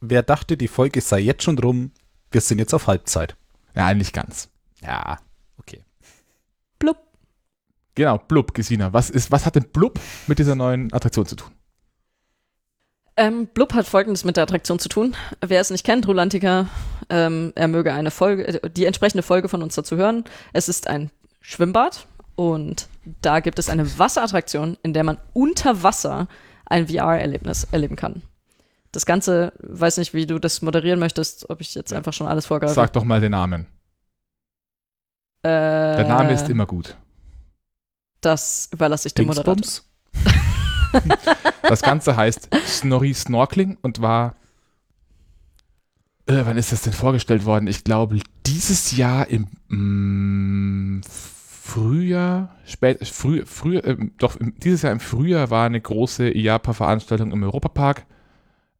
[0.00, 1.90] wer dachte, die Folge sei jetzt schon rum,
[2.30, 3.36] wir sind jetzt auf Halbzeit.
[3.74, 4.48] Ja, nicht ganz.
[4.80, 5.18] Ja,
[5.58, 5.82] okay.
[6.78, 6.98] Blub.
[7.96, 8.92] Genau, Blub, Gesina.
[8.92, 11.50] Was, ist, was hat denn Blub mit dieser neuen Attraktion zu tun?
[13.16, 15.16] Ähm, Blub hat folgendes mit der Attraktion zu tun.
[15.44, 16.68] Wer es nicht kennt, Rolantica,
[17.10, 20.24] ähm, er möge eine Folge, die entsprechende Folge von uns dazu hören.
[20.52, 21.10] Es ist ein
[21.40, 22.88] Schwimmbad und
[23.22, 26.28] da gibt es eine Wasserattraktion, in der man unter Wasser
[26.66, 28.22] ein VR-Erlebnis erleben kann.
[28.92, 32.46] Das Ganze, weiß nicht, wie du das moderieren möchtest, ob ich jetzt einfach schon alles
[32.46, 32.74] vorgreife.
[32.74, 33.66] Sag doch mal den Namen.
[35.42, 36.96] Äh, der Name ist immer gut.
[38.20, 39.62] Das überlasse ich dem Moderator.
[41.62, 44.34] das Ganze heißt Snorri Snorkeling und war.
[46.28, 47.66] Äh, wann ist das denn vorgestellt worden?
[47.68, 55.00] Ich glaube, dieses Jahr im mm, Frühjahr, spät, früh, früh, äh, doch dieses Jahr im
[55.00, 58.04] Frühjahr war eine große IAPA-Veranstaltung im Europapark.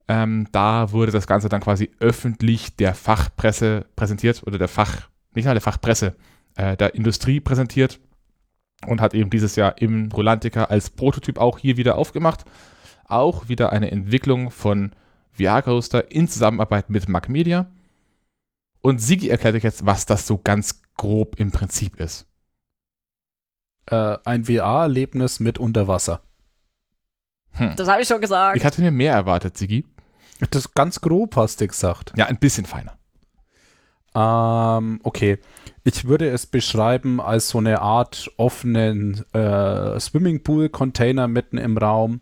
[0.09, 5.47] Ähm, da wurde das Ganze dann quasi öffentlich der Fachpresse präsentiert oder der Fach, nicht
[5.47, 6.17] mal der Fachpresse,
[6.55, 7.99] äh, der Industrie präsentiert
[8.87, 12.45] und hat eben dieses Jahr im Rolantica als Prototyp auch hier wieder aufgemacht.
[13.07, 14.93] Auch wieder eine Entwicklung von
[15.39, 17.71] VR Coaster in Zusammenarbeit mit Mac Media.
[18.81, 22.27] Und Sigi erklärt euch jetzt, was das so ganz grob im Prinzip ist.
[23.87, 26.23] Äh, ein VR-Erlebnis mit Unterwasser.
[27.53, 27.75] Hm.
[27.77, 28.57] Das habe ich schon gesagt.
[28.57, 29.85] Ich hatte mir mehr erwartet, Sigi.
[30.51, 32.13] Das ganz grob hast du gesagt.
[32.17, 32.97] Ja, ein bisschen feiner.
[34.15, 35.39] Ähm, okay.
[35.85, 42.21] Ich würde es beschreiben als so eine Art offenen äh, Swimmingpool-Container mitten im Raum,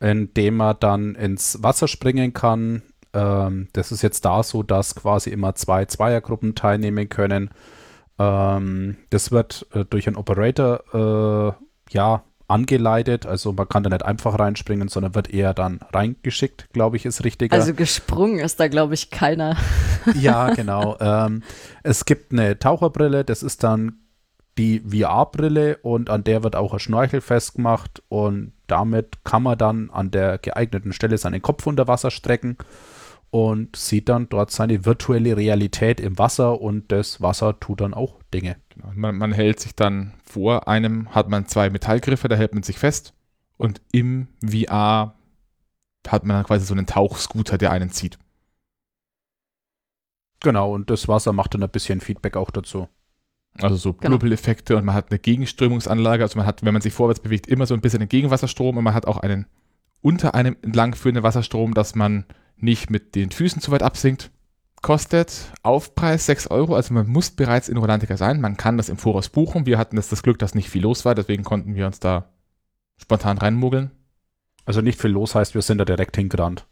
[0.00, 2.82] in dem man dann ins Wasser springen kann.
[3.12, 7.50] Ähm, das ist jetzt da so, dass quasi immer zwei Zweiergruppen teilnehmen können.
[8.18, 13.26] Ähm, das wird äh, durch einen Operator äh, ja angeleitet.
[13.26, 17.24] Also man kann da nicht einfach reinspringen, sondern wird eher dann reingeschickt, glaube ich, ist
[17.24, 17.54] richtiger.
[17.54, 19.56] Also gesprungen ist da, glaube ich, keiner.
[20.14, 20.96] ja, genau.
[21.00, 21.42] Ähm,
[21.82, 24.00] es gibt eine Taucherbrille, das ist dann
[24.60, 29.88] die VR-Brille und an der wird auch ein Schnorchel festgemacht und damit kann man dann
[29.88, 32.58] an der geeigneten Stelle seinen Kopf unter Wasser strecken
[33.30, 38.20] und sieht dann dort seine virtuelle Realität im Wasser und das Wasser tut dann auch
[38.34, 38.56] Dinge.
[38.74, 38.92] Genau.
[38.94, 42.78] Man, man, hält sich dann vor einem, hat man zwei Metallgriffe, da hält man sich
[42.78, 43.14] fest
[43.56, 45.14] und im VR
[46.06, 48.18] hat man dann quasi so einen Tauchscooter, der einen zieht.
[50.40, 52.88] Genau, und das Wasser macht dann ein bisschen Feedback auch dazu.
[53.58, 54.10] Also so genau.
[54.10, 57.66] Blubbeleffekte und man hat eine Gegenströmungsanlage, also man hat, wenn man sich vorwärts bewegt, immer
[57.66, 59.46] so ein bisschen einen Gegenwasserstrom und man hat auch einen
[60.02, 62.24] unter einem entlangführenden Wasserstrom, dass man
[62.56, 64.30] nicht mit den Füßen zu weit absinkt.
[64.82, 68.40] Kostet Aufpreis 6 Euro, also man muss bereits in Rolantica sein.
[68.40, 69.66] Man kann das im Voraus buchen.
[69.66, 72.30] Wir hatten das, das Glück, dass nicht viel los war, deswegen konnten wir uns da
[72.96, 73.90] spontan reinmogeln.
[74.64, 76.66] Also nicht viel los heißt, wir sind da direkt hingerannt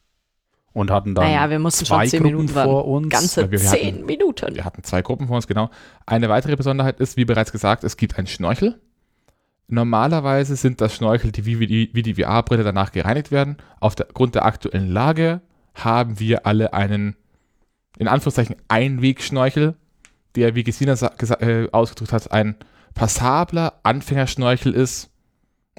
[0.79, 3.09] und hatten dann naja, wir mussten zwei schon Gruppen Minuten vor uns.
[3.09, 4.55] Ganze wir, wir zehn hatten, Minuten.
[4.55, 5.71] Wir hatten zwei Gruppen vor uns, genau.
[6.07, 8.81] Eine weitere Besonderheit ist, wie bereits gesagt, es gibt einen Schnorchel.
[9.67, 13.57] Normalerweise sind das Schnorchel, die wie, die, wie die VR-Brille danach gereinigt werden.
[13.81, 15.43] Aufgrund der aktuellen Lage
[15.75, 17.17] haben wir alle einen,
[17.99, 19.75] in Anführungszeichen, Einwegschnorchel,
[20.37, 20.95] der, wie Gesina
[21.41, 22.57] äh, ausgedrückt hat, ein
[22.95, 25.11] passabler Anfängerschnorchel ist.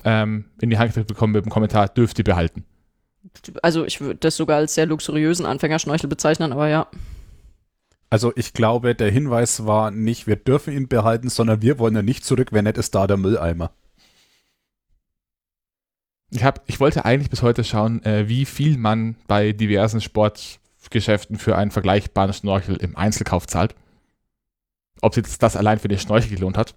[0.06, 2.64] Ähm, in die Hand bekommen mit dem Kommentar, dürft ihr behalten.
[3.62, 6.88] Also ich würde das sogar als sehr luxuriösen Anfängerschnorchel bezeichnen, aber ja.
[8.10, 12.02] Also ich glaube, der Hinweis war nicht, wir dürfen ihn behalten, sondern wir wollen ja
[12.02, 13.72] nicht zurück, wenn nicht ist da der Mülleimer.
[16.32, 21.38] Ich, hab, ich wollte eigentlich bis heute schauen, äh, wie viel man bei diversen Sportgeschäften
[21.38, 23.76] für einen vergleichbaren Schnorchel im Einzelkauf zahlt.
[25.02, 26.76] Ob sich das allein für den Schnorchel gelohnt hat.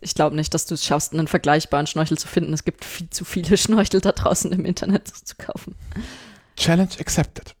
[0.00, 2.52] Ich glaube nicht, dass du es schaffst, einen vergleichbaren Schnorchel zu finden.
[2.52, 5.74] Es gibt viel zu viele Schnorchel da draußen im Internet zu kaufen.
[6.56, 7.54] Challenge accepted.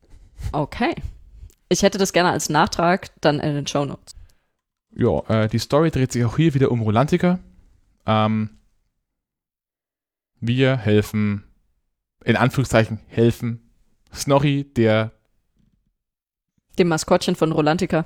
[0.52, 0.94] Okay.
[1.68, 4.14] Ich hätte das gerne als Nachtrag dann in den Show Notes.
[4.94, 7.38] Ja, äh, die Story dreht sich auch hier wieder um Rolantica.
[8.06, 8.50] Ähm,
[10.40, 11.44] wir helfen,
[12.24, 13.70] in Anführungszeichen helfen,
[14.14, 15.12] Snorri, der
[16.78, 18.04] Dem Maskottchen von Rolantica.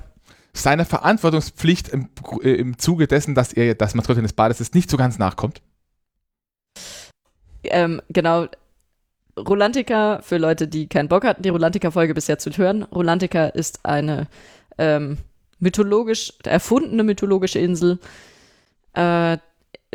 [0.53, 2.09] Seiner Verantwortungspflicht im,
[2.41, 5.61] äh, im Zuge dessen, dass er das Maskottchen des Bades ist, nicht so ganz nachkommt.
[7.63, 8.47] Ähm, genau.
[9.37, 12.83] Rolantica, für Leute, die keinen Bock hatten, die Rolantica-Folge bisher zu hören.
[12.83, 14.27] Rolantica ist eine
[14.77, 15.17] ähm,
[15.59, 17.99] mythologisch, erfundene mythologische Insel,
[18.93, 19.37] äh,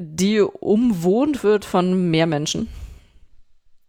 [0.01, 2.69] die umwohnt wird von Meermenschen.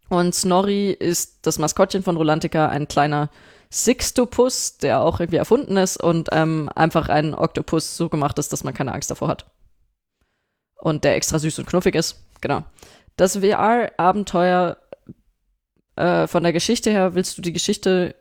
[0.09, 3.29] Und Snorri ist das Maskottchen von Rolantica, ein kleiner
[3.71, 8.63] Sixtopus, der auch irgendwie erfunden ist und ähm, einfach ein Oktopus so gemacht ist, dass
[8.63, 9.45] man keine Angst davor hat.
[10.79, 12.23] Und der extra süß und knuffig ist.
[12.41, 12.63] Genau.
[13.15, 14.77] Das VR-Abenteuer
[15.95, 18.15] äh, von der Geschichte her, willst du die Geschichte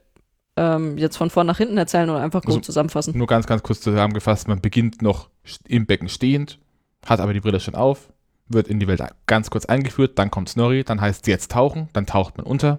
[0.56, 3.16] ähm, jetzt von vorn nach hinten erzählen oder einfach grob Also- zusammenfassen?
[3.16, 5.28] Nur ganz, ganz kurz zusammengefasst, man beginnt noch
[5.68, 6.58] im Becken stehend,
[7.04, 8.08] hat aber die Brille schon auf,
[8.48, 11.88] wird in die Welt ganz kurz eingeführt, dann kommt Snorri, dann heißt es jetzt tauchen,
[11.92, 12.78] dann taucht man unter,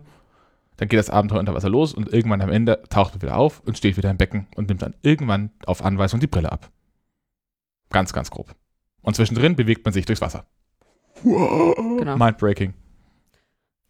[0.77, 3.61] dann geht das Abenteuer unter Wasser los und irgendwann am Ende taucht man wieder auf
[3.65, 6.69] und steht wieder im Becken und nimmt dann irgendwann auf Anweisung die Brille ab.
[7.89, 8.55] Ganz, ganz grob.
[9.01, 10.45] Und zwischendrin bewegt man sich durchs Wasser.
[11.23, 12.17] Genau.
[12.17, 12.73] Mindbreaking.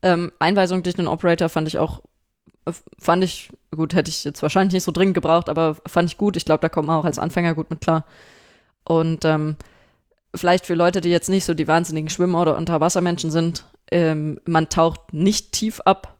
[0.02, 2.04] Ähm, Einweisung durch den Operator fand ich auch,
[2.66, 6.18] äh, fand ich, gut, hätte ich jetzt wahrscheinlich nicht so dringend gebraucht, aber fand ich
[6.18, 6.38] gut.
[6.38, 8.06] Ich glaube, da kommt man auch als Anfänger gut mit klar.
[8.86, 9.58] Und ähm,
[10.34, 14.70] vielleicht für Leute, die jetzt nicht so die wahnsinnigen Schwimmer oder Unterwassermenschen sind, ähm, man
[14.70, 16.17] taucht nicht tief ab.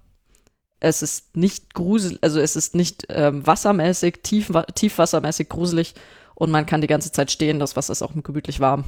[0.80, 5.96] Es ist nicht grusel, also es ist nicht ähm, wassermäßig, tief, tiefwassermäßig gruselig
[6.36, 7.60] und man kann die ganze Zeit stehen.
[7.60, 8.84] Das Wasser ist auch gemütlich warm.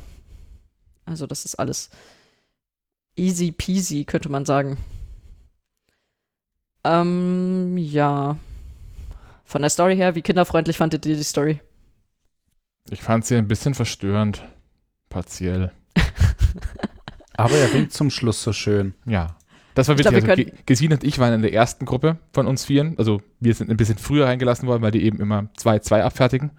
[1.06, 1.90] Also das ist alles
[3.16, 4.78] easy peasy, könnte man sagen.
[6.84, 8.38] Ähm, ja.
[9.46, 11.60] Von der Story her, wie kinderfreundlich fandet ihr die Story?
[12.92, 14.44] Ich fand sie ein bisschen verstörend.
[15.10, 15.72] Partiell.
[17.34, 18.94] Aber er winkt zum Schluss so schön.
[19.06, 19.39] Ja.
[19.80, 20.24] Das war Ich witzig.
[20.24, 22.96] glaub, wir also, Ge- Gesine und ich waren in der ersten Gruppe von uns Vieren.
[22.98, 26.52] Also wir sind ein bisschen früher reingelassen worden, weil die eben immer zwei, zwei abfertigen.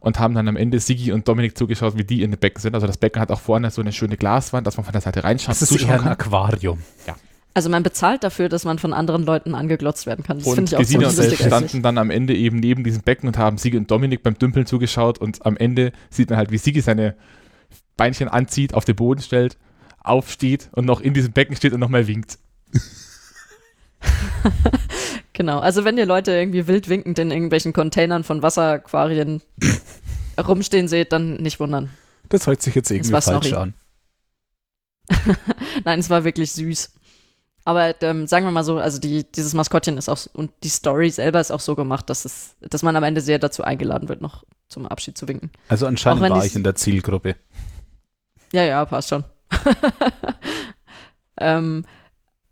[0.00, 2.74] Und haben dann am Ende Sigi und Dominik zugeschaut, wie die in den Becken sind.
[2.74, 5.24] Also das Becken hat auch vorne so eine schöne Glaswand, dass man von der Seite
[5.24, 6.08] reinschauen Das ist eher ein.
[6.08, 6.78] Aquarium.
[7.54, 10.38] Also man bezahlt dafür, dass man von anderen Leuten angeglotzt werden kann.
[10.40, 12.58] Das Und finde ich auch so Gesine und lustig ich standen dann am Ende eben
[12.58, 15.18] neben diesem Becken und haben Sigi und Dominik beim Dümpeln zugeschaut.
[15.18, 17.14] Und am Ende sieht man halt, wie Sigi seine
[17.96, 19.56] Beinchen anzieht, auf den Boden stellt,
[20.00, 22.38] aufsteht und noch in diesem Becken steht und nochmal winkt.
[25.34, 25.58] Genau.
[25.58, 29.42] Also wenn ihr Leute irgendwie wild winkend in irgendwelchen Containern von Wasseraquarien
[30.38, 31.90] rumstehen seht, dann nicht wundern.
[32.28, 33.74] Das hört sich jetzt irgendwie falsch noch an.
[35.84, 36.92] Nein, es war wirklich süß.
[37.64, 40.68] Aber ähm, sagen wir mal so, also die, dieses Maskottchen ist auch so- und die
[40.68, 44.08] Story selber ist auch so gemacht, dass es, dass man am Ende sehr dazu eingeladen
[44.08, 45.50] wird, noch zum Abschied zu winken.
[45.68, 47.36] Also anscheinend war ich in der Zielgruppe.
[48.52, 49.24] Ja, ja, passt schon.
[51.40, 51.84] ähm,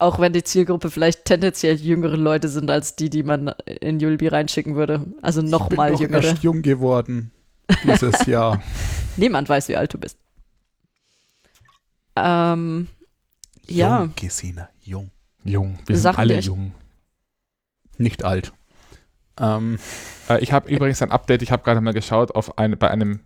[0.03, 3.49] auch wenn die Zielgruppe vielleicht tendenziell jüngere Leute sind als die, die man
[3.81, 5.07] in Julbi reinschicken würde.
[5.23, 6.24] Also noch mal ich bin jüngere.
[6.24, 7.31] erst jung geworden
[7.85, 8.62] dieses Jahr.
[9.16, 10.19] Niemand weiß, wie alt du bist.
[12.16, 12.89] Ähm,
[13.66, 15.11] ja, Jung, Gesina, jung.
[15.45, 15.79] Jung.
[15.87, 16.73] Wir sind Sachen, alle echt- jung.
[17.99, 18.53] Nicht alt.
[19.41, 19.79] Ähm,
[20.29, 23.20] Äh, ich habe übrigens ein Update, ich habe gerade mal geschaut auf eine, bei einem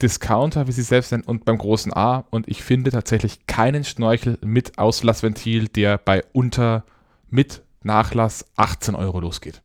[0.00, 4.38] Tauch-Discounter, wie sie selbst nennen, und beim großen A und ich finde tatsächlich keinen Schnorchel
[4.42, 6.84] mit Auslassventil, der bei unter
[7.28, 9.62] mit Nachlass 18 Euro losgeht.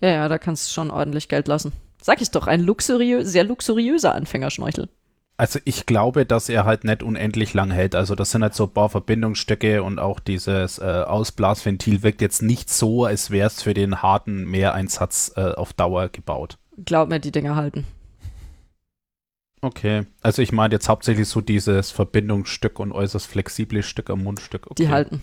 [0.00, 1.72] ja, ja, da kannst du schon ordentlich Geld lassen.
[2.00, 4.88] Sag ich doch, ein luxuriö sehr luxuriöser Anfängerschnorchel.
[5.38, 7.94] also ich glaube, dass er halt nicht unendlich lang hält.
[7.94, 12.42] Also das sind halt so ein paar Verbindungsstücke und auch dieses äh, Ausblasventil wirkt jetzt
[12.42, 16.58] nicht so, als wäre es für den harten Meereinsatz äh, auf Dauer gebaut.
[16.84, 17.86] Glaub mir, die Dinger halten.
[19.64, 20.06] Okay.
[20.22, 24.66] Also ich meine jetzt hauptsächlich so dieses Verbindungsstück und äußerst flexible Stück am Mundstück.
[24.66, 24.82] Okay.
[24.82, 25.22] Die halten.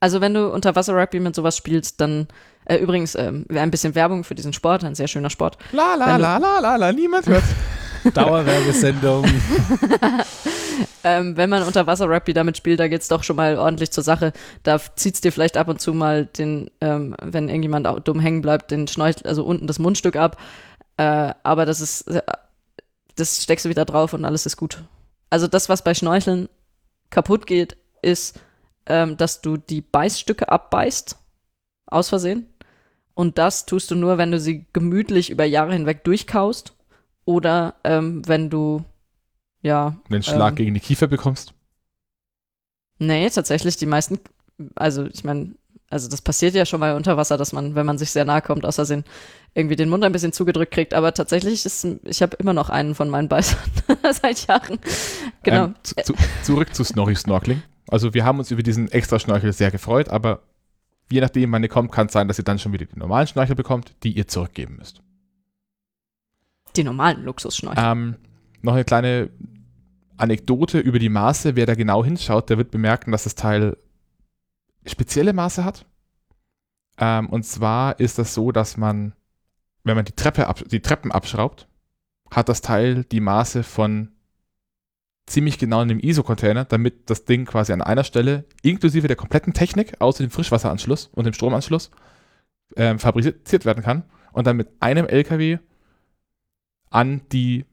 [0.00, 2.28] Also wenn du Unterwasser-Rugby mit sowas spielst, dann
[2.66, 5.58] äh, übrigens ähm, ein bisschen Werbung für diesen Sport, ein sehr schöner Sport.
[5.72, 7.44] La la la la la la, niemand hört.
[8.14, 9.24] Dauerwerbesendung.
[11.04, 14.32] Ähm, wenn man Unterwasser-Rugby damit spielt, da geht's doch schon mal ordentlich zur Sache.
[14.62, 18.40] Da zieht's dir vielleicht ab und zu mal den, ähm, wenn irgendjemand auch dumm hängen
[18.40, 20.38] bleibt, den Schnorchel, also unten das Mundstück ab.
[20.96, 22.22] Äh, aber das ist, äh,
[23.16, 24.84] das steckst du wieder drauf und alles ist gut.
[25.30, 26.48] Also das, was bei Schnorcheln
[27.10, 28.40] kaputt geht, ist,
[28.86, 31.16] ähm, dass du die Beißstücke abbeißt,
[31.86, 32.46] aus Versehen.
[33.14, 36.74] Und das tust du nur, wenn du sie gemütlich über Jahre hinweg durchkaust
[37.24, 38.84] oder ähm, wenn du
[39.62, 39.96] ja.
[40.10, 41.54] Den Schlag ähm, gegen die Kiefer bekommst.
[42.98, 44.20] Nee, tatsächlich die meisten,
[44.74, 45.54] also ich meine,
[45.94, 48.42] also das passiert ja schon mal unter Wasser, dass man, wenn man sich sehr nahe
[48.42, 49.04] kommt, aus Versehen
[49.54, 50.92] irgendwie den Mund ein bisschen zugedrückt kriegt.
[50.92, 53.60] Aber tatsächlich ist, ich habe immer noch einen von meinen Beißern
[54.20, 54.80] seit Jahren.
[55.44, 55.66] Genau.
[55.66, 57.62] Ähm, zu, zu, zurück zu Snorri Snorkeling.
[57.86, 60.42] Also wir haben uns über diesen extra Schnorchel sehr gefreut, aber
[61.12, 63.28] je nachdem, wann ihr kommt, kann es sein, dass ihr dann schon wieder die normalen
[63.28, 65.00] Schnorchel bekommt, die ihr zurückgeben müsst.
[66.74, 67.84] Die normalen Luxusschnorchel.
[67.86, 68.16] Ähm,
[68.62, 69.30] noch eine kleine
[70.16, 71.54] Anekdote über die Maße.
[71.54, 73.76] Wer da genau hinschaut, der wird bemerken, dass das Teil
[74.86, 75.86] spezielle Maße hat.
[76.98, 79.14] Ähm, und zwar ist das so, dass man,
[79.82, 81.68] wenn man die, Treppe ab, die Treppen abschraubt,
[82.30, 84.10] hat das Teil die Maße von
[85.26, 89.54] ziemlich genau in dem ISO-Container, damit das Ding quasi an einer Stelle, inklusive der kompletten
[89.54, 91.90] Technik, außer dem Frischwasseranschluss und dem Stromanschluss,
[92.76, 95.58] ähm, fabriziert werden kann und dann mit einem LKW
[96.90, 97.64] an die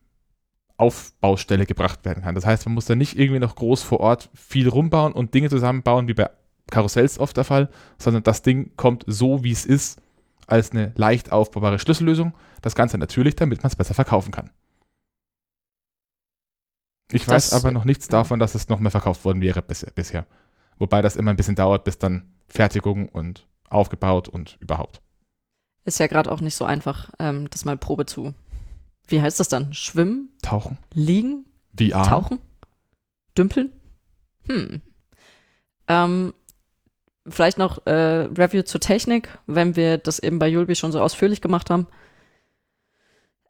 [0.78, 2.36] Aufbaustelle gebracht werden kann.
[2.36, 5.50] Das heißt, man muss da nicht irgendwie noch groß vor Ort viel rumbauen und Dinge
[5.50, 6.30] zusammenbauen, wie bei
[6.72, 7.70] Karussells oft der Fall,
[8.00, 10.02] sondern das Ding kommt so, wie es ist,
[10.48, 12.34] als eine leicht aufbaubare Schlüssellösung.
[12.64, 14.50] Das Ganze natürlich, damit man es besser verkaufen kann.
[17.12, 19.86] Ich weiß Das- aber noch nichts davon, dass es noch mehr verkauft worden wäre bis,
[19.94, 20.26] bisher.
[20.80, 25.02] Wobei das immer ein bisschen dauert, bis dann Fertigung und aufgebaut und überhaupt.
[25.84, 28.34] Ist ja gerade auch nicht so einfach, ähm, das mal Probe zu.
[29.08, 29.74] Wie heißt das dann?
[29.74, 30.30] Schwimmen?
[30.42, 31.46] Tauchen, Liegen?
[31.78, 32.04] VR.
[32.04, 32.40] Tauchen?
[33.38, 33.72] Dümpeln?
[34.48, 34.82] Hm.
[35.88, 36.34] Ähm,
[37.28, 37.92] vielleicht noch äh,
[38.38, 41.88] Review zur Technik, wenn wir das eben bei Yulby schon so ausführlich gemacht haben.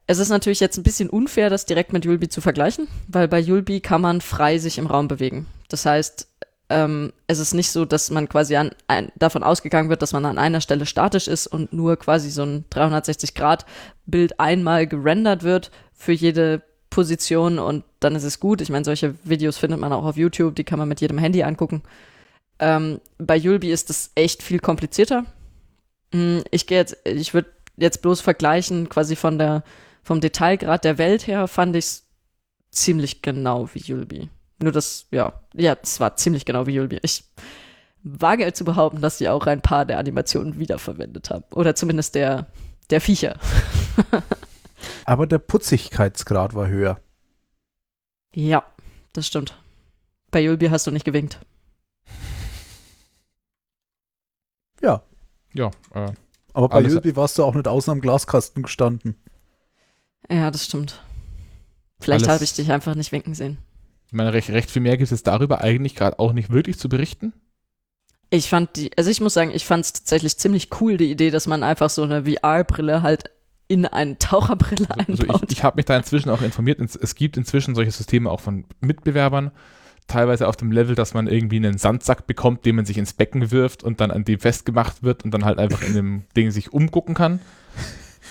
[0.06, 3.38] Es ist natürlich jetzt ein bisschen unfair, das direkt mit Yulby zu vergleichen, weil bei
[3.38, 5.46] Yulby kann man frei sich im Raum bewegen.
[5.68, 6.28] Das heißt,
[6.68, 10.24] ähm, es ist nicht so, dass man quasi an, ein, davon ausgegangen wird, dass man
[10.24, 16.12] an einer Stelle statisch ist und nur quasi so ein 360-Grad-Bild einmal gerendert wird für
[16.12, 18.60] jede Position und dann ist es gut.
[18.60, 21.42] Ich meine, solche Videos findet man auch auf YouTube, die kann man mit jedem Handy
[21.42, 21.82] angucken.
[22.58, 25.24] Ähm, bei Yulby ist das echt viel komplizierter.
[26.12, 29.64] Mm, Ich gehe jetzt, ich würde jetzt bloß vergleichen, quasi von der,
[30.02, 32.06] vom Detailgrad der Welt her fand ich es
[32.70, 34.28] ziemlich genau wie Yulby.
[34.60, 36.98] Nur das, ja, ja, es war ziemlich genau wie Yulby.
[37.02, 37.24] Ich
[38.04, 41.44] wage zu behaupten, dass sie auch ein paar der Animationen wiederverwendet haben.
[41.52, 42.46] Oder zumindest der,
[42.90, 43.38] der Viecher.
[45.04, 47.00] Aber der Putzigkeitsgrad war höher.
[48.34, 48.64] Ja,
[49.12, 49.56] das stimmt.
[50.30, 51.38] Bei Yulby hast du nicht gewinkt.
[55.54, 55.70] Ja.
[55.94, 56.12] Äh,
[56.52, 59.16] Aber bei Yulby warst du auch nicht außen am Glaskasten gestanden.
[60.30, 61.02] Ja, das stimmt.
[62.00, 63.58] Vielleicht habe ich dich einfach nicht winken sehen.
[64.06, 66.88] ich meine, recht, recht viel mehr gibt es darüber eigentlich gerade auch nicht wirklich zu
[66.88, 67.32] berichten.
[68.30, 71.30] Ich fand die, also ich muss sagen, ich fand es tatsächlich ziemlich cool, die Idee,
[71.30, 73.24] dass man einfach so eine VR-Brille halt
[73.68, 75.42] in eine Taucherbrille Also einbaut.
[75.50, 76.80] ich, ich habe mich da inzwischen auch informiert.
[76.80, 79.50] Es gibt inzwischen solche Systeme auch von Mitbewerbern.
[80.06, 83.50] Teilweise auf dem Level, dass man irgendwie einen Sandsack bekommt, den man sich ins Becken
[83.50, 86.72] wirft und dann an dem festgemacht wird und dann halt einfach in dem Ding sich
[86.72, 87.40] umgucken kann.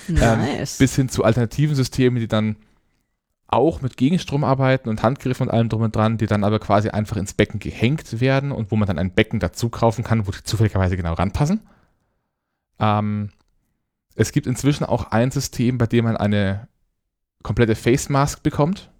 [0.07, 0.77] nice.
[0.77, 2.56] Bis hin zu alternativen Systemen, die dann
[3.48, 6.89] auch mit Gegenstrom arbeiten und Handgriffen und allem drum und dran, die dann aber quasi
[6.89, 10.31] einfach ins Becken gehängt werden und wo man dann ein Becken dazu kaufen kann, wo
[10.31, 11.61] die zufälligerweise genau ranpassen.
[12.80, 13.30] Ähm,
[14.15, 16.68] es gibt inzwischen auch ein System, bei dem man eine
[17.43, 18.90] komplette Face Mask bekommt,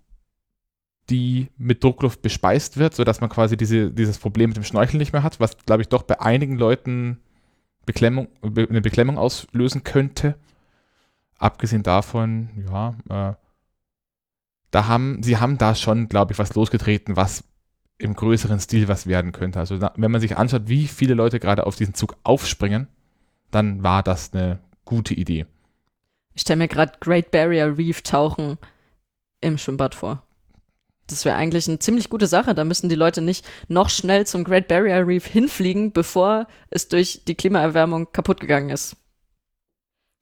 [1.12, 5.14] die mit Druckluft bespeist wird, sodass man quasi diese, dieses Problem mit dem Schnorcheln nicht
[5.14, 7.20] mehr hat, was, glaube ich, doch bei einigen Leuten
[7.86, 10.36] Beklemmung, be- eine Beklemmung auslösen könnte.
[11.38, 13.36] Abgesehen davon, ja, äh,
[14.72, 17.44] da haben, sie haben da schon, glaube ich, was losgetreten, was
[17.98, 19.60] im größeren Stil was werden könnte.
[19.60, 22.88] Also da, wenn man sich anschaut, wie viele Leute gerade auf diesen Zug aufspringen,
[23.52, 25.46] dann war das eine gute Idee.
[26.34, 28.58] Ich stelle mir gerade Great Barrier Reef tauchen
[29.42, 30.24] im Schwimmbad vor.
[31.12, 32.56] Das wäre eigentlich eine ziemlich gute Sache.
[32.56, 37.24] Da müssen die Leute nicht noch schnell zum Great Barrier Reef hinfliegen, bevor es durch
[37.26, 38.96] die Klimaerwärmung kaputt gegangen ist.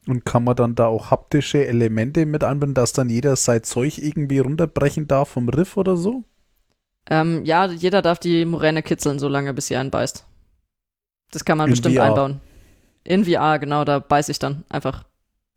[0.07, 3.99] Und kann man dann da auch haptische Elemente mit einbinden, dass dann jeder sein Zeug
[3.99, 6.23] irgendwie runterbrechen darf vom Riff oder so?
[7.09, 10.25] Ähm, ja, jeder darf die Moräne kitzeln, solange bis sie einen beißt.
[11.31, 12.05] Das kann man In bestimmt VR.
[12.05, 12.41] einbauen.
[13.03, 15.03] In VR, genau, da beiß ich dann einfach.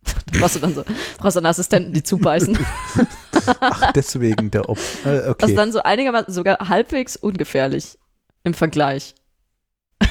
[0.04, 0.84] Da brauchst du dann so,
[1.18, 2.59] brauchst dann Assistenten, die zubeißen.
[3.60, 4.78] Ach, deswegen der Op.
[5.05, 5.47] Äh, Das okay.
[5.51, 7.98] ist dann so einigermaßen sogar halbwegs ungefährlich
[8.44, 9.14] im Vergleich.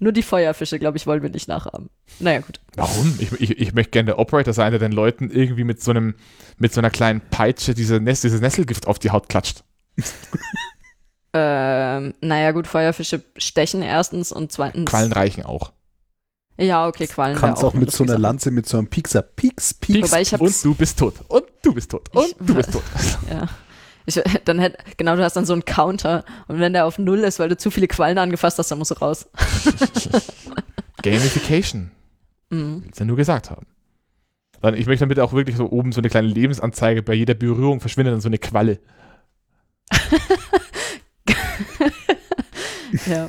[0.00, 1.88] Nur die Feuerfische, glaube ich, wollen wir nicht nachahmen.
[2.18, 2.60] Naja, gut.
[2.74, 3.16] Warum?
[3.18, 6.14] Ich, ich, ich möchte gerne der Operator sein, der den Leuten irgendwie mit so einem,
[6.58, 9.62] mit so einer kleinen Peitsche diese Ness, dieses Nesselgift auf die Haut klatscht.
[11.36, 14.88] Ähm, naja, gut, Feuerfische stechen erstens und zweitens.
[14.88, 15.72] Quallen reichen auch.
[16.56, 17.34] Ja, okay, Quallen.
[17.34, 19.22] wär Kannst auch, mit so einer Lanze, mit so einem Piekser.
[19.22, 20.12] Pieks, Pieks.
[20.12, 21.14] Wobei ich und du bist tot.
[21.26, 22.08] Und du bist tot.
[22.14, 22.82] Und Ich- du bist tot.
[23.30, 23.48] Ja.
[24.06, 27.20] Ich, dann hätt, genau, du hast dann so einen Counter und wenn der auf Null
[27.20, 29.26] ist, weil du zu viele Quallen angefasst hast, dann musst du raus.
[31.02, 31.90] Gamification.
[32.50, 32.82] Mhm.
[32.84, 33.66] Willst ja nur gesagt haben.
[34.60, 37.32] Dann, ich möchte dann bitte auch wirklich so oben so eine kleine Lebensanzeige, bei jeder
[37.34, 38.78] Berührung verschwindet dann so eine Qualle.
[43.06, 43.28] Ja.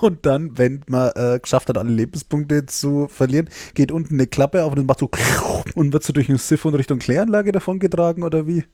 [0.00, 4.64] Und dann, wenn man äh, geschafft hat, alle Lebenspunkte zu verlieren, geht unten eine Klappe
[4.64, 5.10] auf und macht so
[5.74, 8.64] und wird so durch ein Siphon Richtung Kläranlage davon getragen oder wie?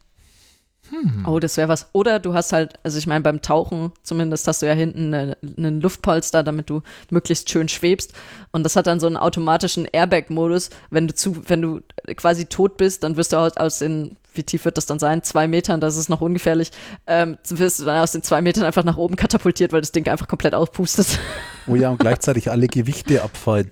[0.93, 1.24] Hm.
[1.27, 1.89] Oh, das wäre was.
[1.93, 5.39] Oder du hast halt, also ich meine, beim Tauchen zumindest hast du ja hinten eine,
[5.56, 8.12] einen Luftpolster, damit du möglichst schön schwebst.
[8.52, 10.69] Und das hat dann so einen automatischen Airbag-Modus.
[10.90, 11.81] Wenn du zu, wenn du
[12.16, 15.23] quasi tot bist, dann wirst du aus, aus den, wie tief wird das dann sein?
[15.23, 16.70] Zwei Metern, das ist noch ungefährlich,
[17.06, 20.06] ähm, wirst du dann aus den zwei Metern einfach nach oben katapultiert, weil das Ding
[20.09, 21.19] einfach komplett auspustet.
[21.69, 23.70] Oh ja, und gleichzeitig alle Gewichte abfallen.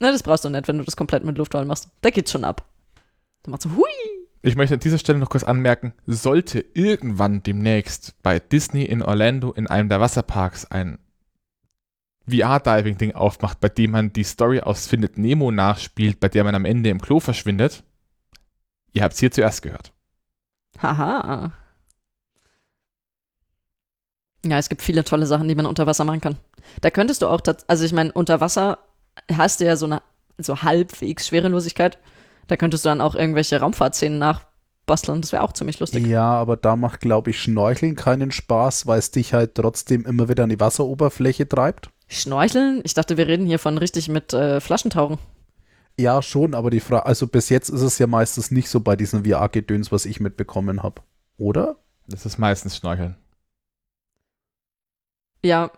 [0.00, 1.86] Na, das brauchst du nicht, wenn du das komplett mit Luftrollen machst.
[2.00, 2.64] Da geht's schon ab.
[3.44, 3.86] Dann machst du hui.
[4.46, 9.50] Ich möchte an dieser Stelle noch kurz anmerken, sollte irgendwann demnächst bei Disney in Orlando
[9.50, 11.00] in einem der Wasserparks ein
[12.28, 16.64] VR-Diving-Ding aufmacht, bei dem man die Story aus Findet Nemo nachspielt, bei der man am
[16.64, 17.82] Ende im Klo verschwindet,
[18.92, 19.92] ihr habt es hier zuerst gehört.
[20.80, 21.52] Haha.
[24.44, 26.36] Ja, es gibt viele tolle Sachen, die man unter Wasser machen kann.
[26.82, 28.78] Da könntest du auch, also ich meine, unter Wasser
[29.28, 30.02] hast du ja so eine
[30.38, 31.98] so halbwegs Schwerelosigkeit.
[32.48, 35.20] Da könntest du dann auch irgendwelche Raumfahrtszenen nachbasteln.
[35.20, 36.06] Das wäre auch ziemlich lustig.
[36.06, 40.28] Ja, aber da macht, glaube ich, Schnorcheln keinen Spaß, weil es dich halt trotzdem immer
[40.28, 41.90] wieder an die Wasseroberfläche treibt.
[42.08, 42.80] Schnorcheln?
[42.84, 45.18] Ich dachte, wir reden hier von richtig mit äh, Flaschentauchen.
[45.98, 48.96] Ja, schon, aber die Frage, also bis jetzt ist es ja meistens nicht so bei
[48.96, 51.02] diesen VR-Gedöns, was ich mitbekommen habe.
[51.38, 51.76] Oder?
[52.06, 53.16] Das ist meistens Schnorcheln.
[55.44, 55.70] Ja,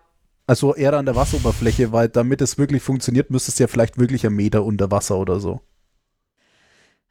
[0.47, 4.27] Also eher an der Wasseroberfläche, weil damit es wirklich funktioniert, müsstest du ja vielleicht wirklich
[4.27, 5.61] einen Meter unter Wasser oder so.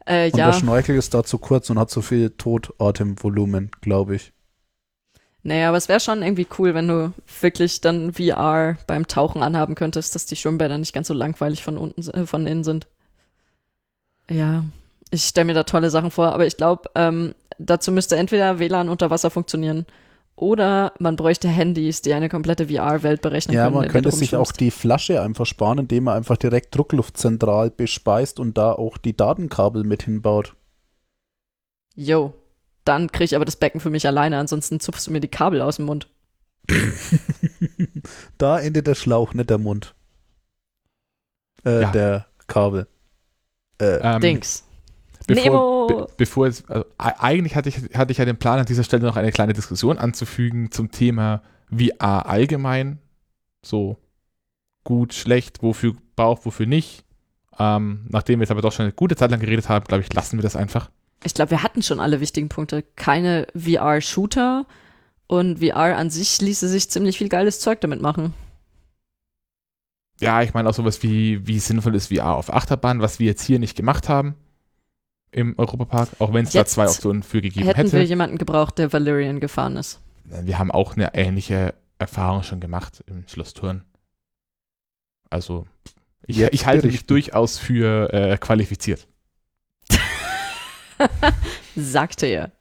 [0.08, 0.48] Äh, Und ja.
[0.48, 4.34] der Schnorchel ist da zu kurz und hat so viel Totatemvolumen, glaube ich.
[5.44, 9.76] Naja, aber es wäre schon irgendwie cool, wenn du wirklich dann VR beim Tauchen anhaben
[9.76, 12.88] könntest, dass die Schwimmbäder nicht ganz so langweilig von unten, äh, von innen sind.
[14.30, 14.66] Ja,
[15.10, 18.90] ich stelle mir da tolle Sachen vor, aber ich glaube, ähm, dazu müsste entweder WLAN
[18.90, 19.86] unter Wasser funktionieren
[20.38, 23.74] oder man bräuchte Handys, die eine komplette VR-Welt berechnen Ja, können.
[23.76, 27.18] man in der könnte sich auch die Flasche einfach sparen, indem man einfach direkt Druckluft
[27.18, 30.56] zentral bespeist und da auch die Datenkabel mit hinbaut.
[31.96, 32.34] Jo,
[32.86, 35.62] dann kriege ich aber das Becken für mich alleine, ansonsten zupfst du mir die Kabel
[35.62, 36.08] aus dem Mund.
[38.38, 39.96] Da endet der Schlauch, nicht der Mund.
[41.66, 41.92] Äh, Ja.
[41.92, 42.88] der Kabel.
[43.82, 44.64] Äh, Ähm, Dings.
[45.28, 48.84] Bevor, be, bevor es, also, eigentlich hatte ich, hatte ich ja den Plan, an dieser
[48.84, 53.00] Stelle noch eine kleine Diskussion anzufügen zum Thema VR allgemein.
[53.62, 53.98] So
[54.86, 57.04] gut, schlecht, wofür braucht, wofür nicht.
[57.60, 60.14] Ähm, nachdem wir jetzt aber doch schon eine gute Zeit lang geredet haben, glaube ich,
[60.14, 60.90] lassen wir das einfach.
[61.26, 62.84] Ich glaube, wir hatten schon alle wichtigen Punkte.
[62.96, 64.66] Keine VR-Shooter
[65.28, 68.34] und VR an sich ließe sich ziemlich viel geiles Zeug damit machen.
[70.22, 73.44] Ja, ich meine auch sowas wie, wie sinnvoll ist VR auf Achterbahn, was wir jetzt
[73.44, 74.36] hier nicht gemacht haben
[75.32, 78.10] im Europapark, auch wenn es da zwei Optionen für gegeben Hätten wir hätte.
[78.10, 80.02] jemanden gebraucht, der Valerian gefahren ist.
[80.24, 83.84] Wir haben auch eine ähnliche Erfahrung schon gemacht im Schloss Thurn.
[85.30, 85.66] Also,
[86.26, 89.08] ich, ich halte mich durchaus für äh, qualifiziert.
[91.76, 92.52] Sagte er.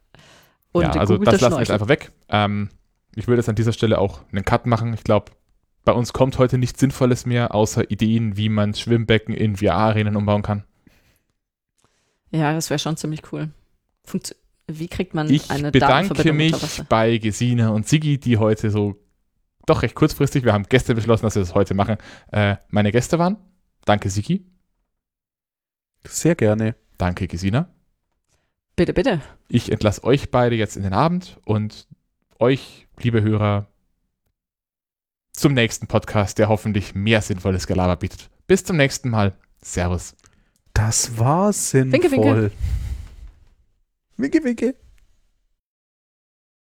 [0.72, 2.12] Und ja, also das lassen wir jetzt einfach weg.
[2.28, 2.68] Ähm,
[3.14, 4.92] ich würde jetzt an dieser Stelle auch einen Cut machen.
[4.92, 5.32] Ich glaube,
[5.84, 10.42] bei uns kommt heute nichts Sinnvolles mehr, außer Ideen, wie man Schwimmbecken in VR-Arenen umbauen
[10.42, 10.64] kann.
[12.30, 13.50] Ja, das wäre schon ziemlich cool.
[14.04, 14.36] Funktio
[14.66, 18.96] Wie kriegt man Ich eine bedanke Datenverbindung mich bei Gesine und Sigi, die heute so
[19.66, 21.96] doch recht kurzfristig, wir haben gestern beschlossen, dass wir das heute machen,
[22.32, 23.36] äh, meine Gäste waren.
[23.84, 24.46] Danke, Sigi.
[26.04, 26.76] sehr gerne.
[26.98, 27.68] Danke, Gesina.
[28.76, 29.20] Bitte, bitte.
[29.48, 31.88] Ich entlasse euch beide jetzt in den Abend und
[32.38, 33.66] euch, liebe Hörer,
[35.32, 38.30] zum nächsten Podcast, der hoffentlich mehr sinnvolles Gelaber bietet.
[38.46, 39.34] Bis zum nächsten Mal.
[39.60, 40.14] Servus.
[40.76, 42.02] Das war sinnvoll.
[42.02, 42.50] Winke, winke.
[44.18, 44.74] Winke, winke.